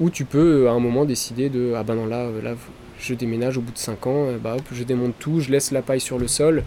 Ou 0.00 0.10
tu 0.10 0.24
peux 0.24 0.64
euh, 0.64 0.68
à 0.68 0.72
un 0.72 0.80
moment 0.80 1.04
décider 1.04 1.48
de 1.48 1.72
ah 1.76 1.82
ben 1.82 1.94
non 1.94 2.06
là, 2.06 2.28
là 2.42 2.54
je 3.00 3.14
déménage 3.14 3.56
au 3.58 3.60
bout 3.60 3.72
de 3.72 3.78
5 3.78 4.06
ans, 4.06 4.26
bah 4.42 4.54
hop, 4.56 4.62
je 4.72 4.82
démonte 4.84 5.14
tout, 5.18 5.40
je 5.40 5.50
laisse 5.50 5.70
la 5.72 5.82
paille 5.82 6.00
sur 6.00 6.18
le 6.18 6.26
sol, 6.28 6.64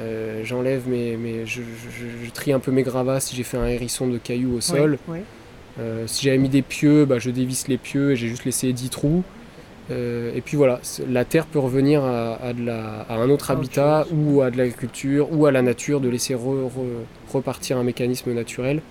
euh, 0.00 0.42
j'enlève 0.44 0.88
mes, 0.88 1.16
mes 1.16 1.46
je, 1.46 1.60
je- 1.62 2.24
je 2.26 2.30
trie 2.30 2.52
un 2.52 2.58
peu 2.58 2.70
mes 2.72 2.82
gravats 2.82 3.20
si 3.20 3.36
j'ai 3.36 3.42
fait 3.44 3.56
un 3.56 3.66
hérisson 3.66 4.06
de 4.08 4.18
cailloux 4.18 4.56
au 4.56 4.60
sol. 4.60 4.98
Euh, 5.78 6.04
si 6.08 6.24
j'avais 6.24 6.38
mis 6.38 6.48
des 6.48 6.62
pieux, 6.62 7.04
bah, 7.04 7.18
je 7.20 7.30
dévisse 7.30 7.68
les 7.68 7.78
pieux 7.78 8.10
et 8.12 8.16
j'ai 8.16 8.26
juste 8.28 8.44
laissé 8.44 8.72
10 8.72 8.90
trous. 8.90 9.22
Euh, 9.90 10.32
et 10.36 10.40
puis 10.40 10.56
voilà, 10.56 10.80
la 11.08 11.24
terre 11.24 11.46
peut 11.46 11.58
revenir 11.58 12.04
à, 12.04 12.34
à 12.36 12.52
de 12.52 12.64
la- 12.64 13.00
à 13.08 13.14
un 13.16 13.24
autre 13.24 13.32
autre 13.32 13.50
habitat 13.50 14.06
ou 14.12 14.40
à 14.42 14.50
de 14.50 14.56
l'agriculture 14.58 15.28
ou 15.32 15.46
à 15.46 15.52
la 15.52 15.62
nature, 15.62 16.00
de 16.00 16.08
laisser 16.08 16.34
re- 16.34 16.68
re- 16.68 17.32
repartir 17.32 17.76
un 17.76 17.82
mécanisme 17.82 18.32
naturel. 18.32 18.82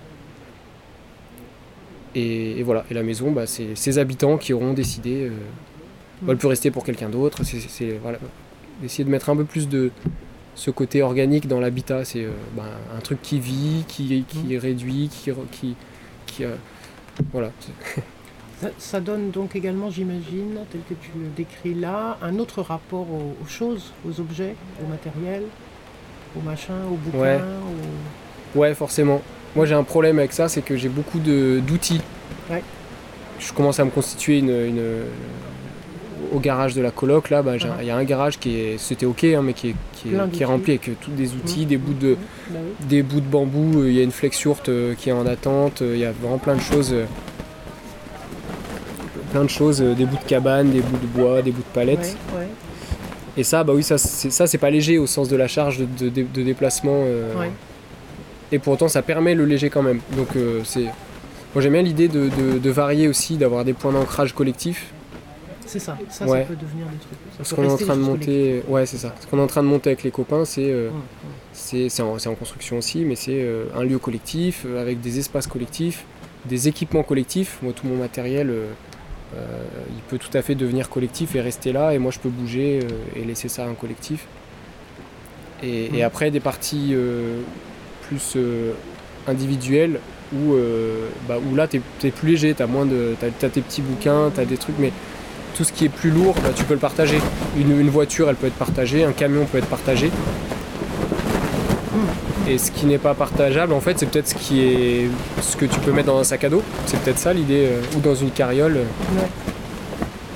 Et, 2.14 2.58
et 2.58 2.62
voilà, 2.62 2.84
et 2.90 2.94
la 2.94 3.02
maison, 3.02 3.30
bah, 3.30 3.46
c'est 3.46 3.76
ses 3.76 3.98
habitants 3.98 4.36
qui 4.36 4.52
auront 4.52 4.72
décidé. 4.72 5.26
euh, 5.26 5.30
bah, 6.22 6.32
elle 6.32 6.38
peut 6.38 6.48
rester 6.48 6.70
pour 6.70 6.84
quelqu'un 6.84 7.08
d'autre. 7.08 7.44
C'est, 7.44 7.98
voilà, 8.02 8.18
essayer 8.84 9.04
de 9.04 9.10
mettre 9.10 9.30
un 9.30 9.36
peu 9.36 9.44
plus 9.44 9.68
de 9.68 9.90
ce 10.54 10.70
côté 10.70 11.00
organique 11.02 11.46
dans 11.48 11.60
l'habitat. 11.60 12.04
C'est 12.04 12.24
euh, 12.24 12.30
bah, 12.56 12.64
un 12.96 13.00
truc 13.00 13.22
qui 13.22 13.38
vit, 13.38 13.84
qui, 13.88 14.24
qui 14.28 14.54
est 14.54 14.58
réduit, 14.58 15.08
qui, 15.08 15.30
qui, 16.26 16.44
euh, 16.44 16.54
voilà. 17.32 17.52
Ça, 18.60 18.68
ça 18.78 19.00
donne 19.00 19.30
donc 19.30 19.56
également, 19.56 19.90
j'imagine, 19.90 20.58
tel 20.70 20.82
que 20.88 20.94
tu 20.94 21.10
le 21.18 21.28
décris 21.34 21.74
là, 21.74 22.18
un 22.22 22.38
autre 22.38 22.60
rapport 22.60 23.06
aux, 23.10 23.34
aux 23.42 23.46
choses, 23.48 23.92
aux 24.06 24.20
objets, 24.20 24.54
au 24.84 24.88
matériel, 24.88 25.44
au 26.36 26.40
machin, 26.42 26.74
au 26.92 26.96
bouquin, 26.96 27.18
Ouais. 27.18 27.40
Ouais, 28.54 28.74
forcément. 28.74 29.22
Moi, 29.56 29.64
j'ai 29.64 29.74
un 29.74 29.82
problème 29.84 30.18
avec 30.18 30.32
ça, 30.32 30.48
c'est 30.48 30.60
que 30.62 30.76
j'ai 30.76 30.88
beaucoup 30.88 31.20
de- 31.20 31.60
d'outils. 31.66 32.00
Ouais. 32.50 32.62
Je 33.38 33.52
commence 33.52 33.80
à 33.80 33.84
me 33.84 33.90
constituer 33.90 34.38
une, 34.38 34.50
une- 34.50 35.04
au 36.32 36.38
garage 36.38 36.74
de 36.74 36.82
la 36.82 36.90
coloc. 36.90 37.30
Là, 37.30 37.42
bah, 37.42 37.52
un- 37.52 37.56
il 37.56 37.66
Ah. 37.78 37.82
y 37.84 37.90
a 37.90 37.96
un 37.96 38.04
garage 38.04 38.38
qui 38.38 38.56
est, 38.56 38.78
c'était 38.78 39.06
ok, 39.06 39.24
hein, 39.24 39.40
mais 39.42 39.54
qui 39.54 39.68
est, 39.70 39.74
qui 39.94 40.08
est- 40.14 40.30
qui 40.32 40.44
rempli 40.44 40.72
avec 40.72 40.88
euh, 40.90 40.92
tous 41.00 41.12
des 41.12 41.32
outils, 41.34 41.62
Mmh. 41.64 41.68
des 41.68 41.76
bouts 41.78 41.94
de, 41.94 42.16
Bah 42.50 42.58
oui. 42.62 42.86
des 42.88 43.02
bouts 43.02 43.20
de 43.20 43.26
bambou. 43.26 43.80
euh, 43.82 43.88
Il 43.88 43.94
y 43.96 44.00
a 44.00 44.02
une 44.02 44.10
flex 44.12 44.42
yourte 44.42 44.68
euh, 44.68 44.94
qui 44.94 45.08
est 45.08 45.12
en 45.12 45.26
attente. 45.26 45.80
euh, 45.82 45.92
Il 45.94 46.00
y 46.00 46.04
a 46.04 46.12
vraiment 46.12 46.38
plein 46.38 46.56
de 46.56 46.60
choses. 46.60 46.94
Plein 49.30 49.44
de 49.44 49.50
choses, 49.50 49.80
euh, 49.82 49.94
des 49.94 50.04
bouts 50.04 50.18
de 50.18 50.28
cabane, 50.28 50.70
des 50.70 50.80
bouts 50.80 50.98
de 50.98 51.06
bois, 51.06 51.42
des 51.42 51.50
bouts 51.52 51.62
de 51.62 51.74
palettes. 51.74 52.16
Ouais, 52.34 52.40
ouais. 52.40 52.48
Et 53.36 53.44
ça, 53.44 53.62
bah 53.64 53.72
oui, 53.74 53.82
ça, 53.82 53.96
c'est, 53.96 54.58
pas 54.58 54.70
léger 54.70 54.98
au 54.98 55.06
sens 55.06 55.28
de 55.28 55.36
la 55.36 55.46
charge 55.48 55.78
de, 55.78 55.86
de- 55.86 56.08
de- 56.10 56.26
de 56.34 56.42
déplacement. 56.42 57.04
euh, 57.06 57.38
Ouais. 57.38 57.50
Et 58.52 58.58
pour 58.58 58.72
autant, 58.72 58.88
ça 58.88 59.02
permet 59.02 59.34
le 59.34 59.44
léger 59.44 59.70
quand 59.70 59.82
même. 59.82 60.00
Donc, 60.16 60.28
euh, 60.36 60.60
c'est. 60.64 60.82
Moi, 61.54 61.62
j'aime 61.62 61.72
bien 61.74 61.82
l'idée 61.82 62.08
de, 62.08 62.70
varier 62.70 63.06
aussi, 63.08 63.36
d'avoir 63.36 63.64
des 63.64 63.72
points 63.72 63.92
d'ancrage 63.92 64.34
collectifs. 64.34 64.92
C'est 65.66 65.78
ça, 65.78 65.96
ça, 66.10 66.24
peut 66.24 66.32
devenir 66.56 66.86
des 66.86 66.98
trucs. 66.98 67.18
Ça 67.38 67.44
Ce 67.44 67.54
qu'on 67.54 67.62
est 67.62 67.70
en 67.70 67.76
train 67.76 67.96
de 67.96 68.00
monter. 68.02 68.62
Ouais, 68.68 68.86
c'est 68.86 68.96
ça. 68.98 69.14
Ce 69.20 69.26
qu'on 69.28 69.38
est 69.38 69.42
en 69.42 69.46
train 69.46 69.62
de 69.62 69.68
monter 69.68 69.90
avec 69.90 70.02
les 70.02 70.10
copains, 70.10 70.44
c'est. 70.44 70.68
euh, 70.68 70.90
c'est, 71.52 71.88
en, 72.02 72.16
en 72.16 72.34
construction 72.34 72.78
aussi, 72.78 73.04
mais 73.04 73.14
c'est 73.14 73.46
un 73.76 73.84
lieu 73.84 73.98
collectif, 73.98 74.66
avec 74.78 75.00
des 75.00 75.18
espaces 75.20 75.46
collectifs, 75.46 76.04
des 76.46 76.66
équipements 76.66 77.04
collectifs. 77.04 77.58
Moi, 77.62 77.72
tout 77.72 77.86
mon 77.86 77.96
matériel. 77.96 78.52
Euh, 79.36 79.46
il 79.94 80.02
peut 80.08 80.18
tout 80.18 80.36
à 80.36 80.42
fait 80.42 80.54
devenir 80.54 80.88
collectif 80.88 81.34
et 81.36 81.40
rester 81.40 81.72
là, 81.72 81.94
et 81.94 81.98
moi 81.98 82.10
je 82.10 82.18
peux 82.18 82.28
bouger 82.28 82.80
euh, 82.82 83.20
et 83.20 83.24
laisser 83.24 83.48
ça 83.48 83.64
à 83.64 83.68
un 83.68 83.74
collectif. 83.74 84.26
Et, 85.62 85.86
et 85.86 85.98
Mhm. 85.98 86.02
après 86.02 86.30
des 86.30 86.40
parties 86.40 86.90
euh, 86.94 87.40
plus 88.08 88.36
individuelles 89.28 90.00
où, 90.32 90.54
bah, 91.28 91.38
où 91.38 91.54
là 91.56 91.66
t'es 91.68 91.80
es 92.04 92.10
plus 92.10 92.30
léger, 92.30 92.54
t'as 92.54 92.66
moins 92.66 92.86
de. 92.86 93.14
T'as, 93.20 93.28
t'as 93.36 93.48
tes 93.48 93.60
petits 93.60 93.82
bouquins, 93.82 94.30
t'as 94.34 94.44
des 94.44 94.56
trucs, 94.56 94.78
mais 94.78 94.92
tout 95.56 95.64
ce 95.64 95.72
qui 95.72 95.84
est 95.84 95.88
plus 95.88 96.10
lourd, 96.10 96.34
bah, 96.42 96.50
tu 96.54 96.64
peux 96.64 96.74
le 96.74 96.80
partager. 96.80 97.18
Une, 97.58 97.78
une 97.80 97.90
voiture 97.90 98.28
elle 98.30 98.36
peut 98.36 98.46
être 98.46 98.54
partagée, 98.54 99.04
un 99.04 99.12
camion 99.12 99.44
peut 99.46 99.58
être 99.58 99.66
partagé. 99.68 100.10
Et 102.50 102.58
ce 102.58 102.72
qui 102.72 102.86
n'est 102.86 102.98
pas 102.98 103.14
partageable, 103.14 103.72
en 103.72 103.80
fait, 103.80 103.96
c'est 103.98 104.06
peut-être 104.06 104.26
ce 104.26 104.34
qui 104.34 104.60
est 104.62 105.08
ce 105.40 105.56
que 105.56 105.66
tu 105.66 105.78
peux 105.80 105.92
mettre 105.92 106.08
dans 106.08 106.18
un 106.18 106.24
sac 106.24 106.42
à 106.42 106.48
dos. 106.48 106.62
C'est 106.86 106.98
peut-être 107.00 107.18
ça 107.18 107.32
l'idée, 107.32 107.66
euh, 107.70 107.80
ou 107.96 108.00
dans 108.00 108.14
une 108.16 108.30
carriole. 108.30 108.74
Ouais. 108.74 109.28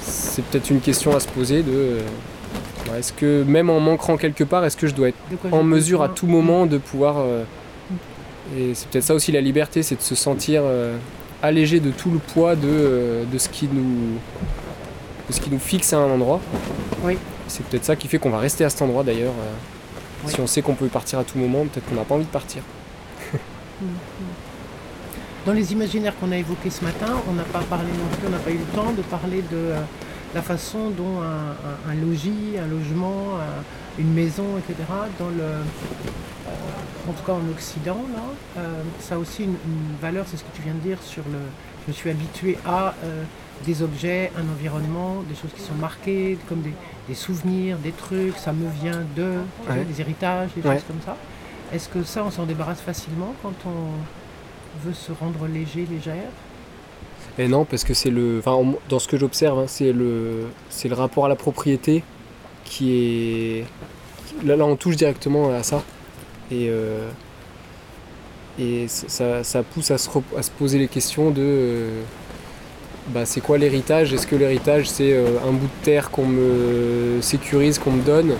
C'est 0.00 0.44
peut-être 0.44 0.70
une 0.70 0.80
question 0.80 1.14
à 1.16 1.18
se 1.18 1.26
poser 1.26 1.62
de 1.64 1.72
euh, 1.72 2.00
est-ce 2.96 3.12
que 3.12 3.42
même 3.42 3.68
en 3.68 3.80
manquant 3.80 4.16
quelque 4.16 4.44
part, 4.44 4.64
est-ce 4.64 4.76
que 4.76 4.86
je 4.86 4.94
dois 4.94 5.08
être 5.08 5.18
en 5.50 5.64
mesure 5.64 6.02
à 6.02 6.08
tout 6.08 6.28
moment 6.28 6.66
de 6.66 6.78
pouvoir 6.78 7.16
euh, 7.18 7.42
et 8.56 8.74
c'est 8.74 8.86
peut-être 8.88 9.04
ça 9.04 9.14
aussi 9.14 9.32
la 9.32 9.40
liberté, 9.40 9.82
c'est 9.82 9.96
de 9.96 10.02
se 10.02 10.14
sentir 10.14 10.62
euh, 10.64 10.96
allégé 11.42 11.80
de 11.80 11.90
tout 11.90 12.10
le 12.10 12.18
poids 12.18 12.54
de, 12.54 12.68
euh, 12.68 13.24
de 13.32 13.38
ce 13.38 13.48
qui 13.48 13.68
nous 13.72 14.18
de 15.28 15.32
ce 15.32 15.40
qui 15.40 15.50
nous 15.50 15.58
fixe 15.58 15.92
à 15.92 15.98
un 15.98 16.10
endroit. 16.10 16.40
Oui. 17.02 17.16
C'est 17.48 17.64
peut-être 17.64 17.84
ça 17.84 17.96
qui 17.96 18.06
fait 18.06 18.18
qu'on 18.18 18.30
va 18.30 18.38
rester 18.38 18.64
à 18.64 18.70
cet 18.70 18.82
endroit 18.82 19.02
d'ailleurs. 19.02 19.32
euh, 19.32 19.73
Si 20.26 20.40
on 20.40 20.46
sait 20.46 20.62
qu'on 20.62 20.74
peut 20.74 20.86
partir 20.88 21.18
à 21.18 21.24
tout 21.24 21.38
moment, 21.38 21.64
peut-être 21.66 21.86
qu'on 21.88 21.94
n'a 21.96 22.04
pas 22.04 22.14
envie 22.14 22.24
de 22.24 22.30
partir. 22.30 22.62
Dans 25.46 25.52
les 25.52 25.72
imaginaires 25.72 26.14
qu'on 26.18 26.32
a 26.32 26.36
évoqués 26.38 26.70
ce 26.70 26.82
matin, 26.84 27.06
on 27.28 27.32
n'a 27.34 27.42
pas 27.42 27.60
parlé 27.60 27.88
non 27.88 28.06
plus, 28.16 28.26
on 28.26 28.30
n'a 28.30 28.38
pas 28.38 28.50
eu 28.50 28.58
le 28.58 28.64
temps 28.76 28.92
de 28.92 29.02
parler 29.02 29.42
de 29.42 29.56
euh, 29.56 29.80
la 30.34 30.40
façon 30.40 30.88
dont 30.90 31.20
un, 31.20 31.50
un- 31.52 31.90
un 31.90 31.94
logis, 31.94 32.56
un 32.58 32.66
logement, 32.66 33.36
un- 33.38 33.62
une 34.00 34.12
maison, 34.14 34.44
etc., 34.58 34.76
dans 35.18 35.28
le, 35.28 35.44
en 37.08 37.12
tout 37.12 37.24
cas 37.24 37.32
en 37.32 37.48
Occident, 37.50 37.98
là, 38.14 38.22
euh, 38.62 38.82
ça 39.00 39.16
a 39.16 39.18
aussi 39.18 39.44
une, 39.44 39.50
une 39.50 39.96
valeur, 40.00 40.24
c'est 40.28 40.36
ce 40.36 40.42
que 40.44 40.54
tu 40.56 40.62
viens 40.62 40.74
de 40.74 40.78
dire, 40.80 40.98
sur 41.02 41.22
le. 41.24 41.38
Je 41.86 41.88
me 41.88 41.92
suis 41.92 42.08
habitué 42.10 42.56
à 42.64 42.94
euh, 43.04 43.22
des 43.66 43.82
objets, 43.82 44.32
un 44.38 44.48
environnement, 44.50 45.22
des 45.28 45.34
choses 45.34 45.50
qui 45.54 45.60
sont 45.60 45.74
marquées, 45.74 46.38
comme 46.48 46.62
des, 46.62 46.72
des 47.08 47.14
souvenirs, 47.14 47.76
des 47.78 47.92
trucs, 47.92 48.36
ça 48.38 48.52
me 48.52 48.68
vient 48.82 49.02
de, 49.16 49.34
des 49.84 50.00
héritages, 50.00 50.50
des 50.56 50.66
Ouais. 50.66 50.74
choses 50.76 50.84
comme 50.88 51.00
ça. 51.04 51.16
Est-ce 51.72 51.88
que 51.90 52.02
ça, 52.04 52.24
on 52.24 52.30
s'en 52.30 52.44
débarrasse 52.46 52.80
facilement 52.80 53.34
quand 53.42 53.52
on 53.66 54.86
veut 54.86 54.94
se 54.94 55.12
rendre 55.12 55.46
léger, 55.46 55.86
légère? 55.90 56.30
Et 57.38 57.48
non, 57.48 57.64
parce 57.64 57.84
que 57.84 57.92
c'est 57.94 58.10
le. 58.10 58.38
Enfin, 58.38 58.52
en- 58.52 58.76
dans 58.88 58.98
ce 58.98 59.08
que 59.08 59.18
j'observe, 59.18 59.58
hein, 59.58 59.64
c'est 59.66 59.92
le, 59.92 60.46
c'est 60.70 60.88
le 60.88 60.94
rapport 60.94 61.26
à 61.26 61.28
la 61.28 61.36
propriété 61.36 62.02
qui 62.64 62.92
est. 62.92 63.66
Là, 64.44 64.56
là, 64.56 64.64
on 64.64 64.76
touche 64.76 64.96
directement 64.96 65.50
à 65.52 65.62
ça. 65.62 65.82
Et, 66.50 66.68
euh, 66.68 67.08
et 68.58 68.86
ça- 68.88 69.42
ça, 69.42 69.62
pousse 69.62 69.90
à 69.90 69.98
se, 69.98 70.08
à 70.36 70.42
se 70.42 70.50
poser 70.50 70.78
les 70.78 70.88
questions 70.88 71.30
de. 71.30 71.40
euh, 71.42 72.02
bah, 73.08 73.26
c'est 73.26 73.40
quoi 73.40 73.58
l'héritage? 73.58 74.12
Est-ce 74.12 74.26
que 74.26 74.36
l'héritage, 74.36 74.88
c'est 74.88 75.12
euh, 75.12 75.26
un 75.46 75.52
bout 75.52 75.66
de 75.66 75.84
terre 75.84 76.10
qu'on 76.10 76.26
me 76.26 77.18
sécurise, 77.20 77.78
qu'on 77.78 77.92
me 77.92 78.02
donne 78.02 78.34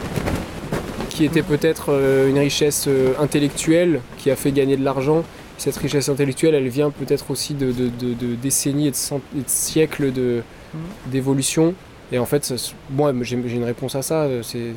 qui 1.11 1.25
était 1.25 1.43
peut-être 1.43 1.91
une 2.29 2.39
richesse 2.41 2.89
intellectuelle 3.21 4.01
qui 4.19 4.33
a 4.33 4.37
fait 4.37 4.51
gagner 4.51 4.77
de 4.77 4.83
l'argent 4.85 5.23
cette 5.59 5.77
richesse 5.77 6.09
intellectuelle, 6.09 6.57
elle 6.57 6.67
vient 6.67 6.91
peut-être 6.91 7.31
aussi 7.31 7.55
de, 7.55 7.71
de- 7.71 7.89
de- 7.89 8.15
de 8.15 8.35
décennies 8.35 8.89
et 8.89 8.91
de, 8.91 8.97
cent- 8.97 9.21
et 9.39 9.43
de 9.43 9.49
siècles 9.49 10.13
de- 10.13 10.43
Mhm. 10.75 10.81
d'évolution. 11.13 11.75
Et 12.11 12.19
en 12.19 12.27
fait, 12.27 12.53
moi, 12.91 13.13
j'ai 13.23 13.39
j'ai 13.47 13.55
une 13.57 13.63
réponse 13.65 13.95
à 13.95 14.03
ça, 14.03 14.27
c'est 14.43 14.73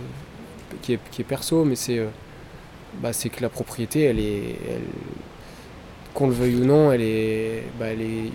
qui 0.84 0.94
est, 0.94 1.00
qui 1.10 1.22
est 1.24 1.26
perso, 1.26 1.66
mais 1.66 1.76
c'est 1.76 2.00
bah, 3.02 3.14
c'est 3.14 3.30
que 3.30 3.42
la 3.42 3.50
propriété, 3.50 4.04
elle 4.04 4.20
est, 4.20 4.56
qu'on 6.14 6.28
le 6.28 6.34
veuille 6.34 6.56
ou 6.56 6.66
non, 6.66 6.92
elle 6.92 7.02
est, 7.02 7.64
bah, 7.80 7.88
elle 7.88 8.02
est 8.02 8.32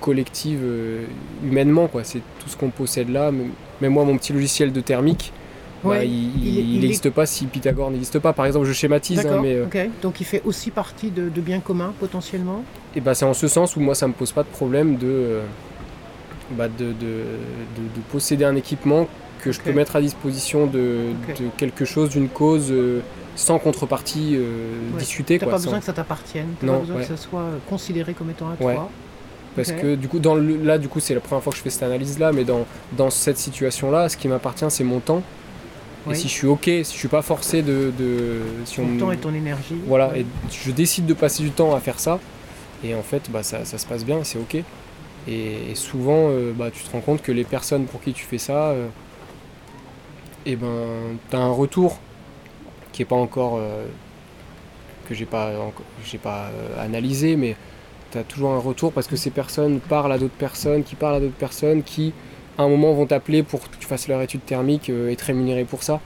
collective 0.00 0.60
euh, 0.62 1.04
humainement, 1.44 1.88
quoi. 1.88 2.04
C'est 2.04 2.20
tout 2.38 2.48
ce 2.48 2.56
qu'on 2.56 2.70
possède 2.70 3.10
là. 3.10 3.30
Même 3.80 3.92
moi, 3.92 4.04
mon 4.04 4.16
petit 4.16 4.32
logiciel 4.32 4.72
de 4.72 4.80
thermique, 4.80 5.32
bah, 5.82 5.90
Ouais, 5.90 6.06
il 6.08 6.58
est- 6.58 6.80
n'existe 6.80 7.10
pas 7.10 7.26
si 7.26 7.46
Pythagore 7.46 7.90
n'existe 7.90 8.18
pas. 8.18 8.32
Par 8.32 8.46
exemple, 8.46 8.66
je 8.66 8.72
schématise, 8.72 9.18
hein, 9.26 9.40
mais 9.42 9.54
euh. 9.54 9.66
Donc 10.02 10.20
il 10.20 10.24
fait 10.24 10.42
aussi 10.44 10.70
partie 10.70 11.10
de, 11.10 11.28
de 11.30 11.40
biens 11.40 11.60
communs 11.60 11.92
potentiellement 11.98 12.62
et 12.94 13.00
bah, 13.00 13.14
c'est 13.14 13.24
en 13.24 13.32
ce 13.34 13.48
sens 13.48 13.76
où 13.76 13.80
moi, 13.80 13.94
ça 13.94 14.06
me 14.08 14.12
pose 14.12 14.32
pas 14.32 14.42
de 14.42 14.48
problème 14.48 14.96
de, 14.96 15.06
euh, 15.06 15.42
bah, 16.52 16.68
de, 16.68 16.86
de, 16.86 16.92
de- 16.92 16.92
de 16.96 18.00
posséder 18.12 18.44
un 18.44 18.56
équipement 18.56 19.08
que 19.42 19.52
je 19.52 19.60
peux 19.60 19.70
mettre 19.72 19.96
à 19.96 20.02
disposition 20.02 20.66
de, 20.66 21.12
quelque 21.56 21.84
chose, 21.86 22.10
d'une 22.10 22.28
cause, 22.28 22.70
sans 23.40 23.58
contrepartie 23.58 24.36
euh, 24.36 24.92
Ouais. 24.92 24.98
discutée. 24.98 25.38
T'as 25.38 25.46
pas 25.46 25.52
sans- 25.58 25.64
besoin 25.64 25.78
que 25.80 25.84
ça 25.86 25.92
t'appartienne, 25.92 26.48
t'as 26.60 26.66
pas 26.66 26.78
besoin 26.78 26.96
ouais. 26.96 27.02
que 27.02 27.08
ça 27.08 27.16
soit 27.16 27.40
euh, 27.40 27.58
considéré 27.68 28.12
comme 28.14 28.30
étant 28.30 28.46
à 28.48 28.62
Ouais. 28.62 28.74
toi. 28.74 28.90
Parce 29.56 29.72
que 29.72 29.96
du 29.96 30.06
coup, 30.08 30.20
dans 30.20 30.34
le, 30.36 30.56
là, 30.62 30.78
du 30.78 30.88
coup, 30.88 31.00
c'est 31.00 31.12
la 31.14 31.20
première 31.20 31.42
fois 31.42 31.50
que 31.52 31.58
je 31.58 31.62
fais 31.62 31.70
cette 31.70 31.82
analyse-là, 31.82 32.30
mais 32.32 32.44
dans, 32.44 32.66
dans 32.96 33.10
cette 33.10 33.36
situation-là, 33.38 34.08
ce 34.08 34.16
qui 34.16 34.28
m'appartient, 34.28 34.64
c'est 34.68 34.84
mon 34.84 35.00
temps. 35.00 35.22
Oui. 36.06 36.12
Et 36.12 36.16
si 36.16 36.28
je 36.28 36.32
suis 36.32 36.46
OK, 36.46 36.64
si 36.64 36.78
je 36.84 36.98
suis 36.98 37.08
pas 37.08 37.20
forcé 37.22 37.60
de... 37.62 37.92
de 37.98 38.38
si 38.64 38.76
Ton 38.76 38.96
temps 38.98 39.10
et 39.12 39.16
ton 39.16 39.34
énergie. 39.34 39.74
Voilà, 39.86 40.16
et 40.16 40.24
je 40.52 40.70
décide 40.70 41.04
de 41.06 41.14
passer 41.14 41.42
du 41.42 41.50
temps 41.50 41.74
à 41.74 41.80
faire 41.80 41.98
ça, 41.98 42.20
et 42.84 42.94
en 42.94 43.02
fait, 43.02 43.28
bah, 43.30 43.42
ça, 43.42 43.64
ça 43.64 43.76
se 43.76 43.86
passe 43.86 44.04
bien, 44.04 44.22
c'est 44.22 44.38
OK. 44.38 44.54
Et, 44.54 45.70
et 45.70 45.74
souvent, 45.74 46.28
euh, 46.30 46.52
bah, 46.54 46.70
tu 46.72 46.82
te 46.84 46.90
rends 46.92 47.00
compte 47.00 47.20
que 47.20 47.32
les 47.32 47.44
personnes 47.44 47.84
pour 47.86 48.00
qui 48.00 48.12
tu 48.12 48.24
fais 48.24 48.38
ça, 48.38 48.68
euh, 48.68 48.86
eh 50.46 50.56
ben, 50.56 51.16
tu 51.28 51.36
as 51.36 51.40
un 51.40 51.50
retour 51.52 51.98
qui 52.92 53.02
est 53.02 53.06
pas 53.06 53.16
encore... 53.16 53.56
euh, 53.58 53.86
que 55.08 55.16
j'ai 55.16 55.26
pas, 55.26 55.50
j'ai 56.04 56.18
pas 56.18 56.50
euh, 56.54 56.84
analysé, 56.84 57.34
mais 57.34 57.56
tu 58.12 58.18
as 58.18 58.22
toujours 58.22 58.52
un 58.52 58.58
retour 58.60 58.92
parce 58.92 59.08
que 59.08 59.16
ces 59.16 59.30
personnes 59.30 59.80
parlent 59.80 60.12
à 60.12 60.18
d'autres 60.18 60.34
personnes, 60.38 60.84
qui 60.84 60.94
parlent 60.94 61.16
à 61.16 61.20
d'autres 61.20 61.32
personnes, 61.34 61.82
qui 61.82 62.12
à 62.56 62.62
un 62.62 62.68
moment 62.68 62.92
vont 62.92 63.06
t'appeler 63.06 63.42
pour 63.42 63.60
que 63.60 63.76
tu 63.76 63.86
fasses 63.88 64.06
leur 64.06 64.22
étude 64.22 64.44
thermique 64.44 64.88
euh, 64.88 65.10
et 65.10 65.16
te 65.16 65.24
rémunérer 65.24 65.64
pour 65.64 65.82
ça. 65.82 66.00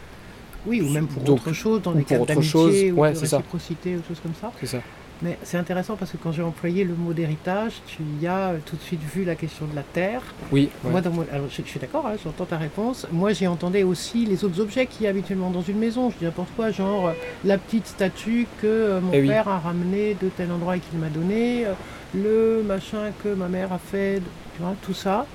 Oui, 0.67 0.81
ou 0.81 0.89
même 0.89 1.07
pour 1.07 1.23
Donc, 1.23 1.41
autre 1.41 1.53
chose, 1.53 1.83
dans 1.83 1.93
des 1.93 2.03
pour 2.03 2.27
cas 2.27 2.35
d'amitié 2.35 2.93
ou 2.93 3.01
ouais, 3.01 3.13
de 3.13 3.17
c'est 3.17 3.27
ça. 3.27 3.37
réciprocité 3.37 3.97
ou 3.97 4.03
choses 4.09 4.21
comme 4.21 4.35
ça. 4.41 4.51
C'est 4.59 4.67
ça. 4.67 4.79
Mais 5.23 5.39
c'est 5.43 5.57
intéressant 5.57 5.97
parce 5.97 6.11
que 6.11 6.17
quand 6.17 6.33
j'ai 6.33 6.43
employé 6.43 6.85
le 6.85 6.95
mot 6.95 7.13
d'héritage, 7.13 7.75
tu 7.87 8.03
y 8.21 8.27
as 8.27 8.51
euh, 8.51 8.59
tout 8.67 8.77
de 8.77 8.81
suite 8.83 9.01
vu 9.01 9.25
la 9.25 9.37
question 9.37 9.65
de 9.67 9.75
la 9.75 9.83
terre. 9.83 10.21
Oui, 10.53 10.69
ouais. 10.85 10.91
Moi, 10.91 11.01
dans 11.01 11.11
mon- 11.11 11.25
alors, 11.33 11.47
je, 11.49 11.63
je 11.63 11.69
suis 11.69 11.81
d'accord, 11.81 12.07
hein, 12.07 12.15
j'entends 12.23 12.45
ta 12.45 12.59
réponse. 12.59 13.07
Moi, 13.13 13.33
j'y 13.33 13.47
entendais 13.47 13.85
aussi 13.85 14.27
les 14.27 14.45
autres 14.45 14.61
objets 14.61 14.87
qu'il 14.87 15.05
y 15.05 15.07
a 15.07 15.11
habituellement 15.11 15.51
dans 15.51 15.63
une 15.63 15.79
maison. 15.79 16.11
Je 16.11 16.17
dis 16.19 16.25
n'importe 16.25 16.51
quoi, 16.57 16.71
genre 16.73 17.09
euh, 17.09 17.13
la 17.45 17.59
petite 17.59 17.87
statue 17.87 18.47
que 18.61 18.67
euh, 18.67 19.01
mon 19.01 19.13
Eh 19.13 19.21
oui. 19.23 19.29
père 19.29 19.49
a 19.49 19.59
ramenée 19.61 20.17
de 20.21 20.29
tel 20.29 20.51
endroit 20.51 20.77
et 20.77 20.81
qu'il 20.81 20.99
m'a 20.99 21.09
donné, 21.09 21.65
le 22.15 22.63
machin 22.67 23.11
que 23.23 23.29
ma 23.29 23.49
mère 23.49 23.73
a 23.73 23.79
fait, 23.79 24.21
tu 24.57 24.63
vois, 24.63 24.75
tout 24.83 24.95
ça. 24.95 25.27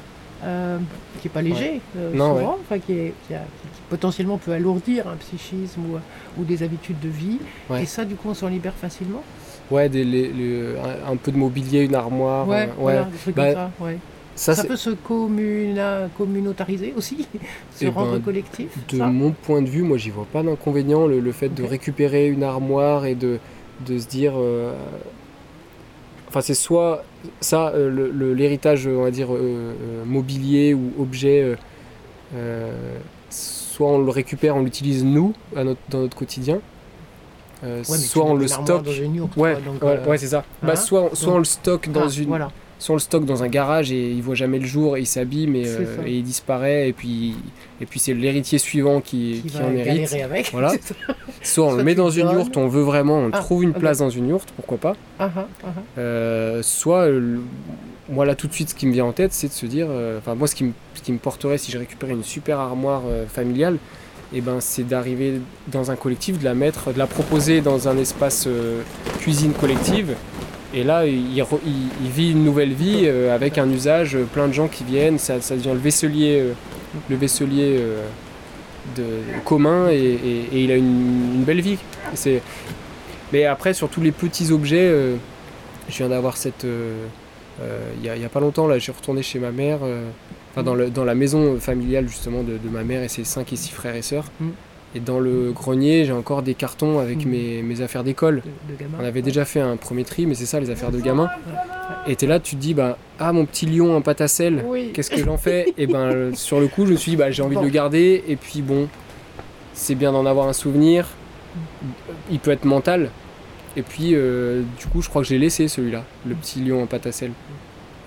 euh, 0.45 0.77
qui 1.19 1.27
n'est 1.27 1.33
pas 1.33 1.41
léger, 1.41 1.81
euh, 1.97 2.13
Non, 2.13 2.37
souvent, 2.37 2.57
enfin, 2.61 2.79
qui, 2.79 2.93
est- 2.93 3.13
qui 3.27 3.33
a- 3.33 3.39
qui 3.73 3.81
potentiellement 3.89 4.37
peut 4.37 4.53
alourdir 4.53 5.05
un 5.09 5.17
psychisme 5.17 5.81
ou, 5.81 5.97
ou 6.39 6.45
des 6.45 6.63
habitudes 6.63 6.97
de 7.01 7.09
vie. 7.09 7.39
Ouais. 7.69 7.83
Et 7.83 7.85
ça, 7.85 8.05
du 8.05 8.15
coup, 8.15 8.29
on 8.29 8.33
s'en 8.33 8.47
libère 8.47 8.73
facilement. 8.73 9.21
Ouais, 9.71 9.87
des, 9.89 10.03
les- 10.03 10.27
le- 10.29 10.75
un, 10.79 11.11
un 11.13 11.15
peu 11.15 11.31
de 11.31 11.37
mobilier, 11.37 11.81
une 11.81 11.95
armoire. 11.95 12.49
euh, 12.49 12.51
ouais. 12.65 12.69
voilà, 12.77 13.03
des 13.03 13.17
trucs 13.17 13.35
Bah, 13.35 13.45
comme 13.45 13.53
ça. 13.53 13.71
Ouais. 13.81 13.97
Ça, 14.35 14.63
peut 14.63 14.77
se 14.77 14.91
communa- 14.91 16.07
communautariser 16.17 16.93
aussi, 16.95 17.27
se 17.75 17.85
Eh 17.85 17.89
rendre 17.89 18.13
ben, 18.13 18.21
collectif. 18.21 18.67
de 18.89 18.97
ça 18.97 19.07
mon 19.07 19.31
point 19.31 19.61
de 19.61 19.67
vue, 19.69 19.83
moi, 19.83 19.97
j'y 19.97 20.11
vois 20.11 20.25
pas 20.31 20.41
d'inconvénient. 20.43 21.07
Le, 21.07 21.19
le 21.19 21.31
fait 21.33 21.49
de 21.49 21.63
récupérer 21.63 22.27
une 22.29 22.43
armoire 22.43 23.05
et 23.05 23.15
de, 23.15 23.37
de 23.85 23.97
se 23.99 24.07
dire. 24.07 24.33
euh, 24.37 24.73
Enfin, 26.29 26.41
c'est 26.41 26.53
soit 26.53 27.03
ça, 27.41 27.69
euh, 27.69 27.89
le- 27.89 28.11
le- 28.11 28.33
l'héritage, 28.35 28.85
on 28.87 29.01
va 29.01 29.09
dire, 29.11 29.33
euh, 29.33 29.73
euh, 29.81 30.05
mobilier 30.05 30.73
ou 30.75 30.93
objet, 30.99 31.41
euh, 31.41 31.55
euh, 32.35 32.97
soit 33.31 33.87
on 33.89 33.97
le 33.97 34.11
récupère, 34.11 34.55
on 34.55 34.61
l'utilise 34.63 35.03
nous, 35.03 35.33
à 35.55 35.63
notre, 35.63 35.79
dans 35.89 35.99
notre 36.01 36.15
quotidien, 36.15 36.59
euh, 37.63 37.79
Ouais, 37.89 37.97
soit 37.97 38.25
on 38.25 38.35
le 38.35 38.47
stocke. 38.47 38.83
dans 38.83 38.91
une 38.91 39.15
yourte, 39.15 39.35
Ouais, 39.37 39.55
donc, 39.65 39.83
ouais, 39.83 39.99
ouais, 40.07 40.17
c'est 40.17 40.27
ça. 40.27 40.43
bah, 40.63 40.75
soit, 40.75 41.09
soit 41.13 41.27
donc- 41.27 41.35
on 41.35 41.39
le 41.39 41.43
stocke 41.45 41.91
dans 41.91 42.07
ah, 42.07 42.09
une, 42.17 42.27
Voilà. 42.27 42.49
soit 42.77 42.93
on 42.93 42.95
le 42.95 43.01
stocke 43.01 43.25
dans 43.25 43.43
un 43.43 43.47
garage 43.49 43.91
et 43.91 44.11
il 44.11 44.21
voit 44.21 44.35
jamais 44.35 44.59
le 44.59 44.65
jour 44.65 44.95
et 44.97 45.01
il 45.01 45.05
s'abîme 45.05 45.55
et, 45.55 45.63
euh, 45.67 45.85
et 46.05 46.13
il 46.17 46.23
disparaît 46.23 46.87
et 46.89 46.93
puis 46.93 47.35
et 47.81 47.85
puis 47.85 47.99
c'est 47.99 48.13
l'héritier 48.13 48.57
suivant 48.59 49.01
qui, 49.01 49.41
Qui 49.43 49.49
qui 49.51 49.57
va 49.57 49.65
en 49.65 49.71
hérite. 49.73 50.13
avec. 50.23 50.51
Voilà. 50.51 50.71
Soit 51.41 51.65
on 51.65 51.69
Soit 51.69 51.77
le 51.77 51.83
met 51.85 51.95
dans 51.95 52.09
une 52.09 52.25
donnes. 52.27 52.35
yourte, 52.35 52.57
on 52.57 52.67
veut 52.67 52.81
vraiment, 52.81 53.19
on 53.19 53.29
Ah, 53.31 53.39
trouve 53.39 53.63
une 53.63 53.73
place 53.73 53.99
dans 53.99 54.09
une 54.09 54.27
yourte, 54.29 54.49
pourquoi 54.55 54.77
pas. 54.77 54.95
Ah. 55.19 55.29
Euh, 55.97 56.61
soit 56.63 57.07
le- 57.09 57.39
moi 58.09 58.25
là 58.25 58.35
tout 58.35 58.47
de 58.47 58.53
suite 58.53 58.69
ce 58.69 58.75
qui 58.75 58.87
me 58.87 58.91
vient 58.93 59.05
en 59.05 59.11
tête 59.11 59.33
c'est 59.33 59.47
de 59.47 59.53
se 59.53 59.65
dire, 59.67 59.85
euh, 59.89 60.17
enfin 60.17 60.33
moi 60.35 60.47
ce 60.47 60.55
qui, 60.55 60.63
me, 60.63 60.71
ce 60.95 61.01
qui 61.01 61.11
me 61.11 61.17
porterait 61.19 61.57
si 61.59 61.71
je 61.71 61.77
récupérais 61.77 62.13
une 62.13 62.23
super 62.23 62.59
armoire 62.59 63.03
familiale, 63.27 63.77
et 64.33 64.41
ben 64.41 64.59
c'est 64.59 64.83
d'arriver 64.83 65.41
dans 65.67 65.91
un 65.91 65.95
collectif, 65.95 66.39
de 66.39 66.45
la 66.45 66.53
mettre, 66.53 66.93
de 66.93 66.99
la 66.99 67.07
proposer 67.07 67.61
dans 67.61 67.87
un 67.87 67.97
espace 67.97 68.45
euh, 68.47 68.81
cuisine 69.19 69.53
collective. 69.53 70.15
Et 70.71 70.83
là, 70.83 71.07
il, 71.07 71.43
vit 72.13 72.31
une 72.31 72.43
nouvelle 72.43 72.73
vie 72.73 73.03
euh, 73.05 73.33
avec 73.33 73.57
un 73.57 73.67
usage, 73.71 74.15
euh, 74.15 74.25
plein 74.25 74.47
de 74.47 74.53
gens 74.53 74.67
qui 74.67 74.83
viennent, 74.83 75.17
ça, 75.17 75.39
devient 75.39 75.71
le 75.73 75.79
vaisselier, 75.79 76.43
le 77.09 77.15
vaisselier 77.15 77.83
de, 78.95 79.03
commun 79.45 79.89
et, 79.89 80.19
il 80.53 80.71
a 80.71 80.75
une, 80.75 81.43
belle 81.43 81.61
vie. 81.61 81.79
Mais 83.33 83.45
après, 83.45 83.73
sur 83.73 83.89
tous 83.89 84.01
les 84.01 84.11
petits 84.11 84.51
objets, 84.51 84.93
je 85.89 85.97
viens 85.97 86.09
d'avoir 86.09 86.37
cette. 86.37 86.65
Il 86.65 88.05
y, 88.05 88.09
a- 88.09 88.25
a 88.25 88.29
pas 88.29 88.39
longtemps, 88.39 88.67
là, 88.67 88.77
j'ai 88.77 88.91
retourné 88.91 89.23
chez 89.23 89.39
ma 89.39 89.51
mère, 89.51 89.79
enfin 90.59 90.65
dans, 90.65 90.75
le- 90.75 90.89
dans 90.89 91.05
la 91.05 91.15
maison 91.15 91.57
familiale 91.59 92.07
justement 92.07 92.43
de, 92.43 92.57
de 92.57 92.69
ma 92.71 92.83
mère 92.83 93.03
et 93.03 93.07
ses 93.07 93.23
5 93.23 93.51
et 93.53 93.55
6 93.55 93.71
frères 93.71 93.95
et 93.95 94.01
sœurs. 94.01 94.25
Mm. 94.39 94.47
Et 94.95 94.99
dans 94.99 95.19
le 95.19 95.51
grenier, 95.51 96.03
j'ai 96.05 96.13
encore 96.13 96.41
des 96.41 96.55
cartons 96.55 96.97
avec 96.99 97.25
Mm. 97.25 97.29
mes, 97.29 97.61
mes 97.61 97.81
affaires 97.81 98.03
d'école. 98.03 98.41
On 98.99 99.03
avait 99.03 99.21
déjà 99.21 99.45
fait 99.45 99.59
un 99.59 99.75
premier 99.77 100.03
tri, 100.03 100.25
mais 100.25 100.33
c'est 100.33 100.47
ça, 100.47 100.59
les 100.59 100.69
affaires 100.71 100.91
de 100.91 100.99
gamin. 100.99 101.29
Et 102.07 102.15
t'es 102.15 102.25
là, 102.25 102.39
tu 102.39 102.55
te 102.55 102.61
dis, 102.61 102.73
bah, 102.73 102.97
ah, 103.19 103.31
mon 103.31 103.45
petit 103.45 103.65
lion 103.67 103.95
en 103.95 104.01
pâte 104.01 104.21
à 104.21 104.27
sel, 104.27 104.63
Oui. 104.67 104.91
qu'est-ce 104.93 105.11
que 105.11 105.23
j'en 105.23 105.37
fais? 105.37 105.73
Et 105.77 105.85
ben, 105.85 105.99
euh, 106.11 106.31
sur 106.33 106.59
le 106.59 106.67
coup, 106.67 106.85
je 106.87 106.91
me 106.93 106.97
suis 106.97 107.11
dit, 107.11 107.17
bah, 107.17 107.29
j'ai 107.29 107.43
envie 107.43 107.55
de 107.57 107.61
le 107.61 107.69
garder. 107.69 108.23
Et 108.27 108.35
puis, 108.35 108.61
bon, 108.63 108.87
c'est 109.73 109.95
bien 109.95 110.11
d'en 110.11 110.25
avoir 110.25 110.47
un 110.47 110.53
souvenir. 110.53 111.07
Il 112.31 112.39
peut 112.39 112.51
être 112.51 112.65
mental. 112.65 113.09
Et 113.77 113.83
puis, 113.83 114.11
euh, 114.15 114.63
du 114.79 114.87
coup, 114.87 115.01
je 115.03 115.09
crois 115.09 115.21
que 115.21 115.27
j'ai 115.27 115.37
laissé 115.37 115.67
celui-là, 115.67 116.03
le 116.27 116.33
petit 116.33 116.61
lion 116.61 116.81
en 116.81 116.87
pâte 116.87 117.05
à 117.05 117.11
sel. 117.11 117.31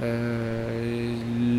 Euh, 0.00 1.14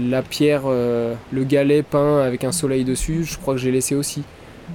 la 0.10 0.22
pierre, 0.22 0.64
euh, 0.66 1.16
le 1.32 1.44
galet 1.44 1.84
peint 1.84 2.22
avec 2.22 2.44
un 2.44 2.52
soleil 2.52 2.84
dessus, 2.84 3.24
je 3.24 3.38
crois 3.38 3.54
que 3.54 3.60
j'ai 3.60 3.72
laissé 3.72 3.96
aussi. 3.96 4.24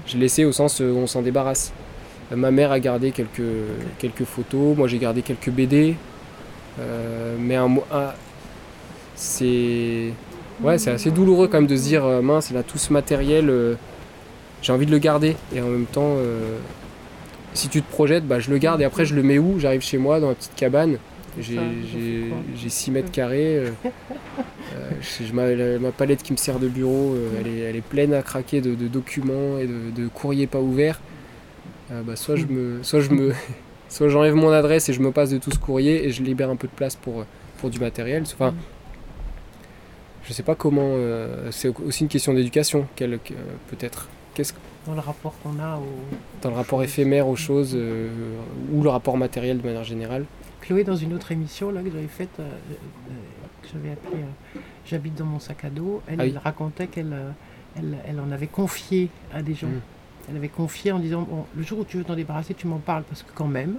J'ai 0.06 0.18
laissé 0.18 0.44
au 0.44 0.52
sens 0.52 0.80
euh, 0.80 0.90
où 0.92 0.98
on 0.98 1.06
s'en 1.06 1.22
débarrasse. 1.22 1.72
Ma 2.34 2.50
mère 2.50 2.72
a 2.72 2.80
gardé 2.80 3.10
quelques, 3.12 3.42
quelques 3.98 4.24
photos, 4.24 4.76
moi 4.76 4.86
j'ai 4.86 4.98
gardé 4.98 5.22
quelques 5.22 5.50
BD. 5.50 5.96
Mais 7.38 7.56
un, 7.56 7.76
un- 7.92 8.12
c'est 9.14 10.12
ouais, 10.62 10.78
c'est 10.78 10.90
assez 10.90 11.10
douloureux 11.10 11.48
quand 11.48 11.58
même 11.58 11.66
de 11.66 11.76
se 11.76 11.82
dire 11.82 12.04
mince, 12.22 12.50
là 12.52 12.62
tout 12.62 12.78
ce 12.78 12.92
matériel, 12.92 13.52
j'ai 14.62 14.72
envie 14.72 14.86
de 14.86 14.90
le 14.90 14.98
garder. 14.98 15.36
Et 15.54 15.60
en 15.60 15.66
même 15.68 15.86
temps, 15.86 16.16
si 17.54 17.68
tu 17.68 17.82
te 17.82 17.90
projettes, 17.90 18.26
bah, 18.26 18.40
je 18.40 18.50
le 18.50 18.58
garde 18.58 18.80
et 18.80 18.84
après 18.84 19.04
je 19.04 19.14
le 19.14 19.22
mets 19.22 19.38
où? 19.38 19.58
J'arrive 19.58 19.80
chez 19.80 19.98
moi 19.98 20.20
dans 20.20 20.28
ma 20.28 20.34
petite 20.34 20.54
cabane. 20.54 20.98
J'ai 21.40 21.54
Ça, 21.56 21.62
j'ai- 21.92 22.16
je 22.24 22.28
comprends. 22.30 22.42
j'ai 22.56 22.68
6 22.68 22.90
mètres 22.90 23.10
carrés. 23.10 23.56
euh, 23.58 23.70
euh, 24.76 24.90
je- 25.00 25.32
ma, 25.32 25.78
ma 25.78 25.92
palette 25.92 26.22
qui 26.22 26.32
me 26.32 26.36
sert 26.36 26.58
de 26.58 26.68
bureau, 26.68 27.14
euh, 27.14 27.30
elle, 27.40 27.46
est, 27.46 27.58
elle 27.60 27.76
est 27.76 27.80
pleine 27.80 28.12
à 28.14 28.22
craquer 28.22 28.60
de, 28.60 28.74
de 28.74 28.88
documents 28.88 29.58
et 29.58 29.66
de, 29.66 29.90
de 29.94 30.08
courriers 30.08 30.46
pas 30.46 30.60
ouverts. 30.60 31.00
Euh, 31.90 32.02
bah, 32.02 32.16
soit 32.16 32.36
je 32.36 32.46
me, 32.46 32.82
soit 32.82 33.00
je 33.00 33.10
me, 33.10 33.32
soit 33.88 34.08
j'enlève 34.08 34.34
mon 34.34 34.50
adresse 34.50 34.88
et 34.88 34.92
je 34.92 35.00
me 35.00 35.12
passe 35.12 35.30
de 35.30 35.38
tout 35.38 35.50
ce 35.50 35.58
courrier 35.58 36.06
et 36.06 36.10
je 36.10 36.22
libère 36.22 36.50
un 36.50 36.56
peu 36.56 36.66
de 36.68 36.72
place 36.72 36.96
pour, 36.96 37.24
pour 37.58 37.70
du 37.70 37.78
matériel. 37.80 38.24
Enfin, 38.24 38.54
je 40.24 40.32
sais 40.32 40.42
pas 40.42 40.54
comment. 40.54 40.94
c'est 41.50 41.68
aussi 41.80 42.02
une 42.02 42.08
question 42.10 42.34
d'éducation, 42.34 42.86
peut-être. 42.96 44.08
Qu'est-ce 44.34 44.52
que- 44.52 44.58
Dans 44.86 44.94
le 44.94 45.00
rapport 45.00 45.34
qu'on 45.42 45.58
a 45.60 45.76
au. 45.76 45.86
dans 46.42 46.50
le 46.50 46.56
rapport 46.56 46.82
éphémère 46.82 47.28
aux 47.28 47.36
choses 47.36 47.72
euh, 47.74 48.08
ou 48.72 48.82
le 48.82 48.88
rapport 48.88 49.16
matériel 49.16 49.60
de 49.60 49.66
manière 49.66 49.84
générale. 49.84 50.24
Chloé, 50.60 50.84
dans 50.84 50.96
une 50.96 51.12
autre 51.14 51.30
émission 51.32 51.70
là, 51.70 51.82
que 51.82 51.90
j'avais 51.90 52.06
faite, 52.06 52.30
euh, 52.40 52.42
euh, 52.42 53.12
que 53.62 53.68
j'avais 53.72 53.92
appelée 53.92 54.24
J'habite 54.86 55.14
dans 55.16 55.26
mon 55.26 55.38
sac 55.40 55.64
à 55.64 55.70
dos, 55.70 56.00
elle, 56.08 56.20
Ah 56.20 56.24
oui. 56.24 56.30
elle 56.34 56.38
racontait 56.38 56.86
qu'elle 56.86 57.14
elle, 57.76 57.98
elle 58.08 58.20
en 58.20 58.30
avait 58.30 58.46
confié 58.46 59.10
à 59.32 59.42
des 59.42 59.54
gens. 59.54 59.66
Mm. 59.66 59.80
Elle 60.30 60.36
avait 60.36 60.48
confié 60.48 60.92
en 60.92 60.98
disant 60.98 61.26
bon, 61.28 61.44
le 61.56 61.62
jour 61.62 61.80
où 61.80 61.84
tu 61.84 61.98
veux 61.98 62.04
t'en 62.04 62.14
débarrasser, 62.14 62.54
tu 62.54 62.66
m'en 62.66 62.78
parles 62.78 63.02
parce 63.02 63.22
que 63.22 63.30
quand 63.34 63.46
même, 63.46 63.76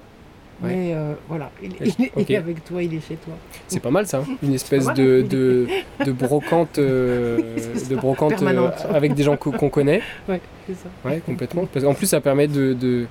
Ouais. 0.61 0.75
mais 0.75 0.93
euh, 0.93 1.13
voilà, 1.27 1.51
il, 1.63 1.71
est- 1.73 1.95
il 1.99 2.09
ok. 2.21 2.29
est 2.31 2.35
avec 2.35 2.65
toi, 2.65 2.83
il 2.83 2.93
est 2.93 2.99
chez 3.07 3.15
toi. 3.15 3.33
C'est 3.67 3.79
pas 3.79 3.91
mal 3.91 4.05
ça, 4.07 4.17
hein. 4.19 4.25
une 4.43 4.53
espèce 4.53 4.87
de, 4.87 5.21
de, 5.29 5.67
de 6.05 6.11
brocante, 6.11 6.77
euh, 6.79 7.39
de 7.89 7.95
brocante 7.95 8.41
euh, 8.41 8.69
avec 8.93 9.13
des 9.13 9.23
gens 9.23 9.37
qu'on 9.37 9.69
connaît. 9.69 10.01
Ouais, 10.27 10.41
c'est 10.67 10.73
ça. 10.75 10.89
Ouais, 11.05 11.21
complètement. 11.25 11.65
Parce 11.65 11.85
qu'en 11.85 11.93
plus, 11.93 12.07
ça 12.07 12.19
permet 12.21 12.47
de. 12.47 12.73
de- 12.73 13.05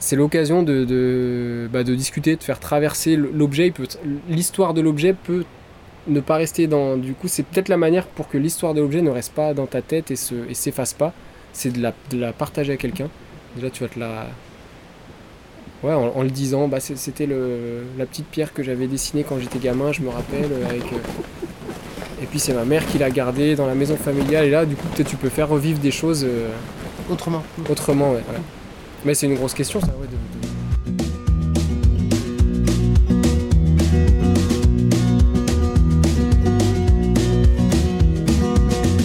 c'est 0.00 0.14
l'occasion 0.14 0.62
de, 0.62 0.84
de, 0.84 1.68
bah, 1.72 1.82
de 1.82 1.94
discuter, 1.96 2.36
de 2.36 2.42
faire 2.44 2.60
traverser 2.60 3.16
l'objet. 3.16 3.72
L'histoire 4.28 4.72
de 4.74 4.80
l'objet 4.80 5.12
peut 5.12 5.44
ne 6.06 6.20
pas 6.20 6.36
rester 6.36 6.68
dans. 6.68 6.96
Du 6.96 7.14
coup, 7.14 7.26
c'est 7.26 7.42
peut-être 7.42 7.68
la 7.68 7.76
manière 7.76 8.06
pour 8.06 8.28
que 8.28 8.38
l'histoire 8.38 8.74
de 8.74 8.80
l'objet 8.80 9.02
ne 9.02 9.10
reste 9.10 9.32
pas 9.32 9.54
dans 9.54 9.66
ta 9.66 9.82
tête 9.82 10.12
et 10.12 10.16
se 10.16 10.34
et 10.48 10.54
s'efface 10.54 10.94
pas. 10.94 11.12
C'est 11.52 11.72
de 11.72 11.82
la, 11.82 11.92
de 12.10 12.18
la 12.18 12.32
partager 12.32 12.74
à 12.74 12.76
quelqu'un. 12.76 13.08
Déjà, 13.56 13.70
tu 13.70 13.82
vas 13.82 13.88
te 13.88 13.98
la. 13.98 14.26
Ouais, 15.84 15.92
en, 15.94 16.08
en 16.08 16.22
le 16.22 16.30
disant, 16.30 16.66
bah, 16.66 16.78
c'était 16.80 17.26
le- 17.26 17.84
la 17.96 18.04
petite 18.06 18.26
pierre 18.26 18.52
que 18.52 18.62
j'avais 18.64 18.88
dessinée 18.88 19.24
quand 19.28 19.38
j'étais 19.38 19.58
gamin, 19.60 19.92
je 19.92 20.00
me 20.02 20.08
rappelle. 20.08 20.50
euh, 20.52 20.68
Avec, 20.68 20.82
euh, 20.92 20.96
Et 22.20 22.26
puis, 22.26 22.40
c'est 22.40 22.52
ma 22.52 22.64
mère 22.64 22.84
qui 22.86 22.98
l'a 22.98 23.10
gardée 23.10 23.54
dans 23.54 23.66
la 23.66 23.76
maison 23.76 23.96
familiale. 23.96 24.44
Et 24.46 24.50
là, 24.50 24.66
du 24.66 24.74
coup, 24.74 24.88
peut-être 24.94 25.08
tu 25.08 25.16
peux 25.16 25.28
faire 25.28 25.48
revivre 25.48 25.78
des 25.78 25.92
choses. 25.92 26.24
euh, 26.24 26.48
Autrement. 27.10 27.42
Autrement, 27.70 28.10
ouais. 28.10 28.16
ouais. 28.16 28.40
Mais 29.04 29.14
c'est 29.14 29.26
une 29.26 29.36
grosse 29.36 29.54
question, 29.54 29.80
ça, 29.80 29.86
ouais. 29.86 30.06
de- 30.08 30.12
de- 30.12 30.48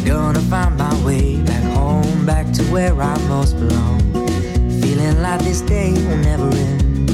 Gonna 0.05 0.39
find 0.49 0.77
my 0.77 0.93
way 1.05 1.37
back 1.43 1.63
home, 1.75 2.25
back 2.25 2.51
to 2.53 2.63
where 2.71 2.99
I 3.01 3.17
most 3.27 3.53
belong. 3.57 4.02
Feeling 5.13 5.29
like 5.29 5.41
this 5.41 5.61
day 5.61 5.91
will 5.91 6.17
never 6.17 6.49
end. 6.49 7.09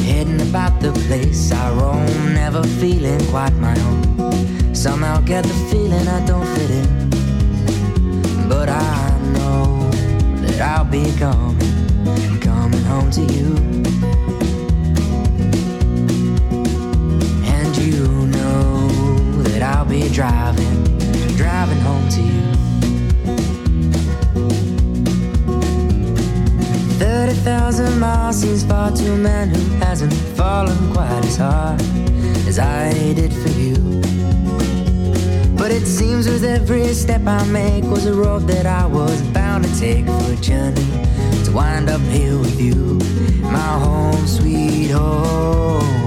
Heading 0.00 0.42
about 0.42 0.78
the 0.80 0.92
place 1.06 1.50
I 1.50 1.70
roam, 1.72 2.34
never 2.34 2.62
feeling 2.62 3.20
quite 3.30 3.54
my 3.54 3.74
own. 3.80 4.74
Somehow 4.74 5.20
get 5.22 5.44
the 5.44 5.54
feeling 5.70 6.06
I 6.06 6.26
don't 6.26 6.46
fit 6.56 6.70
in. 6.70 7.10
But 8.50 8.68
I 8.68 9.18
know 9.32 9.88
that 10.42 10.60
I'll 10.60 10.84
be 10.84 11.10
coming, 11.18 12.40
coming 12.40 12.84
home 12.84 13.10
to 13.12 13.22
you. 13.22 13.56
And 17.46 17.76
you 17.78 18.26
know 18.26 18.88
that 19.44 19.62
I'll 19.62 19.86
be 19.86 20.06
driving, 20.10 20.84
driving 21.38 21.80
home 21.80 22.08
to 22.10 22.20
you. 22.20 22.59
Thousand 27.40 27.98
miles 27.98 28.36
seems 28.42 28.64
far 28.64 28.90
to 28.90 29.12
a 29.12 29.16
man 29.16 29.48
who 29.48 29.60
hasn't 29.76 30.12
fallen 30.36 30.92
quite 30.92 31.24
as 31.24 31.36
hard 31.36 31.80
as 32.46 32.58
I 32.58 32.92
did 33.14 33.32
for 33.32 33.48
you. 33.48 33.76
But 35.56 35.70
it 35.70 35.86
seems 35.86 36.28
with 36.28 36.44
every 36.44 36.92
step 36.92 37.26
I 37.26 37.44
make 37.46 37.84
was 37.84 38.04
a 38.06 38.14
road 38.14 38.42
that 38.48 38.66
I 38.66 38.84
was 38.84 39.22
bound 39.32 39.64
to 39.64 39.80
take 39.80 40.04
for 40.04 40.32
a 40.32 40.36
journey 40.36 40.90
to 41.44 41.52
wind 41.52 41.88
up 41.88 42.02
here 42.02 42.38
with 42.38 42.60
you, 42.60 42.98
my 43.42 43.78
home, 43.84 44.26
sweet 44.26 44.90
home. 44.90 45.99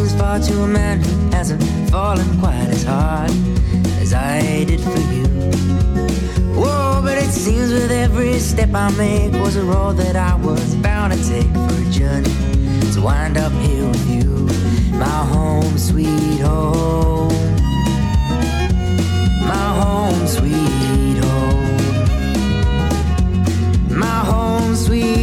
Seems 0.00 0.18
far 0.18 0.38
to 0.38 0.62
a 0.62 0.66
man 0.66 0.98
who 0.98 1.30
hasn't 1.30 1.62
fallen 1.90 2.26
quite 2.40 2.68
as 2.68 2.84
hard 2.84 3.30
as 4.00 4.14
I 4.14 4.64
did 4.64 4.80
for 4.80 4.98
you. 5.14 5.26
Whoa, 6.58 7.02
but 7.02 7.18
it 7.18 7.30
seems 7.30 7.70
with 7.70 7.90
every 7.90 8.38
step 8.38 8.72
I 8.74 8.90
make 8.96 9.32
was 9.44 9.56
a 9.56 9.62
road 9.62 9.98
that 9.98 10.16
I 10.16 10.36
was 10.36 10.74
bound 10.76 11.12
to 11.12 11.18
take 11.28 11.52
for 11.52 11.74
a 11.74 11.90
journey 11.90 12.32
to 12.94 13.00
wind 13.02 13.36
up 13.36 13.52
here 13.52 13.86
with 13.88 14.08
you, 14.08 14.48
my 14.98 15.20
home, 15.34 15.76
sweet 15.76 16.40
home, 16.40 17.28
my 19.52 19.68
home, 19.82 20.26
sweet 20.26 21.18
home, 21.24 21.76
my 23.98 24.18
home, 24.32 24.74
sweet 24.76 25.19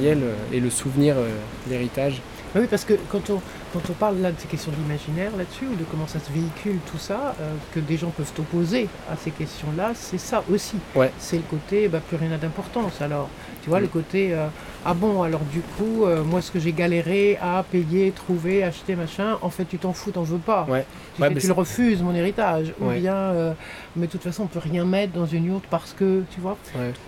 matériel 0.00 0.18
euh, 0.24 0.34
et 0.56 0.60
le 0.60 0.70
souvenir, 0.70 1.14
euh, 1.18 1.28
l'héritage. 1.68 2.20
Ah 2.54 2.58
Oui, 2.60 2.66
parce 2.68 2.84
que 2.84 2.94
quand 3.12 3.30
on, 3.30 3.40
quand 3.72 3.80
on 3.90 3.92
parle 3.92 4.18
là 4.18 4.32
de 4.32 4.36
ces 4.40 4.48
questions 4.48 4.72
d'imaginaire 4.72 5.30
là-dessus, 5.38 5.66
ou 5.66 5.76
de 5.76 5.84
comment 5.88 6.08
ça 6.08 6.18
se 6.18 6.32
véhicule, 6.32 6.78
tout 6.90 6.98
ça, 6.98 7.36
euh, 7.40 7.52
que 7.72 7.78
des 7.78 7.96
gens 7.96 8.10
peuvent 8.10 8.32
opposer 8.40 8.88
à 9.08 9.16
ces 9.16 9.30
questions-là, 9.30 9.92
c'est 9.94 10.18
ça 10.18 10.42
aussi. 10.52 10.74
Ouais. 10.96 11.12
C'est 11.20 11.36
le 11.36 11.44
côté, 11.48 11.86
bah, 11.86 12.00
plus 12.06 12.16
rien 12.16 12.30
n'a 12.30 12.38
d'importance. 12.38 13.00
Alors, 13.00 13.28
tu 13.62 13.68
vois, 13.68 13.78
Mm. 13.78 13.82
le 13.82 13.88
côté, 13.88 14.34
euh, 14.34 14.48
ah 14.84 14.94
bon, 14.94 15.22
alors 15.22 15.42
du 15.52 15.60
coup, 15.60 16.06
euh, 16.06 16.24
moi, 16.24 16.42
ce 16.42 16.50
que 16.50 16.58
j'ai 16.58 16.72
galéré 16.72 17.38
à 17.40 17.62
payer, 17.70 18.10
trouver, 18.10 18.64
acheter, 18.64 18.96
machin, 18.96 19.38
en 19.42 19.50
fait, 19.50 19.66
tu 19.66 19.78
t'en 19.78 19.92
fous, 19.92 20.10
t'en 20.10 20.22
veux 20.24 20.38
pas. 20.38 20.66
Ouais. 20.68 20.84
Tu, 21.14 21.22
Ouais, 21.22 21.28
fais, 21.28 21.34
mais 21.34 21.40
tu 21.40 21.42
c'est- 21.42 21.46
le 21.48 21.52
refuses, 21.54 22.02
mon 22.02 22.14
héritage. 22.16 22.72
Ou 22.80 22.88
bien, 22.90 23.54
mais 23.94 24.06
de 24.06 24.10
toute 24.10 24.22
façon, 24.24 24.44
on 24.44 24.46
peut 24.48 24.58
rien 24.58 24.84
mettre 24.84 25.12
dans 25.12 25.26
une 25.26 25.44
yourte 25.44 25.64
parce 25.70 25.92
que, 25.92 26.22
tu 26.34 26.40
vois. 26.40 26.56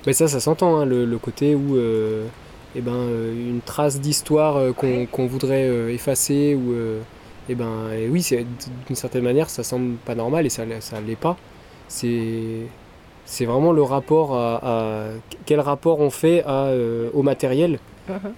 Mais 0.07 0.13
ça, 0.13 0.29
ça 0.29 0.39
s'entend, 0.39 0.77
hein, 0.79 0.85
le, 0.85 1.05
le 1.05 1.19
côté 1.19 1.57
où 1.57 1.77
eh 2.77 2.81
ben, 2.81 2.93
euh, 2.95 3.33
une 3.33 3.61
trace 3.61 4.01
d'histoire 4.01 4.57
euh, 4.57 4.73
qu'on 4.73 5.27
voudrait 5.27 5.69
euh, 5.69 5.93
effacer, 5.93 6.55
ou 6.55 6.75
eh 7.49 7.55
ben, 7.55 7.91
et 7.93 8.09
oui, 8.09 8.25
d'une 8.87 8.97
certaine 8.97 9.25
manière, 9.25 9.51
ça 9.51 9.63
semble 9.63 9.97
pas 9.97 10.15
normal 10.15 10.47
et 10.47 10.49
ça 10.51 10.65
ça 10.81 11.01
l'est 11.01 11.17
pas. 11.17 11.37
C'est 11.89 12.67
c'est 13.25 13.45
vraiment 13.45 13.73
le 13.73 13.83
rapport 13.83 14.35
à, 14.37 14.61
à- 14.63 15.09
quel 15.47 15.61
rapport 15.61 16.01
on 16.01 16.11
fait 16.11 16.43
à, 16.45 16.67
euh, 16.67 17.09
au 17.15 17.23
matériel. 17.23 17.79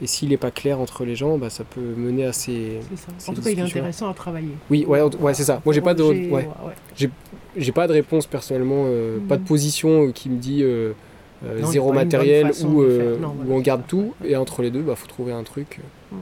Et 0.03 0.07
s'il 0.07 0.28
n'est 0.28 0.37
pas 0.37 0.51
clair 0.51 0.78
entre 0.78 1.05
les 1.07 1.16
gens, 1.16 1.39
bah, 1.39 1.49
ça 1.49 1.64
peut 1.64 1.80
mener 1.80 2.26
à 2.26 2.32
ces. 2.35 2.80
En 3.26 3.32
tout 3.32 3.41
cas, 3.41 3.51
il 3.51 3.59
est 3.59 3.62
intéressant 3.62 4.11
à 4.11 4.14
travailler. 4.14 4.51
Oui, 4.70 4.85
ouais, 4.87 5.01
ouais, 5.03 5.32
c'est 5.35 5.43
ça. 5.45 5.62
Moi, 5.64 5.72
j'ai 5.74 5.80
pas 5.80 5.95
de, 5.95 6.03
ouais, 6.03 6.28
ouais. 6.30 7.09
j'ai 7.57 7.72
pas 7.72 7.87
de 7.89 7.93
réponse 7.95 8.26
personnellement, 8.26 8.85
euh, 8.87 9.18
pas 9.26 9.37
de 9.39 9.43
position 9.45 10.12
qui 10.12 10.28
me 10.28 10.37
dit 10.37 10.61
euh, 10.62 10.93
euh, 11.45 11.61
Non, 11.61 11.66
zéro 11.68 11.92
il 11.92 11.95
matériel 11.95 12.51
ou, 12.64 12.82
euh. 12.82 13.18
Non, 13.18 13.34
on 13.49 13.61
garde 13.61 13.82
ça. 13.82 13.86
tout. 13.88 14.14
Et 14.24 14.36
entre 14.36 14.62
les 14.62 14.70
deux, 14.70 14.82
bah 14.82 14.95
faut 14.97 15.07
trouver 15.07 15.32
un 15.32 15.42
truc. 15.42 15.80
Mhm. 16.12 16.18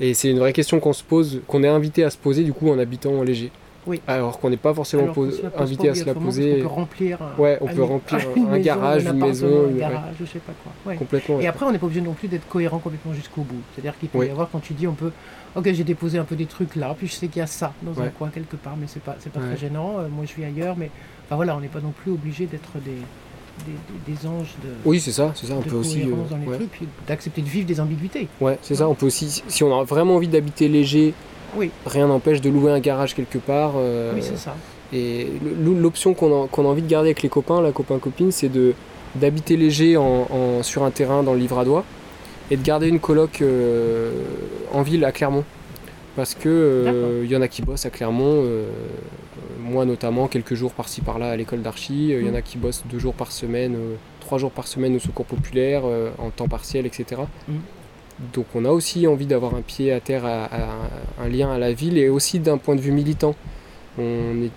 Et 0.00 0.14
c'est 0.14 0.30
une 0.30 0.38
vraie 0.38 0.52
question 0.52 0.80
qu'on 0.80 0.92
se 0.92 1.04
pose, 1.04 1.42
qu'on 1.46 1.62
est 1.62 1.68
invité 1.68 2.02
à 2.04 2.10
se 2.10 2.16
poser 2.16 2.42
du 2.44 2.52
coup 2.52 2.70
en 2.70 2.78
habitant 2.78 3.12
en 3.12 3.22
léger. 3.22 3.50
Oui. 3.86 4.00
Alors 4.06 4.38
qu'on 4.38 4.50
n'est 4.50 4.56
pas 4.56 4.72
forcément 4.72 5.02
Alors 5.02 5.14
pose 5.14 5.42
invité 5.56 5.88
à 5.88 5.94
se 5.94 6.04
la 6.04 6.14
poser 6.14 6.54
qu'on 6.56 6.60
peut 6.60 6.66
remplir 6.74 7.18
Ouais, 7.36 7.58
on 7.60 7.66
peut 7.66 7.82
remplir 7.82 8.20
un 8.50 8.58
garage, 8.60 9.04
une 9.04 9.14
maison, 9.14 9.68
un 9.68 9.76
garage, 9.76 10.14
je 10.20 10.24
sais 10.24 10.38
pas 10.38 10.52
quoi. 10.62 10.72
Ouais. 10.86 10.96
complètement. 10.96 11.40
Et 11.40 11.46
après, 11.48 11.66
on 11.66 11.72
n'est 11.72 11.78
pas 11.78 11.86
obligé 11.86 12.00
non 12.00 12.12
plus 12.12 12.28
d'être 12.28 12.46
cohérent 12.48 12.78
complètement 12.78 13.12
jusqu'au 13.12 13.42
bout. 13.42 13.60
C'est-à-dire 13.74 13.98
qu'il 13.98 14.08
peut 14.08 14.18
Oui. 14.18 14.28
y 14.28 14.30
avoir, 14.30 14.48
quand 14.50 14.60
tu 14.60 14.72
dis, 14.74 14.86
on 14.86 14.92
peut. 14.94 15.10
Ok, 15.56 15.70
j'ai 15.72 15.84
déposé 15.84 16.18
un 16.18 16.24
peu 16.24 16.36
des 16.36 16.46
trucs 16.46 16.76
là, 16.76 16.94
puis 16.96 17.08
je 17.08 17.12
sais 17.12 17.26
qu'il 17.26 17.40
y 17.40 17.42
a 17.42 17.46
ça 17.48 17.72
dans 17.82 18.00
un 18.00 18.08
coin 18.08 18.30
quelque 18.30 18.56
part, 18.56 18.76
mais 18.80 18.86
c'est 18.86 19.02
pas, 19.02 19.16
c'est 19.18 19.32
pas 19.32 19.40
Ouais. 19.40 19.48
très 19.48 19.56
gênant. 19.56 19.96
Euh, 19.98 20.08
moi, 20.08 20.24
je 20.26 20.34
vis 20.34 20.44
ailleurs, 20.44 20.76
mais 20.78 20.90
enfin 21.26 21.36
voilà, 21.36 21.56
on 21.56 21.60
n'est 21.60 21.66
pas 21.68 21.80
non 21.80 21.90
plus 21.92 22.12
obligé 22.12 22.46
d'être 22.46 22.70
des, 22.84 22.92
des, 24.06 24.26
anges 24.28 24.54
de, 24.62 24.68
Oui, 24.84 24.98
c'est 25.00 25.12
ça, 25.12 25.32
c'est 25.34 25.46
ça. 25.46 25.54
On 25.54 25.62
peut 25.62 25.76
aussi. 25.76 26.02
euh, 26.02 26.50
ouais. 26.50 26.58
d'accepter 27.06 27.42
de 27.42 27.48
vivre 27.48 27.66
des 27.66 27.80
ambiguïtés. 27.80 28.28
Ouais, 28.40 28.58
c'est 28.62 28.74
ça. 28.74 28.88
On 28.88 28.94
peut 28.94 29.06
aussi, 29.06 29.42
si 29.46 29.62
on 29.64 29.78
a 29.78 29.84
vraiment 29.84 30.16
envie 30.16 30.28
d'habiter 30.28 30.68
léger 30.68 31.14
Oui. 31.56 31.70
rien 31.86 32.06
n'empêche 32.08 32.40
de 32.40 32.50
louer 32.50 32.72
un 32.72 32.80
garage 32.80 33.14
quelque 33.14 33.38
part. 33.38 33.72
euh, 33.76 34.12
Oui, 34.14 34.20
c'est 34.22 34.38
ça. 34.38 34.56
et 34.92 35.28
l'option 35.64 36.14
qu'on 36.14 36.44
a, 36.44 36.48
envie 36.68 36.82
de 36.82 36.88
garder 36.88 37.08
avec 37.08 37.22
les 37.22 37.28
copains, 37.28 37.60
la 37.62 37.72
copain-copine, 37.72 38.32
c'est 38.32 38.48
de 38.48 38.74
d'habiter 39.14 39.56
léger 39.58 39.96
en, 39.98 40.26
en- 40.30 40.62
sur 40.62 40.82
un 40.84 40.90
terrain 40.90 41.22
dans 41.22 41.34
le 41.34 41.38
livradois 41.40 41.84
et 42.50 42.56
de 42.56 42.62
garder 42.62 42.88
une 42.88 42.98
coloc 43.00 43.42
euh, 43.42 44.10
en 44.72 44.82
ville 44.82 45.04
à 45.04 45.12
Clermont. 45.12 45.44
Parce 46.16 46.34
que 46.34 47.20
il 47.24 47.30
y 47.30 47.36
en 47.36 47.40
a 47.42 47.48
qui 47.48 47.62
bossent 47.62 47.86
à 47.86 47.90
Clermont, 47.90 48.42
moi 49.62 49.84
notamment, 49.84 50.28
quelques 50.28 50.54
jours 50.54 50.72
par-ci 50.72 51.00
par-là 51.00 51.30
à 51.30 51.36
l'école 51.36 51.62
d'archi. 51.62 52.12
Euh, 52.12 52.20
Il 52.20 52.26
y 52.26 52.30
en 52.30 52.32
Mm. 52.32 52.36
a 52.36 52.42
qui 52.42 52.58
bossent 52.58 52.82
deux 52.90 52.98
jours 52.98 53.14
par 53.14 53.32
semaine, 53.32 53.74
euh, 53.76 53.94
trois 54.20 54.38
jours 54.38 54.50
par 54.50 54.66
semaine 54.66 54.94
au 54.96 54.98
secours 54.98 55.26
populaire, 55.26 55.82
euh, 55.84 56.10
en 56.18 56.30
temps 56.30 56.48
partiel, 56.48 56.86
etc. 56.86 57.22
Mm. 57.48 57.52
Donc 58.34 58.46
on 58.54 58.64
a 58.64 58.70
aussi 58.70 59.06
envie 59.06 59.26
d'avoir 59.26 59.54
un 59.54 59.62
pied 59.62 59.92
à 59.92 60.00
terre, 60.00 60.24
à- 60.26 60.44
à- 60.44 61.24
un 61.24 61.28
lien 61.28 61.50
à 61.50 61.58
la 61.58 61.72
ville 61.72 61.96
et 61.98 62.08
aussi 62.08 62.38
d'un 62.38 62.58
point 62.58 62.76
de 62.76 62.80
vue 62.80 62.92
militant. 62.92 63.34
On 63.98 64.42
est 64.42 64.50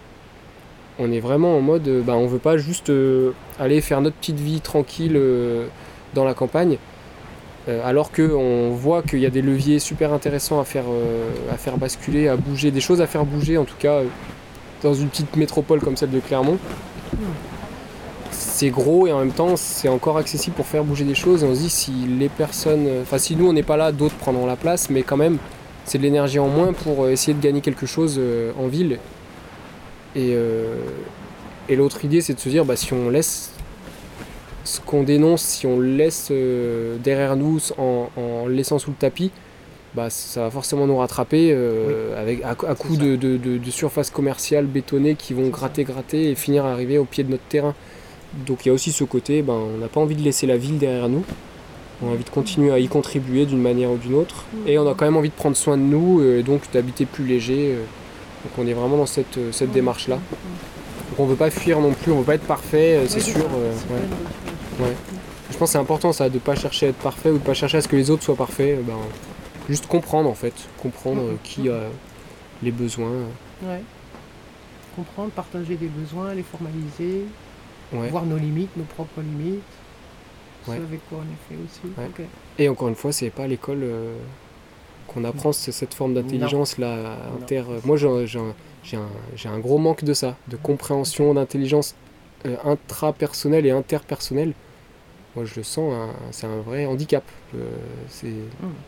on 0.97 1.11
est 1.11 1.19
vraiment 1.19 1.57
en 1.57 1.61
mode, 1.61 1.89
bah, 2.05 2.13
on 2.15 2.25
veut 2.25 2.39
pas 2.39 2.55
juste 2.57 2.89
euh, 2.89 3.31
aller 3.59 3.81
faire 3.81 3.99
notre 3.99 4.15
petite 4.15 4.39
vie 4.39 4.61
tranquille 4.61 5.17
euh, 5.17 5.67
dans 6.13 6.23
la 6.23 6.33
campagne, 6.33 6.77
euh, 7.67 7.81
alors 7.85 8.13
qu'on 8.13 8.69
voit 8.69 9.01
qu'il 9.03 9.19
y 9.19 9.25
a 9.25 9.29
des 9.29 9.41
leviers 9.41 9.79
super 9.79 10.13
intéressants 10.13 10.57
à 10.61 10.63
faire, 10.63 10.85
à 11.51 11.57
faire 11.57 11.77
basculer, 11.77 12.29
à 12.29 12.37
bouger, 12.37 12.71
des 12.71 12.79
choses 12.79 13.01
à 13.01 13.07
faire 13.07 13.25
bouger 13.25 13.57
en 13.57 13.65
tout 13.65 13.75
cas 13.77 14.03
dans 14.85 14.93
une 14.93 15.09
petite 15.09 15.35
métropole 15.35 15.81
comme 15.81 15.97
celle 15.97 16.11
de 16.11 16.19
Clermont. 16.21 16.57
C'est 18.31 18.69
gros 18.69 19.07
et 19.07 19.11
en 19.11 19.19
même 19.19 19.33
temps 19.33 19.57
c'est 19.57 19.89
encore 19.89 20.17
accessible 20.17 20.55
pour 20.55 20.65
faire 20.65 20.85
bouger 20.85 21.03
des 21.03 21.15
choses. 21.15 21.43
Et 21.43 21.47
on 21.47 21.53
se 21.53 21.59
dit 21.59 21.69
si 21.69 21.91
les 21.91 22.29
personnes, 22.29 22.87
enfin 23.01 23.17
si 23.17 23.35
nous 23.35 23.47
on 23.47 23.53
n'est 23.53 23.63
pas 23.63 23.77
là, 23.77 23.91
d'autres 23.91 24.15
prendront 24.15 24.45
la 24.45 24.55
place, 24.55 24.89
mais 24.89 25.03
quand 25.03 25.17
même 25.17 25.39
c'est 25.85 25.99
de 25.99 26.03
l'énergie 26.03 26.39
en 26.39 26.47
moins 26.47 26.73
pour 26.73 27.03
euh, 27.03 27.11
essayer 27.11 27.33
de 27.33 27.41
gagner 27.41 27.61
quelque 27.61 27.85
chose 27.85 28.15
euh, 28.17 28.51
en 28.57 28.67
ville. 28.67 28.99
Et, 30.15 30.31
euh, 30.33 30.77
et 31.69 31.75
l'autre 31.75 32.03
idée, 32.03 32.21
c'est 32.21 32.33
de 32.33 32.39
se 32.39 32.49
dire, 32.49 32.65
bah, 32.65 32.75
si 32.75 32.93
on 32.93 33.09
laisse 33.09 33.51
ce 34.63 34.79
qu'on 34.79 35.03
dénonce, 35.03 35.43
si 35.43 35.67
on 35.67 35.79
laisse 35.79 36.31
derrière 37.03 37.35
nous 37.35 37.59
en, 37.77 38.09
en 38.17 38.47
laissant 38.47 38.79
sous 38.79 38.89
le 38.89 38.95
tapis, 38.95 39.31
bah, 39.95 40.09
ça 40.09 40.41
va 40.41 40.51
forcément 40.51 40.85
nous 40.87 40.97
rattraper 40.97 41.51
euh, 41.53 42.21
avec, 42.21 42.43
à, 42.43 42.49
à 42.51 42.75
coup 42.75 42.97
de, 42.97 43.15
de, 43.15 43.37
de, 43.37 43.57
de 43.57 43.71
surface 43.71 44.09
commerciale 44.09 44.65
bétonnée 44.65 45.15
qui 45.15 45.33
vont 45.33 45.47
gratter, 45.49 45.83
gratter 45.83 46.29
et 46.31 46.35
finir 46.35 46.65
à 46.65 46.71
arriver 46.73 46.97
au 46.97 47.05
pied 47.05 47.23
de 47.23 47.31
notre 47.31 47.43
terrain. 47.47 47.73
Donc 48.45 48.65
il 48.65 48.69
y 48.69 48.71
a 48.71 48.73
aussi 48.73 48.91
ce 48.91 49.03
côté, 49.05 49.41
ben, 49.41 49.53
on 49.53 49.77
n'a 49.77 49.87
pas 49.87 50.01
envie 50.01 50.15
de 50.15 50.21
laisser 50.21 50.45
la 50.47 50.57
ville 50.57 50.77
derrière 50.77 51.07
nous. 51.07 51.23
On 52.03 52.09
a 52.09 52.11
envie 52.11 52.25
de 52.25 52.29
continuer 52.29 52.71
à 52.73 52.79
y 52.79 52.87
contribuer 52.89 53.45
d'une 53.45 53.61
manière 53.61 53.89
ou 53.89 53.97
d'une 53.97 54.15
autre. 54.15 54.43
Et 54.67 54.77
on 54.77 54.85
a 54.89 54.93
quand 54.93 55.05
même 55.05 55.15
envie 55.15 55.29
de 55.29 55.33
prendre 55.35 55.55
soin 55.55 55.77
de 55.77 55.83
nous, 55.83 56.19
euh, 56.19 56.39
et 56.39 56.43
donc 56.43 56.61
d'habiter 56.73 57.05
plus 57.05 57.25
léger. 57.25 57.71
euh. 57.71 57.83
Donc 58.43 58.51
on 58.57 58.67
est 58.67 58.73
vraiment 58.73 58.97
dans 58.97 59.05
cette, 59.05 59.39
cette 59.51 59.71
démarche-là. 59.71 60.15
Donc 60.15 61.19
on 61.19 61.25
veut 61.25 61.35
pas 61.37 61.49
fuir 61.49 61.79
non 61.79 61.93
plus, 61.93 62.11
on 62.11 62.19
veut 62.19 62.25
pas 62.25 62.35
être 62.35 62.45
parfait, 62.47 62.99
c'est 63.07 63.21
sûr. 63.21 63.37
euh, 63.37 63.71
ouais. 64.83 64.93
Je 65.51 65.57
pense 65.57 65.69
que 65.69 65.73
c'est 65.73 65.77
important 65.77 66.11
ça, 66.11 66.27
de 66.29 66.37
pas 66.39 66.55
chercher 66.55 66.87
à 66.87 66.89
être 66.89 66.97
parfait 66.97 67.29
ou 67.29 67.37
de 67.37 67.43
pas 67.43 67.53
chercher 67.53 67.77
à 67.77 67.81
ce 67.81 67.87
que 67.87 67.95
les 67.95 68.09
autres 68.09 68.23
soient 68.23 68.35
parfaits. 68.35 68.77
ben, 68.85 68.93
juste 69.67 69.87
comprendre 69.87 70.29
en 70.29 70.35
fait, 70.35 70.53
comprendre 70.81 71.21
euh, 71.21 71.35
qui 71.43 71.69
a 71.69 71.81
les 72.63 72.71
besoins. 72.71 73.11
Ouais. 73.63 73.81
Comprendre, 74.95 75.31
partager 75.31 75.75
des 75.75 75.87
besoins, 75.87 76.33
les 76.33 76.43
formaliser, 76.43 77.25
Ouais. 77.93 78.09
voir 78.09 78.25
nos 78.25 78.37
limites, 78.37 78.75
nos 78.77 78.83
propres 78.83 79.21
limites. 79.21 79.61
Ouais. 80.67 80.77
Avec 80.77 81.07
quoi 81.09 81.19
on 81.19 81.21
est 81.21 81.55
fait 81.57 81.61
aussi. 81.63 81.93
Et 82.57 82.67
encore 82.69 82.87
une 82.87 82.95
fois, 82.95 83.11
c'est 83.11 83.29
pas 83.29 83.43
à 83.43 83.47
l'école 83.47 83.81
euh, 83.83 84.15
qu'on 85.07 85.23
apprend 85.23 85.51
ce- 85.53 85.71
cette 85.71 85.93
forme 85.93 86.15
d'intelligence 86.15 86.79
là 86.79 87.17
inter. 87.39 87.63
euh, 87.69 87.79
Moi, 87.85 87.97
j'ai 87.97 88.25
j'ai 88.25 88.39
un, 88.39 88.53
j'ai 88.83 88.97
un- 88.97 89.09
j'ai 89.35 89.47
un 89.49 89.59
gros 89.59 89.77
manque 89.77 90.03
de 90.03 90.13
ça, 90.15 90.35
de 90.47 90.55
compréhension, 90.55 91.33
d'intelligence 91.35 91.93
euh, 92.47 92.55
intrapersonnelle 92.63 93.65
et 93.67 93.71
interpersonnelle. 93.71 94.53
Moi, 95.35 95.45
je 95.45 95.55
le 95.57 95.63
sens, 95.63 95.93
un- 95.93 96.13
c'est 96.31 96.47
un 96.47 96.57
vrai 96.61 96.85
handicap. 96.85 97.23
Euh, 97.55 97.57
c'est 98.09 98.27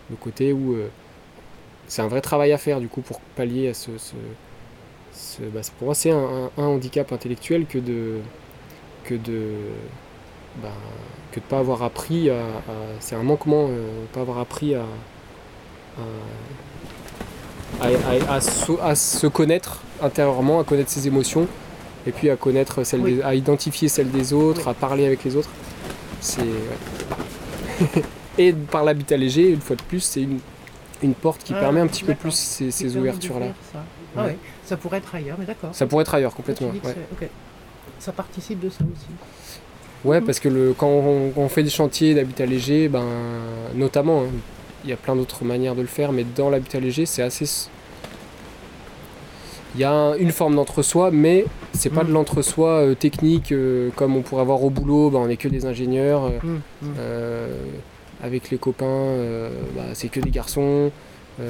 le 0.09 0.15
côté 0.19 0.53
où 0.53 0.73
euh, 0.75 0.87
c'est 1.87 2.01
un 2.01 2.07
vrai 2.07 2.21
travail 2.21 2.51
à 2.53 2.57
faire 2.57 2.79
du 2.79 2.87
coup 2.87 3.01
pour 3.01 3.19
pallier 3.35 3.69
à 3.69 3.73
ce. 3.73 3.91
ce- 3.97 4.13
ce- 5.13 5.41
bah, 5.43 5.61
pour 5.77 5.87
moi, 5.87 5.95
c'est 5.95 6.11
un, 6.11 6.17
un- 6.17 6.51
un 6.63 6.65
handicap 6.67 7.11
intellectuel 7.11 7.65
que 7.65 7.77
de 7.79 8.19
que 9.03 9.15
de 9.15 9.51
bah, 10.61 10.69
que 11.31 11.39
de 11.39 11.45
pas 11.45 11.59
avoir 11.59 11.83
appris 11.83 12.29
à, 12.29 12.35
à- 12.39 12.41
c'est 12.99 13.15
un 13.15 13.23
manquement 13.23 13.67
euh, 13.69 14.01
de 14.03 14.07
pas 14.13 14.21
avoir 14.21 14.37
appris 14.39 14.73
à 14.75 14.83
à, 18.29 18.41
se, 18.41 18.71
à 18.81 18.95
se 18.95 19.27
connaître 19.27 19.81
intérieurement 20.01 20.59
à 20.59 20.63
connaître 20.63 20.89
ses 20.89 21.07
émotions 21.07 21.47
et 22.05 22.11
puis 22.11 22.29
à 22.29 22.35
connaître 22.35 22.83
celles 22.83 23.01
Oui. 23.01 23.15
des- 23.15 23.21
à 23.21 23.35
identifier 23.35 23.87
celles 23.87 24.09
des 24.11 24.33
autres 24.33 24.61
Oui. 24.65 24.69
à 24.71 24.73
parler 24.73 25.05
avec 25.05 25.23
les 25.23 25.35
autres 25.35 25.49
c'est 26.19 26.41
ouais. 26.41 28.03
et 28.37 28.53
par 28.53 28.83
l'habitat 28.83 29.17
léger 29.17 29.49
une 29.51 29.61
fois 29.61 29.75
de 29.75 29.81
plus 29.83 29.99
c'est 30.01 30.21
une 30.21 30.39
une 31.03 31.13
porte 31.13 31.43
qui 31.43 31.53
Ah, 31.55 31.59
permet 31.59 31.79
un 31.79 31.85
petit 31.87 32.03
peu 32.03 32.15
plus 32.15 32.31
ces, 32.33 32.65
Qui 32.65 32.71
ces 32.71 32.83
permet 32.85 32.99
ouvertures 33.01 33.39
là 33.39 33.47
d'ouvrir 33.47 33.55
Ça. 33.71 33.83
Ah 34.17 34.25
Ouais. 34.25 34.37
ça 34.65 34.77
pourrait 34.77 34.97
être 34.97 35.13
ailleurs, 35.13 35.37
mais 35.39 35.45
d'accord. 35.45 35.69
ça 35.73 35.85
pourrait 35.85 36.01
être 36.01 36.15
ailleurs 36.15 36.33
complètement 36.33 36.71
c'est- 36.83 36.89
ok. 37.23 37.29
Ça 37.99 38.11
participe 38.11 38.59
de 38.59 38.69
ça 38.69 38.83
aussi. 38.83 39.05
Ouais, 40.05 40.19
Mhm. 40.19 40.25
parce 40.25 40.39
que 40.39 40.49
le, 40.49 40.73
quand 40.77 40.87
on, 40.87 41.33
on 41.35 41.49
fait 41.49 41.61
des 41.63 41.69
chantiers 41.69 42.15
d'habitat 42.15 42.45
léger, 42.47 42.87
ben, 42.87 43.05
notamment, 43.75 44.21
hein, 44.23 44.27
il 44.83 44.89
y 44.89 44.93
a 44.93 44.95
plein 44.97 45.15
d'autres 45.15 45.43
manières 45.45 45.75
de 45.75 45.81
le 45.81 45.87
faire, 45.87 46.11
mais 46.11 46.23
dans 46.35 46.49
l'habitat 46.49 46.79
léger, 46.79 47.05
c'est 47.05 47.21
assez. 47.21 47.45
Il 49.77 49.81
y 49.81 49.83
a 49.83 49.91
un- 49.91 50.17
une 50.17 50.31
forme 50.31 50.55
d'entre-soi, 50.55 51.11
mais 51.11 51.45
c'est 51.73 51.91
pas 51.91 52.01
Mhm. 52.01 52.07
de 52.09 52.13
l'entre-soi 52.13 52.69
euh, 52.69 52.95
technique 52.95 53.51
euh, 53.51 53.89
comme 53.95 54.15
on 54.17 54.23
pourrait 54.23 54.41
avoir 54.41 54.63
au 54.63 54.69
boulot, 54.71 55.11
ben, 55.11 55.19
on 55.19 55.27
n'est 55.27 55.37
que 55.37 55.47
des 55.47 55.65
ingénieurs. 55.65 56.25
euh, 56.25 56.29
hum. 56.43 56.61
euh, 56.99 57.47
avec 58.23 58.49
les 58.49 58.57
copains, 58.57 59.13
bah, 59.75 59.83
c'est 59.93 60.07
que 60.09 60.19
des 60.19 60.31
garçons. 60.31 60.89
Tu 61.37 61.43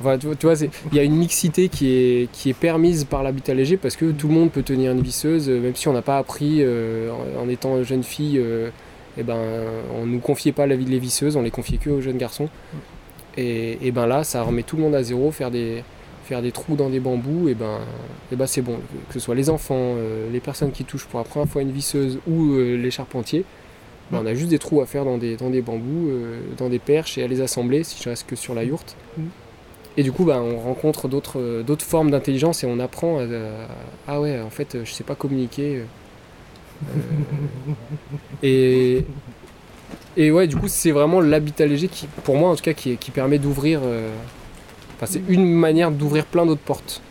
vois, 0.00 0.54
il 0.90 0.96
y 0.96 0.98
a 0.98 1.02
une 1.02 1.16
mixité 1.16 1.68
qui 1.68 1.90
est, 1.92 2.32
qui 2.32 2.48
est 2.48 2.54
permise 2.54 3.04
par 3.04 3.22
l'habitat 3.22 3.52
léger 3.52 3.76
parce 3.76 3.94
que 3.96 4.10
tout 4.10 4.28
le 4.28 4.34
monde 4.34 4.50
peut 4.50 4.62
tenir 4.62 4.92
une 4.92 5.02
visseuse, 5.02 5.50
même 5.50 5.74
si 5.74 5.86
on 5.88 5.92
n'a 5.92 6.00
pas 6.02 6.16
appris 6.16 6.64
en, 6.64 7.42
en 7.42 7.48
étant 7.50 7.82
jeune 7.82 8.02
fille, 8.02 8.40
eh 9.18 9.22
ben, 9.22 9.36
on 10.00 10.06
nous 10.06 10.18
confiait 10.20 10.52
pas 10.52 10.66
la 10.66 10.76
vie 10.76 10.86
les 10.86 10.98
visseuses, 10.98 11.36
on 11.36 11.42
les 11.42 11.50
confiait 11.50 11.76
que 11.78 11.90
aux 11.90 12.00
jeunes 12.00 12.16
garçons. 12.18 12.48
Et, 13.36 13.76
et 13.86 13.90
ben 13.90 14.06
là, 14.06 14.24
ça 14.24 14.42
remet 14.42 14.62
tout 14.62 14.76
le 14.76 14.82
monde 14.82 14.94
à 14.94 15.02
zéro, 15.02 15.30
faire 15.30 15.50
des, 15.50 15.84
faire 16.26 16.42
des 16.42 16.52
trous 16.52 16.76
dans 16.76 16.90
des 16.90 17.00
bambous, 17.00 17.48
et 17.48 17.54
ben, 17.54 17.78
et 18.32 18.36
ben 18.36 18.46
c'est 18.46 18.62
bon. 18.62 18.78
Que 19.08 19.14
ce 19.14 19.20
soit 19.20 19.34
les 19.34 19.48
enfants, 19.50 19.94
euh, 19.96 20.30
les 20.32 20.40
personnes 20.40 20.72
qui 20.72 20.84
touchent 20.84 21.06
pour 21.06 21.18
la 21.20 21.24
première 21.24 21.48
fois 21.48 21.62
une 21.62 21.72
visseuse 21.72 22.18
ou 22.26 22.52
euh, 22.54 22.76
les 22.76 22.90
charpentiers, 22.90 23.44
ben, 24.10 24.20
on 24.22 24.26
a 24.26 24.34
juste 24.34 24.50
des 24.50 24.58
trous 24.58 24.80
à 24.80 24.86
faire 24.86 25.04
dans 25.04 25.18
des, 25.18 25.36
dans 25.36 25.50
des 25.50 25.62
bambous, 25.62 26.08
euh, 26.10 26.40
dans 26.58 26.68
des 26.68 26.78
perches 26.78 27.16
et 27.18 27.22
à 27.22 27.26
les 27.28 27.40
assembler 27.40 27.84
si 27.84 28.02
je 28.02 28.08
reste 28.08 28.26
que 28.26 28.36
sur 28.36 28.54
la 28.54 28.64
yourte. 28.64 28.96
Mhm. 29.16 29.28
Et 29.98 30.02
du 30.02 30.12
coup, 30.12 30.24
ben, 30.26 30.40
on 30.42 30.58
rencontre 30.58 31.08
d'autres 31.08 31.40
formes 31.84 32.10
d'intelligence 32.10 32.62
et 32.62 32.66
on 32.66 32.78
apprend 32.80 33.18
à, 33.18 33.22
à- 33.22 33.68
Ah 34.06 34.20
ouais, 34.20 34.38
en 34.40 34.50
fait, 34.50 34.76
je 34.84 34.90
sais 34.92 35.04
pas 35.04 35.14
communiquer. 35.14 35.82
et, 38.42 39.04
et 40.16 40.30
ouais, 40.30 40.46
du 40.46 40.56
coup, 40.56 40.68
c'est 40.68 40.90
vraiment 40.90 41.20
l'habitat 41.20 41.66
léger 41.66 41.88
qui, 41.88 42.06
pour 42.24 42.36
moi 42.36 42.50
en 42.50 42.56
tout 42.56 42.62
cas, 42.62 42.74
qui, 42.74 42.96
qui 42.96 43.10
permet 43.10 43.38
d'ouvrir. 43.38 43.80
Enfin, 44.96 45.06
c'est 45.06 45.22
une 45.28 45.46
manière 45.52 45.90
d'ouvrir 45.90 46.24
plein 46.24 46.46
d'autres 46.46 46.60
portes. 46.62 47.02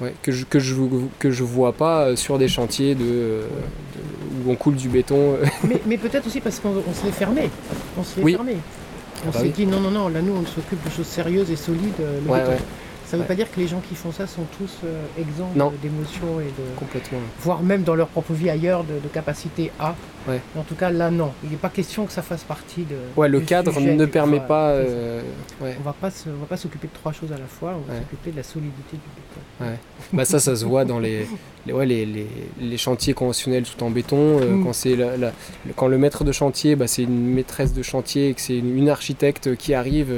Ouais, 0.00 0.12
que 0.22 0.32
je, 0.32 0.44
que, 0.44 0.58
je, 0.58 0.74
que 1.18 1.30
je 1.30 1.44
vois 1.44 1.72
pas 1.72 2.06
euh, 2.06 2.16
sur 2.16 2.36
des 2.38 2.48
chantiers 2.48 2.94
de, 2.96 3.04
euh, 3.04 3.42
de- 3.42 4.48
où 4.48 4.50
on 4.50 4.56
coule 4.56 4.74
du 4.74 4.88
béton. 4.88 5.34
euh. 5.34 5.46
mais 5.68 5.80
mais 5.86 5.98
peut-être 5.98 6.26
aussi 6.26 6.40
parce 6.40 6.58
qu'on 6.58 6.70
on 6.88 6.92
se 6.94 7.04
l'est 7.04 7.12
fermé. 7.12 7.48
On 7.96 8.02
se 8.02 8.16
l'est 8.16 8.24
Oui. 8.24 8.32
fermé. 8.32 8.56
On 9.24 9.30
bah 9.30 9.38
s'est 9.38 9.44
oui. 9.44 9.50
dit 9.50 9.66
non, 9.66 9.80
non, 9.80 9.90
non, 9.92 10.08
là 10.08 10.20
nous 10.20 10.32
on 10.32 10.44
s'occupe 10.46 10.84
de 10.84 10.90
choses 10.90 11.06
sérieuses 11.06 11.50
et 11.50 11.56
solides. 11.56 11.92
le 11.98 12.30
Ouais, 12.30 12.40
béton. 12.40 12.50
ouais, 12.50 12.58
Ça 13.14 13.18
ne 13.18 13.22
veut 13.22 13.22
Ouais. 13.22 13.28
pas 13.28 13.34
dire 13.34 13.50
que 13.52 13.60
les 13.60 13.68
gens 13.68 13.80
qui 13.88 13.94
font 13.94 14.10
ça 14.12 14.26
sont 14.26 14.42
tous 14.58 14.78
euh, 14.84 15.02
exempts 15.18 15.52
d'émotions 15.82 16.40
et 16.40 16.44
de. 16.44 16.78
complètement. 16.78 17.18
voire 17.40 17.62
même 17.62 17.82
dans 17.84 17.94
leur 17.94 18.08
propre 18.08 18.32
vie 18.32 18.50
ailleurs 18.50 18.82
de, 18.84 18.94
de 18.94 19.08
capacité 19.12 19.70
à. 19.78 19.94
Ouais. 20.28 20.40
En 20.58 20.62
tout 20.62 20.74
cas 20.74 20.90
là 20.90 21.10
non. 21.10 21.32
Il 21.44 21.50
n'est 21.50 21.56
pas 21.56 21.68
question 21.68 22.06
que 22.06 22.12
ça 22.12 22.22
fasse 22.22 22.42
partie 22.44 22.82
de. 22.82 22.96
Ouais, 23.16 23.28
le 23.28 23.40
cadre 23.40 23.78
ne 23.80 24.06
permet 24.06 24.40
pas. 24.40 24.70
euh, 24.70 25.20
ouais. 25.60 25.76
On 25.80 25.84
va 25.84 25.92
pas 25.92 26.10
se- 26.10 26.28
on 26.28 26.40
va 26.40 26.46
pas 26.46 26.56
s'occuper 26.56 26.88
de 26.88 26.92
trois 26.94 27.12
choses 27.12 27.30
à 27.32 27.38
la 27.38 27.46
fois, 27.46 27.74
on 27.76 27.90
va 27.92 27.98
s'occuper 28.00 28.30
de 28.32 28.36
la 28.36 28.42
solidité 28.42 28.92
du 28.92 28.98
béton. 28.98 29.76
Bah 30.12 30.24
ça, 30.24 30.38
ça 30.40 30.56
se 30.56 30.64
voit 30.64 30.84
dans 30.84 30.98
les, 30.98 31.26
les, 31.66 31.72
ouais, 31.72 31.86
les, 31.86 32.04
les, 32.06 32.26
les 32.60 32.76
chantiers 32.76 33.14
conventionnels 33.14 33.64
tout 33.64 33.82
en 33.84 33.90
béton. 33.90 34.16
euh, 34.40 34.54
Mm. 34.56 34.64
quand, 34.64 34.72
c'est 34.72 34.96
la- 34.96 35.16
la- 35.16 35.32
le- 35.66 35.72
quand 35.74 35.86
le 35.88 35.98
maître 35.98 36.24
de 36.24 36.32
chantier, 36.32 36.76
bah, 36.76 36.86
c'est 36.86 37.02
une 37.04 37.26
maîtresse 37.26 37.72
de 37.72 37.82
chantier 37.82 38.30
et 38.30 38.34
que 38.34 38.40
c'est 38.40 38.56
une, 38.58 38.76
une 38.76 38.88
architecte 38.88 39.54
qui 39.56 39.72
arrive, 39.74 40.10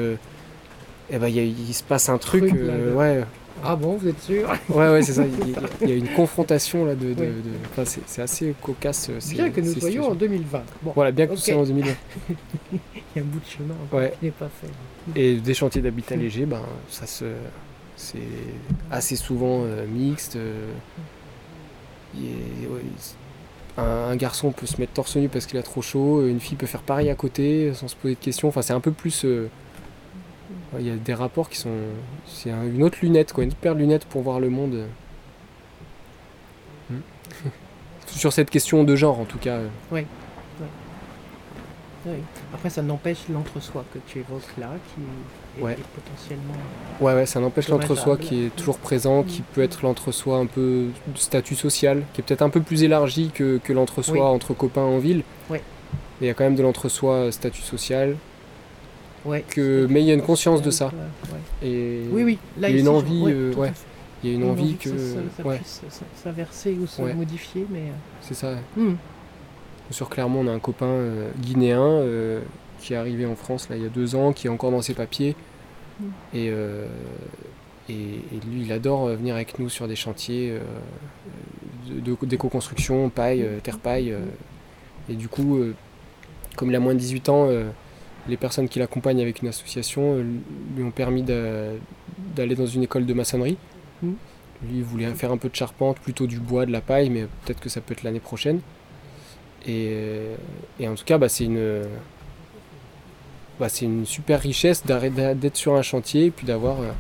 euh, 1.11 1.17
eh 1.17 1.19
ben, 1.19 1.29
il 1.29 1.37
y 1.37 1.41
a- 1.41 1.43
il 1.43 1.75
se 1.75 1.83
passe 1.83 2.09
un 2.09 2.19
truc. 2.19 2.53
Euh, 2.55 2.95
ouais, 2.95 3.25
Ah 3.65 3.75
bon, 3.75 3.97
vous 3.97 4.07
êtes 4.07 4.21
sûr? 4.21 4.49
Ouais, 4.69 4.91
ouais, 4.91 5.03
c'est 5.03 5.15
ça. 5.15 5.25
Il 5.27 5.51
y, 5.51 5.55
a- 5.55 5.61
il 5.81 5.89
y 5.89 5.93
a 5.93 5.95
une 5.97 6.09
confrontation 6.09 6.85
là 6.85 6.95
de. 6.95 7.09
de- 7.09 7.15
de- 7.15 7.33
enfin, 7.71 7.85
c'est, 7.87 8.03
c'est 8.07 8.21
assez 8.23 8.55
cocasse. 8.63 9.09
euh, 9.09 9.17
ces- 9.19 9.35
Bien 9.35 9.49
que 9.51 9.61
nous 9.63 9.73
soyons 9.73 10.03
en 10.03 10.13
situations. 10.13 10.15
2020. 10.15 10.63
Bon, 10.83 10.93
Voilà, 10.95 11.11
bien 11.11 11.27
que 11.27 11.31
nous 11.33 11.37
soyons 11.39 11.61
en 11.61 11.65
2020. 11.65 11.91
il 12.73 12.79
y 13.17 13.19
a 13.19 13.23
un 13.23 13.25
bout 13.25 13.41
de 13.41 13.45
chemin 13.47 13.75
Ouais. 13.93 14.13
qui 14.21 14.27
n'est 14.27 14.31
pas 14.31 14.51
fait. 14.61 15.19
Et 15.19 15.37
des 15.37 15.55
chantiers 15.55 15.81
d'habitat 15.81 16.17
léger, 16.17 16.45
ben, 16.45 16.61
ça 16.91 17.07
se, 17.07 17.25
c'est 17.97 18.19
assez 18.91 19.17
souvent 19.17 19.63
euh, 19.65 19.87
mixte. 19.87 20.37
euh, 20.37 20.67
est- 22.17 22.67
ouais, 22.67 22.81
il- 22.85 23.81
un, 23.83 23.83
un 24.11 24.17
garçon 24.17 24.53
peut 24.53 24.67
se 24.67 24.79
mettre 24.81 24.93
torse 24.95 25.17
nu 25.17 25.29
parce 25.29 25.45
qu'il 25.47 25.59
a 25.59 25.63
trop 25.63 25.83
chaud, 25.83 26.27
une 26.27 26.41
fille 26.41 26.57
peut 26.57 26.67
faire 26.67 26.81
pareil 26.83 27.11
à 27.11 27.15
côté 27.15 27.73
sans 27.75 27.89
se 27.89 27.97
poser 27.97 28.15
de 28.15 28.21
questions. 28.21 28.49
Enfin, 28.49 28.63
c'est 28.63 28.73
un 28.75 28.81
peu 28.81 28.91
plus. 28.93 29.25
euh, 29.25 29.49
il 30.79 30.87
y 30.87 30.91
a 30.91 30.97
des 30.97 31.15
rapports 31.15 31.49
qui 31.51 31.59
sont. 31.59 31.71
C'est 32.27 32.51
un- 32.51 32.65
une 32.65 32.83
autre 32.83 32.99
lunette, 33.03 33.33
quoi, 33.33 33.45
une 33.45 33.53
paire 33.55 33.75
de 33.75 33.81
lunettes 33.81 34.05
pour 34.07 34.23
voir 34.23 34.41
le 34.41 34.49
monde. 34.51 34.87
Hmm. 36.91 36.97
Sur 38.07 38.33
cette 38.33 38.51
question 38.51 38.85
de 38.85 38.95
genre, 38.97 39.19
en 39.21 39.25
tout 39.25 39.39
cas. 39.39 39.59
Oui. 39.93 40.03
Après, 42.55 42.71
ça 42.71 42.83
n'empêche 42.83 43.19
l'entre-soi 43.29 43.85
que 43.93 43.99
tu 44.07 44.21
évoques 44.21 44.43
là, 44.59 44.69
qui 44.95 45.61
est, 45.61 45.65
Ouais. 45.65 45.73
est 45.73 45.77
potentiellement. 45.77 46.55
Ouais, 47.01 47.15
ouais, 47.15 47.27
ça 47.27 47.41
n'empêche 47.41 47.69
l'entre-soi 47.69 48.17
qui 48.17 48.45
est 48.45 48.55
toujours 48.55 48.79
présent, 48.79 49.25
qui 49.25 49.41
Mm. 49.41 49.45
peut 49.53 49.63
être 49.63 49.83
l'entre-soi 49.83 50.39
un 50.39 50.47
peu 50.47 50.87
de 51.09 51.19
statut 51.19 51.57
social, 51.57 52.05
qui 52.13 52.21
est 52.21 52.25
peut-être 52.25 52.43
un 52.43 52.49
peu 52.49 52.61
plus 52.61 52.85
élargi 52.85 53.31
que, 53.35 53.59
que 53.59 53.73
l'entre-soi 53.73 54.15
Oui. 54.15 54.21
entre 54.21 54.55
copains 54.55 54.83
en 54.83 54.99
ville. 54.99 55.25
Ouais. 55.51 55.61
Mais 56.21 56.27
il 56.27 56.29
y 56.29 56.31
a 56.31 56.35
quand 56.35 56.45
même 56.45 56.55
de 56.55 56.63
l'entre-soi 56.63 57.13
euh, 57.15 57.31
statut 57.33 57.63
social. 57.63 58.17
Ouais. 59.27 59.45
Que- 59.49 59.87
mais 59.91 60.01
il 60.03 60.07
y 60.07 60.11
a 60.11 60.14
une 60.14 60.22
conscience 60.22 60.62
de 60.62 60.70
ça. 60.70 60.87
Ouais. 60.87 61.68
Et 61.68 62.03
Oui, 62.11 62.22
oui. 62.24 62.39
Là, 62.59 62.68
Il 62.68 62.77
y 62.77 62.79
a 62.79 62.81
une 62.81 62.89
envie, 62.89 63.22
ouais, 63.22 63.33
euh, 63.33 63.55
ouais. 63.55 63.72
il 64.22 64.31
y 64.31 64.33
a 64.33 64.37
une 64.37 64.49
envie 64.49 64.77
que. 64.77 64.91
ça, 64.91 64.97
ça- 64.97 65.20
ça 65.43 65.49
ouais, 65.49 65.57
puisse 65.59 65.83
s'inverser 66.22 66.77
ou 66.81 66.87
se 66.87 67.03
modifier, 67.03 67.66
mais. 67.70 67.85
c'est 68.20 68.35
ça. 68.35 68.47
euh, 68.49 68.57
hmm. 68.77 68.97
Sur 69.91 70.09
Clermont, 70.09 70.41
on 70.45 70.49
a 70.49 70.53
un 70.53 70.59
copain 70.59 70.87
euh, 70.87 71.31
guinéen 71.41 71.81
euh, 71.81 72.41
qui 72.81 72.93
est 72.95 72.97
arrivé 72.97 73.24
en 73.27 73.37
France 73.37 73.68
là, 73.70 73.77
il 73.77 73.83
y 73.83 73.87
a 73.87 73.89
deux 73.89 74.14
ans, 74.16 74.33
qui 74.33 74.47
est 74.49 74.51
encore 74.51 74.70
dans 74.72 74.83
ses 74.83 74.95
papiers. 74.95 75.37
Mm. 76.01 76.05
Et, 76.35 76.49
euh, 76.51 76.87
et, 77.89 77.93
et 77.95 78.41
lui, 78.51 78.62
il 78.64 78.72
adore 78.72 79.07
euh, 79.07 79.14
venir 79.16 79.35
avec 79.37 79.59
nous 79.61 79.68
sur 79.68 79.87
des 79.89 79.95
chantiers 79.97 80.51
euh, 80.51 80.61
de- 81.89 82.01
de- 82.01 82.27
d'éco-construction, 82.27 83.09
paille, 83.11 83.43
euh, 83.43 83.59
terre-paille. 83.62 84.11
euh. 84.12 84.18
et 85.09 85.14
du 85.14 85.29
coup, 85.29 85.57
euh, 85.59 85.72
comme 86.57 86.70
il 86.70 86.74
a 86.77 86.81
moins 86.81 86.95
de 86.95 86.99
18 86.99 87.29
ans, 87.29 87.47
euh, 87.49 87.64
les 88.29 88.37
personnes 88.37 88.68
qui 88.68 88.79
l'accompagnent 88.79 89.20
avec 89.20 89.43
une 89.43 89.49
association 89.49 90.14
euh, 90.16 90.24
lui 90.77 90.83
ont 90.85 90.91
permis 90.91 91.22
d'a- 91.22 91.70
d'aller 92.35 92.55
dans 92.55 92.66
une 92.66 92.83
école 92.83 93.07
de 93.07 93.14
maçonnerie. 93.14 93.57
Mm. 94.03 94.12
Lui, 94.62 94.77
il 94.79 94.83
voulait 94.85 95.07
faire 95.14 95.33
un 95.33 95.37
peu 95.37 95.49
de 95.49 95.55
charpente, 95.55 95.99
plutôt 96.01 96.27
du 96.27 96.41
bois, 96.41 96.64
de 96.66 96.72
la 96.72 96.81
paille, 96.81 97.11
mais 97.11 97.27
peut-être 97.45 97.61
que 97.61 97.68
ça 97.68 97.81
peut 97.81 97.93
être 97.93 98.03
l'année 98.03 98.20
prochaine. 98.20 98.61
Et, 99.66 99.91
euh, 99.93 100.37
et 100.81 100.89
en 100.89 100.95
tout 100.95 101.05
cas, 101.05 101.18
bah, 101.18 101.29
c'est 101.29 101.45
une, 101.45 101.83
bah, 103.61 103.68
c'est 103.68 103.85
une 103.85 104.07
super 104.07 104.41
richesse 104.41 104.83
d'être 104.85 105.57
sur 105.57 105.74
un 105.74 105.83
chantier 105.83 106.27
et 106.27 106.31
puis 106.31 106.47
d'avoir, 106.47 106.81
euh, 106.81 106.91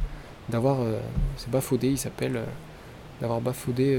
d'avoir 0.48 0.80
euh, 0.80 0.98
c'est 1.36 1.50
Bafaudé, 1.50 1.88
il 1.88 1.98
s'appelle, 1.98 2.36
euh, 2.36 2.44
d'avoir 3.20 3.40
Bafaudé 3.40 3.98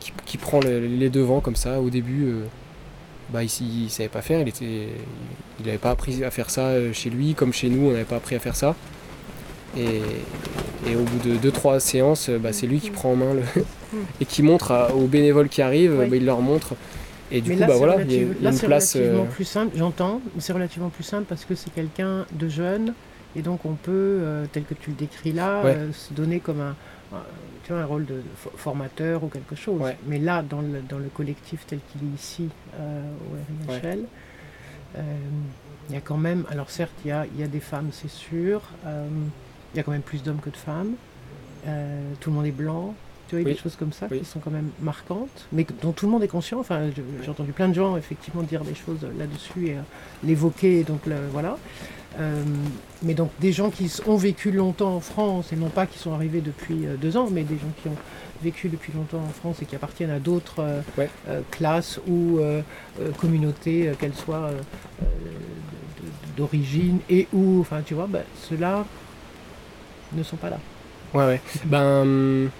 qui, 0.00 0.12
qui 0.26 0.36
prend 0.38 0.60
le- 0.60 0.86
les 0.86 1.10
devants 1.10 1.40
comme 1.40 1.56
ça. 1.56 1.80
Au 1.80 1.90
début, 1.90 2.34
bah, 3.30 3.42
il, 3.42 3.84
il 3.84 3.90
savait 3.90 4.08
pas 4.08 4.22
faire, 4.22 4.40
il 4.40 4.48
était, 4.48 4.88
il 5.60 5.66
n'avait 5.66 5.78
pas 5.78 5.90
appris 5.90 6.22
à 6.24 6.30
faire 6.30 6.50
ça 6.50 6.66
euh, 6.68 6.92
chez 6.92 7.10
lui 7.10 7.34
comme 7.34 7.52
chez 7.52 7.68
nous, 7.68 7.88
on 7.88 7.92
n'avait 7.92 8.04
pas 8.04 8.16
appris 8.16 8.34
à 8.36 8.38
faire 8.38 8.56
ça. 8.56 8.74
Et, 9.76 10.00
et 10.86 10.96
au 10.96 11.02
bout 11.02 11.28
de 11.28 11.50
2-3 11.50 11.78
séances, 11.80 12.28
euh, 12.28 12.38
bah, 12.38 12.52
c'est 12.52 12.66
lui 12.66 12.78
qui 12.80 12.90
prend 12.90 13.12
en 13.12 13.16
main 13.16 13.34
le 13.34 13.42
et 14.20 14.24
qui 14.26 14.42
montre 14.42 14.70
à- 14.72 14.94
aux 14.94 15.06
bénévoles 15.06 15.48
qui 15.48 15.62
arrivent, 15.62 15.96
Oui. 15.98 16.08
bah, 16.08 16.16
il 16.16 16.24
leur 16.24 16.40
montre. 16.40 16.74
Et 17.30 17.40
du 17.40 17.50
mais 17.50 17.54
coup, 17.54 17.60
là, 17.62 17.66
bah 17.68 17.74
voilà, 17.76 18.02
il 18.02 18.12
y 18.12 18.16
a, 18.18 18.20
là, 18.42 18.50
une 18.50 18.58
place. 18.58 18.94
relativement 18.96 19.22
euh, 19.22 19.26
plus 19.34 19.44
simple, 19.46 19.72
j'entends, 19.78 20.20
mais 20.34 20.40
c'est 20.42 20.52
relativement 20.52 20.90
plus 20.90 21.04
simple 21.04 21.24
parce 21.26 21.46
que 21.46 21.54
c'est 21.54 21.72
quelqu'un 21.72 22.26
de 22.32 22.48
jeune 22.50 22.92
et 23.34 23.40
donc 23.40 23.64
on 23.64 23.72
peut, 23.72 23.90
euh, 23.90 24.44
tel 24.52 24.64
que 24.64 24.74
tu 24.74 24.90
le 24.90 24.96
décris 24.96 25.32
là, 25.32 25.62
Ouais. 25.64 25.74
euh, 25.74 25.92
se 25.94 26.12
donner 26.12 26.40
comme 26.40 26.60
un- 26.60 26.76
tu 27.64 27.72
vois, 27.72 27.82
un 27.82 27.86
rôle 27.86 28.04
de 28.06 28.22
fo- 28.42 28.56
formateur 28.56 29.22
ou 29.24 29.28
quelque 29.28 29.54
chose. 29.54 29.80
Ouais. 29.80 29.96
Mais 30.06 30.18
là, 30.18 30.42
dans 30.42 30.60
le, 30.60 30.80
dans 30.88 30.98
le 30.98 31.08
collectif 31.08 31.64
tel 31.66 31.78
qu'il 31.90 32.02
est 32.08 32.14
ici 32.14 32.48
euh, 32.78 33.02
au 33.68 33.72
RIHL, 33.72 34.04
euh, 34.98 35.00
il 35.88 35.94
y 35.94 35.98
a 35.98 36.00
quand 36.00 36.16
même, 36.16 36.44
alors 36.50 36.70
certes, 36.70 36.92
il 37.04 37.08
y 37.08 37.12
a, 37.12 37.26
il 37.34 37.40
y 37.40 37.42
a 37.44 37.48
des 37.48 37.60
femmes, 37.60 37.90
c'est 37.92 38.10
sûr, 38.10 38.60
euh, 38.86 39.06
il 39.74 39.76
y 39.76 39.80
a 39.80 39.82
quand 39.82 39.92
même 39.92 40.02
plus 40.02 40.22
d'hommes 40.22 40.40
que 40.40 40.50
de 40.50 40.56
femmes, 40.56 40.92
tout 42.20 42.30
le 42.30 42.36
monde 42.36 42.46
est 42.46 42.50
blanc. 42.52 42.94
Tu 43.28 43.36
vois, 43.36 43.40
il 43.40 43.44
y 43.44 43.46
a 43.46 43.48
Oui. 43.50 43.54
des 43.54 43.60
choses 43.60 43.76
comme 43.76 43.92
ça 43.92 44.08
Oui. 44.10 44.18
qui 44.18 44.24
sont 44.26 44.40
quand 44.40 44.50
même 44.50 44.70
marquantes, 44.80 45.46
mais 45.52 45.64
dont 45.80 45.92
tout 45.92 46.04
le 46.06 46.12
monde 46.12 46.22
est 46.22 46.28
conscient. 46.28 46.58
Enfin, 46.60 46.90
j'ai 47.22 47.30
entendu 47.30 47.52
plein 47.52 47.68
de 47.68 47.74
gens 47.74 47.96
effectivement 47.96 48.42
dire 48.42 48.62
des 48.64 48.74
choses 48.74 48.98
là-dessus 49.18 49.68
et 49.68 49.76
l'évoquer. 50.24 50.82
Donc 50.84 51.06
le- 51.06 51.28
voilà. 51.30 51.56
Euh, 52.18 52.42
mais 53.02 53.14
donc 53.14 53.30
des 53.40 53.52
gens 53.52 53.70
qui 53.70 53.90
ont 54.06 54.16
vécu 54.16 54.50
longtemps 54.50 54.94
en 54.96 55.00
France 55.00 55.52
et 55.52 55.56
non 55.56 55.70
pas 55.70 55.86
qui 55.86 55.98
sont 55.98 56.12
arrivés 56.12 56.40
depuis 56.42 56.84
euh, 56.86 56.96
deux 56.96 57.16
ans, 57.16 57.28
mais 57.30 57.42
des 57.42 57.56
gens 57.56 57.72
qui 57.82 57.88
ont 57.88 57.96
vécu 58.42 58.68
depuis 58.68 58.92
longtemps 58.92 59.22
en 59.26 59.32
France 59.32 59.62
et 59.62 59.64
qui 59.64 59.74
appartiennent 59.76 60.10
à 60.10 60.18
d'autres 60.18 60.60
euh, 60.60 60.80
Ouais. 60.98 61.08
classes 61.50 62.00
ou 62.08 62.38
communautés, 63.18 63.92
qu'elles 63.98 64.14
soient 64.14 64.50
d'origine 66.36 66.98
et 67.10 67.28
ou, 67.32 67.60
enfin 67.60 67.80
tu 67.84 67.94
vois, 67.94 68.06
bah, 68.06 68.20
ceux-là 68.48 68.84
ne 70.14 70.22
sont 70.22 70.36
pas 70.36 70.50
là. 70.50 70.58
Ouais, 71.14 71.24
ouais. 71.26 71.40
Ben. 71.64 72.00
hum, 72.02 72.50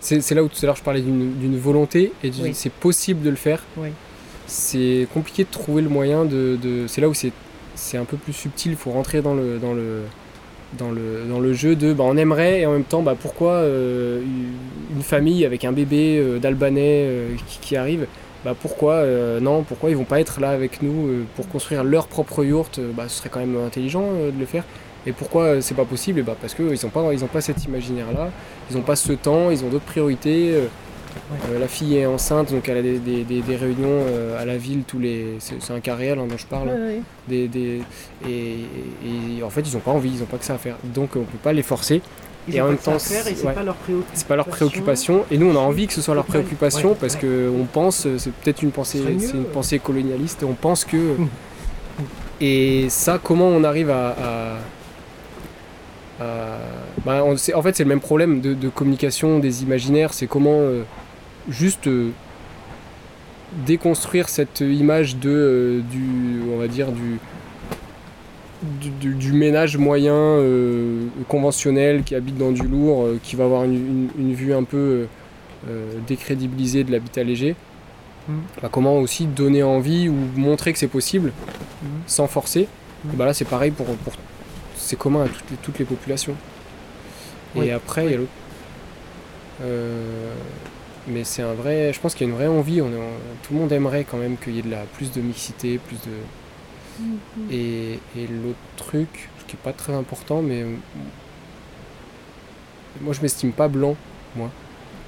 C'est 0.00 0.34
là 0.34 0.42
où 0.42 0.48
tout 0.48 0.58
à 0.62 0.66
l'heure 0.66 0.76
je 0.76 0.82
parlais 0.82 1.00
d'une 1.02 1.58
volonté 1.58 2.12
et 2.22 2.30
Oui. 2.40 2.52
c'est 2.54 2.72
possible 2.72 3.22
de 3.22 3.30
le 3.30 3.36
faire. 3.36 3.62
Oui. 3.76 3.88
C'est 4.46 5.06
compliqué 5.14 5.44
de 5.44 5.50
trouver 5.50 5.82
le 5.82 5.88
moyen 5.88 6.24
de. 6.24 6.58
de- 6.60 6.86
c'est 6.88 7.00
là 7.00 7.08
où 7.08 7.14
c'est 7.14 7.32
c'est 7.80 7.96
un 7.96 8.04
peu 8.04 8.16
plus 8.16 8.32
subtil, 8.32 8.72
il 8.72 8.76
faut 8.76 8.90
rentrer 8.90 9.22
dans 9.22 9.34
le, 9.34 9.58
dans 9.58 9.72
le, 9.72 10.02
dans 10.78 10.90
le, 10.90 11.24
dans 11.28 11.40
le 11.40 11.52
jeu 11.52 11.74
de. 11.74 11.92
Bah, 11.92 12.04
on 12.06 12.16
aimerait 12.16 12.60
et 12.60 12.66
en 12.66 12.72
même 12.72 12.84
temps, 12.84 13.02
bah, 13.02 13.16
pourquoi 13.18 13.52
euh, 13.52 14.22
une 14.94 15.02
famille 15.02 15.44
avec 15.44 15.64
un 15.64 15.72
bébé 15.72 16.18
euh, 16.18 16.38
d'Albanais 16.38 17.04
euh, 17.06 17.34
qui, 17.60 17.76
arrive 17.76 18.06
bah 18.42 18.54
pourquoi 18.58 19.04
non 19.42 19.64
pourquoi 19.64 19.90
ils 19.90 19.96
vont 19.98 20.04
pas 20.04 20.18
être 20.18 20.40
là 20.40 20.48
avec 20.48 20.80
nous 20.80 21.26
pour 21.36 21.46
construire 21.46 21.84
leur 21.84 22.06
propre 22.06 22.42
yourte 22.42 22.80
bah 22.96 23.04
ce 23.06 23.18
serait 23.18 23.28
quand 23.28 23.40
même 23.40 23.54
intelligent 23.66 24.00
de 24.02 24.40
le 24.40 24.46
faire 24.46 24.64
et 25.06 25.12
pourquoi 25.12 25.60
c'est 25.60 25.74
pas 25.74 25.84
possible? 25.84 26.20
Et 26.20 26.22
bah 26.22 26.36
parce 26.40 26.54
que 26.54 26.62
ils 26.62 26.86
ont 26.86 26.88
pas 26.88 27.12
ils 27.12 27.22
ont 27.22 27.26
pas 27.28 27.42
cet 27.42 27.66
imaginaire 27.66 28.06
là 28.14 28.30
ils 28.70 28.78
ont 28.78 28.82
pas 28.82 28.96
ce 28.96 29.12
temps 29.12 29.50
ils 29.50 29.62
ont 29.62 29.68
d'autres 29.68 29.84
priorités 29.84 30.54
euh, 31.50 31.58
la 31.58 31.68
fille 31.68 31.96
est 31.96 32.06
enceinte 32.06 32.52
donc 32.52 32.68
elle 32.68 32.78
a 32.78 32.82
des, 32.82 32.98
des- 32.98 33.24
des- 33.24 33.40
des 33.42 33.56
réunions 33.56 33.86
euh, 34.08 34.40
à 34.40 34.44
la 34.44 34.56
ville 34.56 34.82
tous 34.86 34.98
les 34.98 35.36
c'est 35.38 35.72
un 35.72 35.80
cas 35.80 35.94
réel 35.94 36.18
hein, 36.18 36.26
dont 36.28 36.36
je 36.36 36.46
parle. 36.46 36.68
Ouais, 36.68 36.74
ouais. 36.74 37.00
des, 37.28 37.48
des- 37.48 37.82
et, 38.28 38.58
et 39.38 39.42
en 39.42 39.50
fait 39.50 39.60
ils 39.62 39.76
ont 39.76 39.80
pas 39.80 39.90
envie 39.92 40.10
ils 40.14 40.22
ont 40.22 40.26
pas 40.26 40.38
que 40.38 40.44
ça 40.44 40.54
à 40.54 40.58
faire. 40.58 40.76
Donc 40.84 41.10
on 41.16 41.20
peut 41.24 41.38
pas 41.42 41.52
les 41.52 41.62
forcer. 41.62 42.02
Ils 42.48 42.56
Et 42.56 42.60
en 42.60 42.64
pas 42.64 42.70
même 42.70 42.78
temps, 42.78 42.98
c'est- 42.98 43.44
ouais. 43.44 43.52
pas 43.52 43.62
leur 43.62 43.76
pas 44.28 44.36
leur 44.36 44.46
préoccupation. 44.46 45.24
Et 45.30 45.36
nous 45.38 45.46
on 45.50 45.56
a 45.56 45.60
envie 45.60 45.86
que 45.86 45.92
ce 45.92 46.00
soit 46.02 46.14
leur 46.14 46.24
préoccupation 46.24 46.90
ouais, 46.90 46.96
parce 46.98 47.14
ouais. 47.14 47.20
que 47.20 47.50
on 47.54 47.64
pense 47.64 48.06
euh, 48.06 48.16
c'est 48.18 48.32
peut-être 48.32 48.62
une 48.62 48.70
pensée 48.70 49.02
c'est 49.18 49.36
une 49.36 49.44
pensée 49.44 49.78
colonialiste. 49.78 50.42
On 50.44 50.54
pense 50.54 50.84
que 50.84 51.16
et 52.40 52.86
ça 52.88 53.20
comment 53.22 53.48
on 53.48 53.62
arrive 53.64 53.90
à, 53.90 54.08
à- 54.08 54.56
à- 56.24 56.58
bah, 57.04 57.22
on- 57.24 57.34
en 57.34 57.62
fait 57.62 57.76
c'est 57.76 57.82
le 57.84 57.88
même 57.88 58.00
problème 58.00 58.40
de, 58.40 58.54
de 58.54 58.68
communication 58.68 59.38
des 59.38 59.62
imaginaires. 59.62 60.12
C'est 60.14 60.26
comment 60.26 60.58
euh, 60.60 60.82
juste 61.48 61.86
euh, 61.86 62.10
déconstruire 63.66 64.28
cette 64.28 64.60
image 64.60 65.16
de 65.16 65.30
euh, 65.30 65.80
du 65.90 66.42
on 66.52 66.58
va 66.58 66.68
dire 66.68 66.92
du 66.92 67.18
du, 68.80 68.90
du- 68.90 69.14
du 69.14 69.32
ménage 69.32 69.78
moyen 69.78 70.14
euh, 70.14 71.06
conventionnel 71.28 72.02
qui 72.02 72.14
habite 72.14 72.36
dans 72.36 72.52
du 72.52 72.62
lourd, 72.68 73.04
euh, 73.04 73.18
qui 73.22 73.34
va 73.34 73.44
avoir 73.44 73.64
une, 73.64 73.74
une- 73.74 74.10
une 74.18 74.34
vue 74.34 74.52
un 74.52 74.64
peu 74.64 75.06
euh, 75.68 75.92
décrédibilisée 76.06 76.84
de 76.84 76.92
l'habitat 76.92 77.22
léger. 77.22 77.56
Mm. 78.28 78.32
Bah, 78.60 78.68
comment 78.70 78.98
aussi 78.98 79.24
donner 79.26 79.62
envie 79.62 80.10
ou 80.10 80.14
montrer 80.36 80.72
que 80.74 80.78
c'est 80.78 80.88
possible 80.88 81.32
Mhm. 81.82 81.88
sans 82.06 82.26
forcer. 82.26 82.68
Mm. 83.04 83.08
Bah 83.16 83.24
là 83.24 83.32
c'est 83.32 83.46
pareil 83.46 83.70
pour, 83.70 83.86
pour 83.86 84.12
c'est 84.76 84.96
commun 84.98 85.24
à 85.24 85.28
toutes 85.28 85.50
les, 85.50 85.56
toutes 85.56 85.78
les 85.78 85.86
populations. 85.86 86.34
Et 87.56 87.72
après 87.72 88.04
il 88.06 88.10
y 88.10 88.14
a 88.14 88.18
l'autre. 88.18 88.30
Euh, 91.10 91.14
mais 91.14 91.24
c'est 91.24 91.42
un 91.42 91.54
vrai, 91.54 91.92
je 91.92 92.00
pense 92.00 92.14
qu'il 92.14 92.26
y 92.26 92.30
a 92.30 92.32
une 92.32 92.38
vraie 92.38 92.48
envie. 92.48 92.80
On, 92.80 92.90
tout 93.42 93.52
le 93.52 93.60
monde 93.60 93.72
aimerait 93.72 94.04
quand 94.08 94.18
même 94.18 94.36
qu'il 94.36 94.54
y 94.54 94.58
ait 94.58 94.62
de 94.62 94.70
la 94.70 94.84
plus 94.94 95.12
de 95.12 95.20
mixité, 95.20 95.78
plus 95.78 95.96
de 95.96 96.12
et, 97.50 97.98
et 98.16 98.26
l'autre 98.26 98.58
truc, 98.76 99.30
qui 99.46 99.56
est 99.56 99.58
pas 99.62 99.72
très 99.72 99.94
important, 99.94 100.42
mais 100.42 100.62
euh, 100.62 100.66
moi 103.00 103.14
je 103.14 103.22
m'estime 103.22 103.52
pas 103.52 103.68
blanc, 103.68 103.96
moi. 104.36 104.50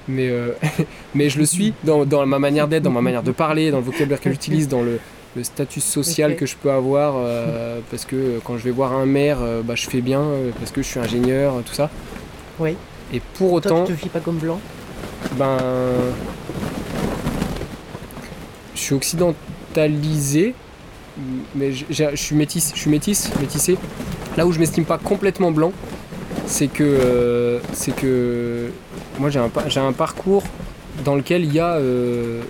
Mais, 0.07 0.27
euh, 0.29 0.53
mais 1.15 1.29
je 1.29 1.39
le 1.39 1.45
suis 1.45 1.73
dans, 1.83 2.05
dans 2.05 2.25
ma 2.25 2.39
manière 2.39 2.67
d'être, 2.67 2.83
dans 2.83 2.91
ma 2.91 3.01
manière 3.01 3.23
de 3.23 3.31
parler, 3.31 3.71
dans 3.71 3.77
le 3.77 3.83
vocabulaire 3.83 4.19
que 4.19 4.31
j'utilise, 4.31 4.67
dans 4.67 4.81
le, 4.81 4.99
le 5.35 5.43
statut 5.43 5.81
social 5.81 6.35
que 6.35 6.45
je 6.45 6.55
peux 6.55 6.71
avoir, 6.71 7.15
euh, 7.17 7.79
parce 7.89 8.05
que 8.05 8.39
quand 8.43 8.57
je 8.57 8.63
vais 8.63 8.71
voir 8.71 8.93
un 8.93 9.05
maire, 9.05 9.39
euh, 9.41 9.61
bah, 9.63 9.75
je 9.75 9.87
fais 9.87 10.01
bien, 10.01 10.21
euh, 10.21 10.51
parce 10.59 10.71
que 10.71 10.81
je 10.81 10.87
suis 10.87 10.99
ingénieur, 10.99 11.55
tout 11.65 11.73
ça. 11.73 11.89
Oui. 12.59 12.75
Et 13.13 13.21
pour 13.35 13.61
Toi, 13.61 13.71
autant, 13.71 13.83
tu 13.85 13.93
te 13.93 14.01
vis 14.01 14.09
pas 14.09 14.19
comme 14.19 14.37
blanc? 14.37 14.59
Ben, 15.37 15.57
je 18.75 18.79
suis 18.79 18.95
occidentalisé, 18.95 20.55
mais 21.55 21.71
je, 21.71 22.15
suis 22.15 22.35
métis, 22.35 22.71
je 22.73 22.79
suis 22.79 22.89
métis, 22.89 23.31
métissé. 23.39 23.77
Là 24.37 24.45
où 24.45 24.51
je 24.51 24.59
m'estime 24.59 24.85
pas 24.85 24.97
complètement 24.97 25.51
blanc, 25.51 25.71
c'est 26.45 26.67
que, 26.67 26.83
euh, 26.83 27.59
c'est 27.71 27.95
que 27.95 28.69
moi 29.19 29.29
j'ai 29.29 29.39
un, 29.39 29.49
j'ai 29.67 29.79
un 29.79 29.93
parcours 29.93 30.43
dans 31.05 31.15
lequel 31.15 31.43
il 31.43 31.53
y 31.53 31.59
a 31.59 31.75
euh, 31.75 32.41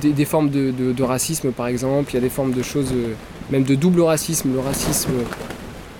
des, 0.00 0.24
formes 0.24 0.50
de, 0.50 1.02
racisme 1.02 1.52
par 1.52 1.68
exemple, 1.68 2.10
il 2.12 2.14
y 2.14 2.18
a 2.18 2.20
des 2.20 2.28
formes 2.28 2.52
de 2.52 2.62
choses, 2.62 2.92
euh, 2.92 3.14
même 3.50 3.64
de 3.64 3.74
double 3.74 4.02
racisme, 4.02 4.52
le 4.52 4.60
racisme 4.60 5.10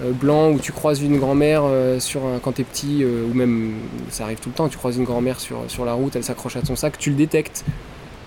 blanc 0.00 0.50
où 0.50 0.58
tu 0.58 0.72
croises 0.72 1.00
une 1.02 1.18
grand-mère 1.18 1.62
euh, 1.64 1.98
sur 2.00 2.24
un- 2.26 2.38
quand 2.38 2.52
t'es 2.52 2.64
petit, 2.64 3.02
euh, 3.02 3.24
ou 3.30 3.34
même 3.34 3.72
ça 4.10 4.24
arrive 4.24 4.38
tout 4.38 4.50
le 4.50 4.54
temps, 4.54 4.68
tu 4.68 4.76
croises 4.78 4.96
une 4.96 5.04
grand-mère 5.04 5.40
sur, 5.40 5.58
sur 5.68 5.84
la 5.84 5.94
route, 5.94 6.14
elle 6.16 6.24
s'accroche 6.24 6.56
à 6.56 6.62
ton 6.62 6.76
sac, 6.76 6.98
tu 6.98 7.10
le 7.10 7.16
détectes. 7.16 7.64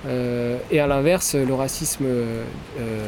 Euh, 0.08 0.58
et 0.72 0.80
à 0.80 0.88
l'inverse, 0.88 1.36
le 1.36 1.54
racisme 1.54 2.06
euh, 2.06 2.44
euh, 2.80 3.06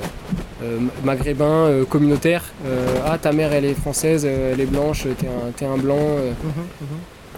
euh, 0.63 0.77
maghrébin, 1.05 1.45
euh, 1.45 1.85
communautaire, 1.85 2.43
euh, 2.65 2.85
ah 3.05 3.17
ta 3.17 3.31
mère 3.31 3.53
elle 3.53 3.63
est 3.65 3.73
française, 3.73 4.25
euh, 4.29 4.51
elle 4.53 4.59
est 4.59 4.65
blanche, 4.65 5.07
t'es 5.17 5.27
un, 5.27 5.51
t'es 5.55 5.65
un 5.65 5.77
blanc. 5.77 5.95
euh, 5.99 6.31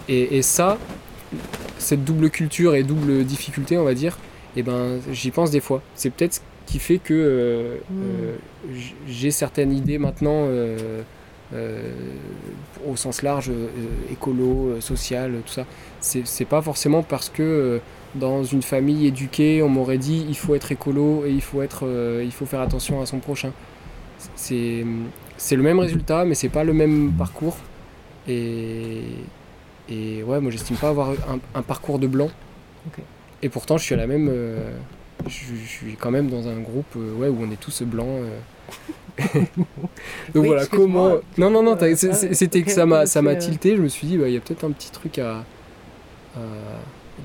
et, 0.09 0.37
et 0.37 0.41
ça, 0.41 0.77
cette 1.77 2.03
double 2.03 2.29
culture 2.29 2.75
et 2.75 2.83
double 2.83 3.23
difficulté, 3.25 3.77
on 3.77 3.83
va 3.83 3.93
dire, 3.93 4.17
et 4.57 4.63
ben 4.63 4.99
j'y 5.11 5.31
pense 5.31 5.51
des 5.51 5.61
fois. 5.61 5.81
C'est 5.95 6.09
peut-être 6.09 6.33
ce 6.35 6.39
qui 6.65 6.79
fait 6.79 6.97
que 6.97 7.13
euh, 7.13 7.75
Mm. 7.91 8.01
euh, 8.03 8.33
j- 8.33 8.39
j'ai 9.07 9.31
certaines 9.31 9.71
idées 9.73 9.97
maintenant 9.97 10.45
euh, 10.47 11.01
euh, 11.53 11.91
au 12.87 12.95
sens 12.95 13.21
large, 13.21 13.49
euh, 13.49 13.67
écolo, 14.11 14.79
social, 14.79 15.33
tout 15.45 15.53
ça. 15.53 15.65
C'est 15.99 16.45
pas 16.45 16.61
forcément 16.61 17.03
parce 17.03 17.29
que 17.29 17.79
dans 18.15 18.43
une 18.43 18.61
famille 18.61 19.07
éduquée, 19.07 19.61
on 19.63 19.69
m'aurait 19.69 19.97
dit 19.97 20.25
il 20.27 20.37
faut 20.37 20.55
être 20.55 20.71
écolo 20.71 21.25
et 21.25 21.31
il 21.31 21.41
faut 21.41 21.61
être, 21.61 21.87
il 22.23 22.31
faut 22.31 22.45
faire 22.45 22.61
attention 22.61 23.01
à 23.01 23.05
son 23.05 23.19
prochain. 23.19 23.51
C'est 24.35 24.85
le 25.55 25.61
même 25.63 25.79
résultat, 25.79 26.25
mais 26.25 26.35
c'est 26.35 26.49
pas 26.49 26.63
le 26.63 26.73
même 26.73 27.11
parcours. 27.17 27.57
Et, 28.27 29.01
et 29.89 30.23
ouais, 30.23 30.39
moi 30.39 30.51
j'estime 30.51 30.77
pas 30.77 30.89
avoir 30.89 31.09
un, 31.11 31.39
un 31.55 31.61
parcours 31.61 31.99
de 31.99 32.07
blanc. 32.07 32.29
Et 33.41 33.49
pourtant, 33.49 33.77
je 33.77 33.83
suis 33.83 33.93
à 33.93 33.97
la 33.97 34.07
même. 34.07 34.29
euh, 34.31 34.71
je, 35.27 35.55
je 35.55 35.67
suis 35.67 35.95
quand 35.95 36.11
même 36.11 36.29
dans 36.29 36.47
un 36.47 36.59
groupe 36.59 36.95
euh, 36.97 37.13
ouais, 37.15 37.27
où 37.29 37.37
on 37.41 37.51
est 37.51 37.59
tous 37.59 37.81
blancs. 37.83 38.07
euh. 38.07 38.39
Donc 39.57 39.67
Oui, 40.35 40.47
voilà, 40.47 40.65
comment. 40.65 41.09
Non, 41.37 41.49
non, 41.49 41.61
non, 41.63 41.77
ah, 41.79 41.95
c'était 41.95 42.63
que 42.63 42.71
ça 42.71 42.85
m'a 42.85 43.05
euh. 43.05 43.35
tilté. 43.37 43.75
Je 43.75 43.81
me 43.81 43.87
suis 43.87 44.07
dit, 44.07 44.17
bah, 44.17 44.27
il 44.27 44.33
y 44.33 44.37
a 44.37 44.39
peut-être 44.39 44.63
un 44.63 44.71
petit 44.71 44.91
truc 44.91 45.19
à. 45.19 45.43
à- 46.35 46.39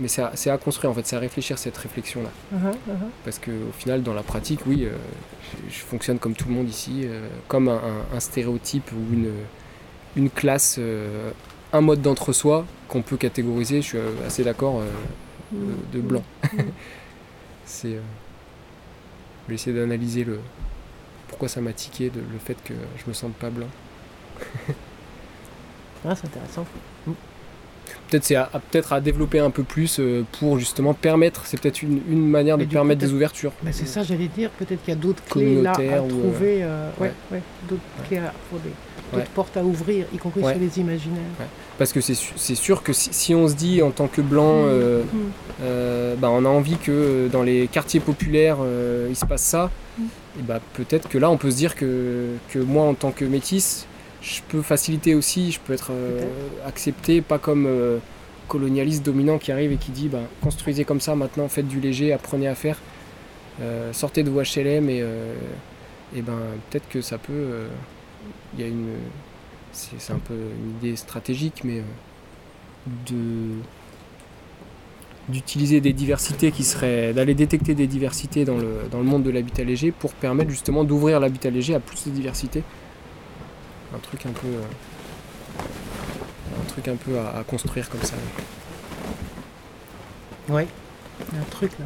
Mais 0.01 0.09
c'est 0.09 0.51
à, 0.51 0.59
construire 0.59 0.91
en 0.91 0.95
fait, 0.95 1.07
c'est 1.07 1.17
à 1.17 1.19
réfléchir 1.19 1.59
cette 1.59 1.77
réflexion-là. 1.77 2.29
Uh-huh, 2.55 2.71
uh-huh. 2.73 3.09
Parce 3.25 3.39
qu'au 3.39 3.73
final, 3.79 4.03
dans 4.03 4.15
la 4.15 4.23
pratique, 4.23 4.61
oui, 4.67 4.85
euh, 4.85 4.91
je, 5.69 5.75
je 5.77 5.81
fonctionne 5.81 6.19
comme 6.19 6.35
tout 6.35 6.49
le 6.49 6.55
monde 6.55 6.69
ici, 6.69 7.03
euh, 7.05 7.27
comme 7.49 7.69
un, 7.69 7.77
un- 7.77 8.17
un 8.17 8.21
stéréotype 8.21 8.91
ou 8.93 9.15
une, 9.15 9.31
une 10.17 10.31
classe, 10.31 10.79
un 11.73 11.81
mode 11.81 12.03
d'entre-soi 12.03 12.67
qu'on 12.89 13.03
peut 13.03 13.17
catégoriser. 13.17 13.81
Je 13.83 13.87
suis 13.87 13.99
assez 14.27 14.45
d'accord 14.45 14.81
euh, 14.81 14.87
de, 15.53 15.99
de 15.99 16.03
blanc. 16.03 16.23
C'est, 17.69 17.97
euh, 17.97 18.01
je 19.49 19.73
d'analyser 19.73 20.25
le 20.25 20.41
pourquoi 21.29 21.49
ça 21.49 21.61
m'a 21.61 21.73
tiqué, 21.75 22.11
de- 22.11 22.21
le 22.21 22.39
fait 22.39 22.63
que 22.65 22.75
je 22.97 23.05
me 23.09 23.13
sente 23.15 23.37
pas 23.37 23.51
blanc. 23.51 23.69
Ah, 26.05 26.15
c'est 26.17 26.27
intéressant. 26.27 26.67
Peut-être 28.11 28.25
c'est 28.25 28.35
à, 28.37 28.49
à- 28.53 28.59
peut-être 28.59 28.93
à 28.93 29.01
développer 29.01 29.39
un 29.39 29.51
peu 29.51 29.63
plus 29.63 29.99
euh, 30.01 30.25
pour 30.39 30.59
justement 30.59 30.95
permettre. 30.95 31.43
C'est 31.47 31.61
peut-être 31.61 31.83
une, 31.83 32.01
une 32.09 32.27
manière 32.29 32.57
de 32.59 32.65
Mais 32.65 32.69
permettre 32.69 33.01
des 33.01 33.13
ouvertures. 33.13 33.53
Mais 33.63 33.73
c'est 33.73 33.87
ça, 33.87 34.03
j'allais 34.03 34.29
dire, 34.29 34.51
peut-être 34.51 34.81
qu'il 34.83 34.95
y 34.95 34.97
a 34.97 35.01
d'autres 35.01 35.23
clés 35.25 35.61
là 35.63 35.73
à 35.73 36.03
ou, 36.03 36.07
euh, 36.07 36.09
trouver. 36.09 36.63
euh, 36.63 36.89
ouais, 37.01 37.07
ouais. 37.09 37.13
ouais, 37.39 37.43
d'autres 37.69 37.83
clés 38.09 38.19
à 38.19 38.33
des- 38.65 38.71
d'autres 39.19 39.31
portes 39.31 39.57
à 39.57 39.65
ouvrir, 39.65 40.05
y 40.13 40.19
compris 40.19 40.41
sur 40.41 40.59
les 40.59 40.79
imaginaires. 40.79 41.23
Parce 41.79 41.93
que 41.93 42.01
c'est 42.01 42.17
c'est 42.37 42.55
sûr 42.57 42.83
que 42.83 42.93
si, 42.93 43.09
si 43.13 43.35
on 43.35 43.47
se 43.49 43.55
dit 43.55 43.81
en 43.83 43.91
tant 43.91 44.07
que 44.09 44.21
blanc, 44.21 44.65
euh, 44.67 45.03
Mm. 45.03 45.17
euh, 45.63 46.15
bah, 46.17 46.29
on 46.31 46.45
a 46.45 46.49
envie 46.49 46.77
que 46.77 47.29
dans 47.33 47.43
les 47.43 47.69
quartiers 47.69 48.01
populaires 48.01 48.59
il 49.09 49.17
se 49.17 49.25
passe 49.25 49.43
ça, 49.43 49.71
Mm. 49.99 50.03
et 50.39 50.43
bah, 50.43 50.61
peut-être 50.75 51.09
que 51.09 51.19
là 51.19 51.31
on 51.31 51.37
peut 51.37 51.51
se 51.51 51.57
dire 51.57 51.75
que, 51.75 52.27
que 52.51 52.59
moi 52.59 52.85
en 52.85 52.95
tant 52.95 53.11
que 53.13 53.25
métis, 53.25 53.87
je 54.23 54.41
peux 54.49 54.63
faciliter 54.63 55.15
aussi, 55.15 55.53
je 55.53 55.61
peux 55.61 55.73
être 55.73 55.93
euh, 55.93 56.25
accepté, 56.67 57.21
pas 57.21 57.39
comme 57.39 57.67
euh, 57.67 57.99
colonialiste 58.49 59.05
dominant 59.05 59.39
qui 59.39 59.53
arrive 59.53 59.73
et 59.73 59.77
qui 59.77 59.91
dit 59.91 60.09
bah, 60.09 60.23
construisez 60.43 60.85
comme 60.85 61.01
ça 61.01 61.15
maintenant, 61.15 61.49
faites 61.49 61.69
du 61.69 61.81
léger, 61.81 62.13
apprenez 62.13 62.49
à 62.49 62.55
faire, 62.55 62.79
euh, 63.61 63.93
sortez 63.93 64.23
de 64.23 64.31
vos 64.31 64.43
HLM 64.43 64.91
et, 64.91 65.05
et 66.17 66.23
ben 66.23 66.39
peut-être 66.71 66.89
que 66.89 67.01
ça 67.01 67.19
peut. 67.19 67.67
Il 68.55 68.61
y 68.61 68.65
a 68.65 68.69
une. 68.69 68.95
C'est 69.73 70.13
un 70.13 70.19
peu 70.19 70.35
une 70.35 70.71
idée 70.79 70.97
stratégique, 70.97 71.63
mais 71.65 71.83
de 73.07 73.61
d'utiliser 75.29 75.83
des 75.83 75.93
diversités 75.93 76.51
qui 76.51 76.65
seraient 76.65 77.13
d'aller 77.13 77.35
détecter 77.35 77.75
des 77.75 77.87
diversités 77.87 78.47
dans 78.47 78.57
le, 78.57 78.89
dans 78.91 78.97
le 78.97 79.05
monde 79.05 79.23
de 79.25 79.31
l'habitat 79.31 79.63
léger 79.63 79.93
pour 79.93 80.15
permettre 80.15 80.49
justement 80.49 80.85
d'ouvrir 80.85 81.21
l'habitat 81.21 81.51
léger 81.51 81.75
à 81.75 81.81
plus 81.81 82.07
de 82.07 82.11
diversité 82.11 82.63
un 83.95 83.99
truc 83.99 84.27
un 84.27 84.33
peu 84.33 84.47
euh, 84.49 84.63
un 86.61 86.65
truc 86.69 86.89
un 86.89 86.97
peu 86.97 87.19
à, 87.19 87.39
à 87.39 87.45
construire 87.45 87.89
comme 87.89 88.03
ça 88.03 88.15
Ouais, 90.49 90.67
il 91.31 91.35
y 91.35 91.39
a 91.39 91.43
un 91.43 91.45
truc 91.51 91.73
là. 91.79 91.85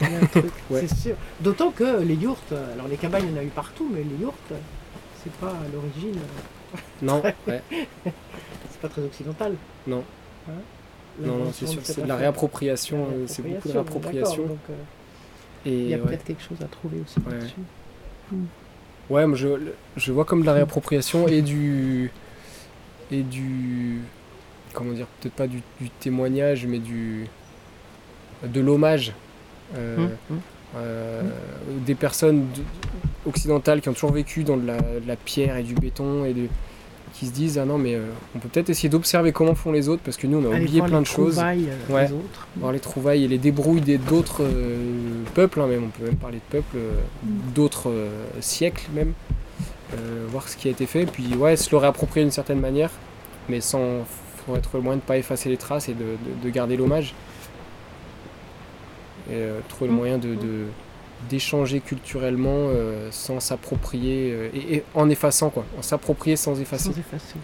Il 0.08 0.10
y 0.12 0.16
a 0.16 0.18
un 0.18 0.26
truc, 0.26 0.52
Ouais. 0.68 0.80
c'est 0.86 0.94
sûr. 0.96 1.16
D'autant 1.40 1.70
que 1.70 2.00
les 2.02 2.14
yourtes, 2.16 2.50
euh, 2.52 2.72
alors 2.72 2.88
les 2.88 2.96
cabanes, 2.96 3.22
il 3.24 3.30
y 3.30 3.34
en 3.34 3.40
a 3.40 3.44
eu 3.44 3.48
partout, 3.48 3.88
mais 3.92 4.02
les 4.02 4.16
yourtes, 4.20 4.36
euh, 4.50 4.56
c'est 5.22 5.32
pas 5.34 5.48
à 5.50 5.68
l'origine, 5.72 6.18
non 7.02 7.22
ouais. 7.46 7.62
c'est 8.04 8.80
pas 8.80 8.88
très 8.88 9.02
occidental. 9.02 9.54
Non. 9.86 10.02
Hein? 10.48 10.52
Non 11.20 11.36
non 11.36 11.52
c'est 11.52 11.66
sûr 11.66 11.80
c'est 11.84 12.02
de 12.02 12.06
la 12.08 12.16
réappropriation 12.16 13.06
c'est 13.26 13.42
beaucoup 13.42 13.68
de 13.68 13.72
réappropriation, 13.74 14.58
euh, 14.70 14.74
et 15.66 15.70
il 15.78 15.88
y 15.88 15.94
a 15.94 15.98
ouais. 15.98 16.02
peut-être 16.04 16.24
quelque 16.24 16.42
chose 16.42 16.58
à 16.62 16.66
trouver 16.66 16.98
aussi 17.04 17.18
Ouais. 17.20 17.34
là-dessus. 17.38 17.54
Ouais, 19.12 19.26
moi 19.26 19.36
je, 19.36 19.48
je 19.96 20.12
vois 20.12 20.24
comme 20.24 20.42
de 20.42 20.46
la 20.46 20.54
réappropriation 20.54 21.28
et 21.28 21.42
du. 21.42 22.10
et 23.10 23.22
du. 23.22 24.00
comment 24.74 24.92
dire, 24.92 25.06
peut-être 25.20 25.34
pas 25.34 25.46
du, 25.48 25.62
du 25.80 25.90
témoignage, 25.90 26.66
mais 26.66 26.78
du. 26.80 27.26
de 28.42 28.60
l'hommage. 28.60 29.12
euh, 29.76 29.96
Hum, 29.96 30.16
hum. 30.30 30.40
euh, 30.76 31.22
Des 31.86 31.94
personnes 31.94 32.48
occidentales 33.26 33.80
qui 33.80 33.88
ont 33.88 33.94
toujours 33.94 34.12
vécu 34.12 34.44
dans 34.44 34.56
de 34.56 34.66
la, 34.66 34.78
de 34.78 35.06
la 35.06 35.16
pierre 35.16 35.56
et 35.56 35.62
du 35.62 35.74
béton 35.74 36.24
et 36.24 36.34
de, 36.34 36.48
qui 37.12 37.26
se 37.26 37.32
disent 37.32 37.58
Ah 37.58 37.64
non, 37.64 37.78
mais 37.78 37.94
euh, 37.94 38.06
on 38.34 38.38
peut 38.38 38.48
peut-être 38.48 38.70
essayer 38.70 38.88
d'observer 38.88 39.32
comment 39.32 39.54
font 39.54 39.70
les 39.72 39.88
autres 39.88 40.02
parce 40.02 40.16
que 40.16 40.26
nous 40.26 40.38
on 40.38 40.44
a 40.52 40.56
oublié 40.56 40.80
plein 40.80 40.96
les 40.98 41.02
de 41.02 41.06
choses. 41.06 41.34
trouvailles, 41.36 41.68
euh, 41.68 41.94
Ouais. 41.94 42.10
autres. 42.10 42.46
Voir 42.56 42.72
les 42.72 42.80
trouvailles 42.80 43.24
et 43.24 43.28
les 43.28 43.38
débrouilles 43.38 43.80
des- 43.82 43.98
d'autres 43.98 44.42
euh, 44.42 45.22
peuples, 45.34 45.60
hein, 45.60 45.66
même, 45.66 45.84
on 45.84 45.88
peut 45.88 46.04
même 46.06 46.16
parler 46.16 46.38
de 46.38 46.50
peuples, 46.50 46.76
euh, 46.76 46.92
d'autres 47.54 47.92
siècles 48.40 48.88
même, 48.94 49.12
voir 50.30 50.48
ce 50.48 50.56
qui 50.56 50.68
a 50.68 50.70
été 50.70 50.86
fait, 50.86 51.04
puis 51.04 51.34
ouais, 51.36 51.54
se 51.56 51.70
le 51.70 51.76
réapproprier 51.76 52.24
d'une 52.24 52.32
certaine 52.32 52.60
manière, 52.60 52.90
mais 53.50 53.60
sans 53.60 54.04
faut 54.46 54.56
être 54.56 54.70
le 54.74 54.80
moyen 54.80 54.96
de 54.96 55.02
ne 55.02 55.06
pas 55.06 55.18
effacer 55.18 55.48
les 55.50 55.58
traces 55.58 55.88
et 55.90 55.94
de, 55.94 56.00
de- 56.00 56.44
de 56.44 56.50
garder 56.50 56.76
l'hommage. 56.78 57.14
Et 59.30 59.36
trouver 59.68 59.88
le 59.88 59.92
Mm. 59.94 59.96
moyen 59.96 60.18
de, 60.18 60.34
de- 60.34 60.66
d'échanger 61.30 61.80
culturellement 61.80 62.68
euh, 62.70 63.08
sans 63.10 63.40
s'approprier, 63.40 64.32
euh, 64.32 64.48
et, 64.54 64.76
et 64.76 64.84
en 64.94 65.08
effaçant 65.08 65.50
quoi, 65.50 65.64
en 65.78 65.82
s'approprier 65.82 66.36
sans 66.36 66.60
effacer. 66.60 66.92
Sans 66.92 66.98
effacer. 66.98 67.36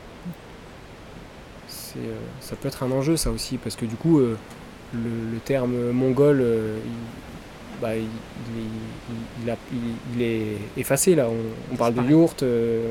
C'est, 1.69 1.99
euh, 1.99 2.15
ça 2.41 2.57
peut 2.57 2.69
être 2.69 2.83
un 2.83 2.91
enjeu 2.91 3.17
ça 3.17 3.31
aussi 3.31 3.57
parce 3.59 3.77
que 3.77 3.85
du 3.87 3.95
coup 3.97 4.19
le, 4.21 4.37
le 4.95 5.39
terme 5.45 5.91
mongol 5.93 6.43
il, 6.43 7.81
bah, 7.81 7.97
il, 7.97 8.03
il 9.43 9.49
est- 9.49 9.57
il- 9.73 10.23
il 10.23 10.81
effacé 10.81 11.15
là. 11.15 11.29
On, 11.29 11.75
on 11.75 11.77
parle 11.77 11.95
de 11.95 12.03
yourtes 12.03 12.43
euh, 12.43 12.91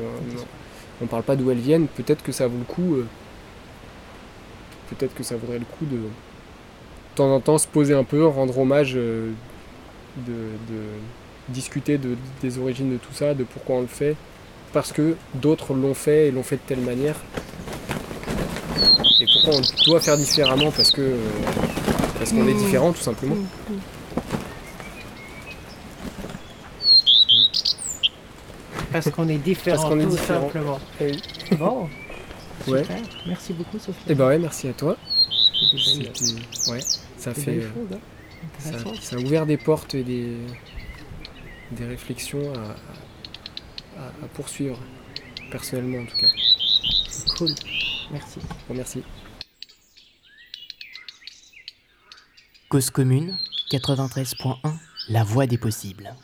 on, 1.00 1.04
on 1.04 1.06
parle 1.06 1.22
pas 1.22 1.36
d'où 1.36 1.50
elles 1.50 1.58
viennent. 1.58 1.86
Peut-être 1.88 2.22
que 2.22 2.32
ça 2.32 2.46
vaut 2.48 2.58
le 2.58 2.64
coup 2.64 2.94
euh, 2.94 3.06
peut-être 4.90 5.14
que 5.14 5.22
ça 5.22 5.36
vaudrait 5.36 5.58
le 5.58 5.64
coup 5.64 5.84
de 5.84 5.96
de 5.96 7.20
temps 7.24 7.34
en 7.34 7.40
temps 7.40 7.58
se 7.58 7.66
poser 7.66 7.94
un 7.94 8.04
peu 8.04 8.24
rendre 8.26 8.56
hommage 8.58 8.92
euh, 8.96 9.32
de, 10.26 10.32
de 10.72 10.80
discuter 11.48 11.98
de, 11.98 12.16
des 12.42 12.58
origines 12.58 12.90
de 12.92 12.96
tout 12.98 13.12
ça 13.14 13.34
de 13.34 13.44
pourquoi 13.44 13.76
on 13.76 13.80
le 13.82 13.86
fait 13.86 14.16
parce 14.72 14.92
que 14.92 15.16
d'autres 15.34 15.72
l'ont 15.74 15.94
fait 15.94 16.28
et 16.28 16.30
l'ont 16.30 16.42
fait 16.42 16.56
de 16.56 16.62
telle 16.66 16.80
manière 16.80 17.16
et 19.20 19.26
pourquoi 19.32 19.54
on 19.60 19.84
doit 19.90 20.00
faire 20.00 20.16
différemment 20.16 20.70
parce 20.70 20.90
que 20.90 21.14
parce 22.18 22.32
qu'on 22.32 22.46
est 22.48 22.54
Mm. 22.54 22.58
différent 22.58 22.92
tout 22.92 23.00
simplement. 23.00 23.36
Mm, 23.36 23.46
mm. 23.74 23.78
Parce 28.92 29.10
qu'on 29.10 29.28
est 29.28 29.36
différents, 29.38 29.76
Parce 29.76 29.88
qu'on 29.88 30.00
est 30.00 30.04
tout 30.04 30.10
différents. 30.10 30.40
simplement. 30.42 30.78
Eh 31.00 31.04
oui. 31.12 31.20
Bon, 31.58 31.88
Ouais. 32.66 32.82
super. 32.82 32.96
Merci 33.26 33.52
beaucoup, 33.52 33.78
Sophie. 33.78 33.98
Et 34.08 34.14
bah 34.14 34.28
ouais, 34.28 34.38
merci 34.38 34.68
à 34.68 34.72
toi. 34.72 34.96
C'était- 35.76 36.70
Ouais, 36.70 36.80
ça 37.18 37.34
fait. 37.34 37.60
hein. 37.62 37.96
Ça, 38.58 39.16
a 39.16 39.18
ouvert 39.18 39.46
des 39.46 39.56
portes 39.56 39.94
et 39.94 40.02
des, 40.04 40.36
des 41.72 41.84
réflexions 41.86 42.52
à, 42.54 42.76
à- 44.00 44.06
à 44.24 44.28
poursuivre, 44.34 44.78
personnellement 45.50 45.98
en 46.02 46.06
tout 46.06 46.16
cas. 46.16 46.28
Cool. 47.36 47.54
Merci. 48.10 48.38
Bon, 48.68 48.74
merci. 48.74 49.02
Cause 52.68 52.90
commune 52.90 53.38
93.1 53.70 54.56
La 55.08 55.24
voix 55.24 55.46
des 55.46 55.58
possibles. 55.58 56.14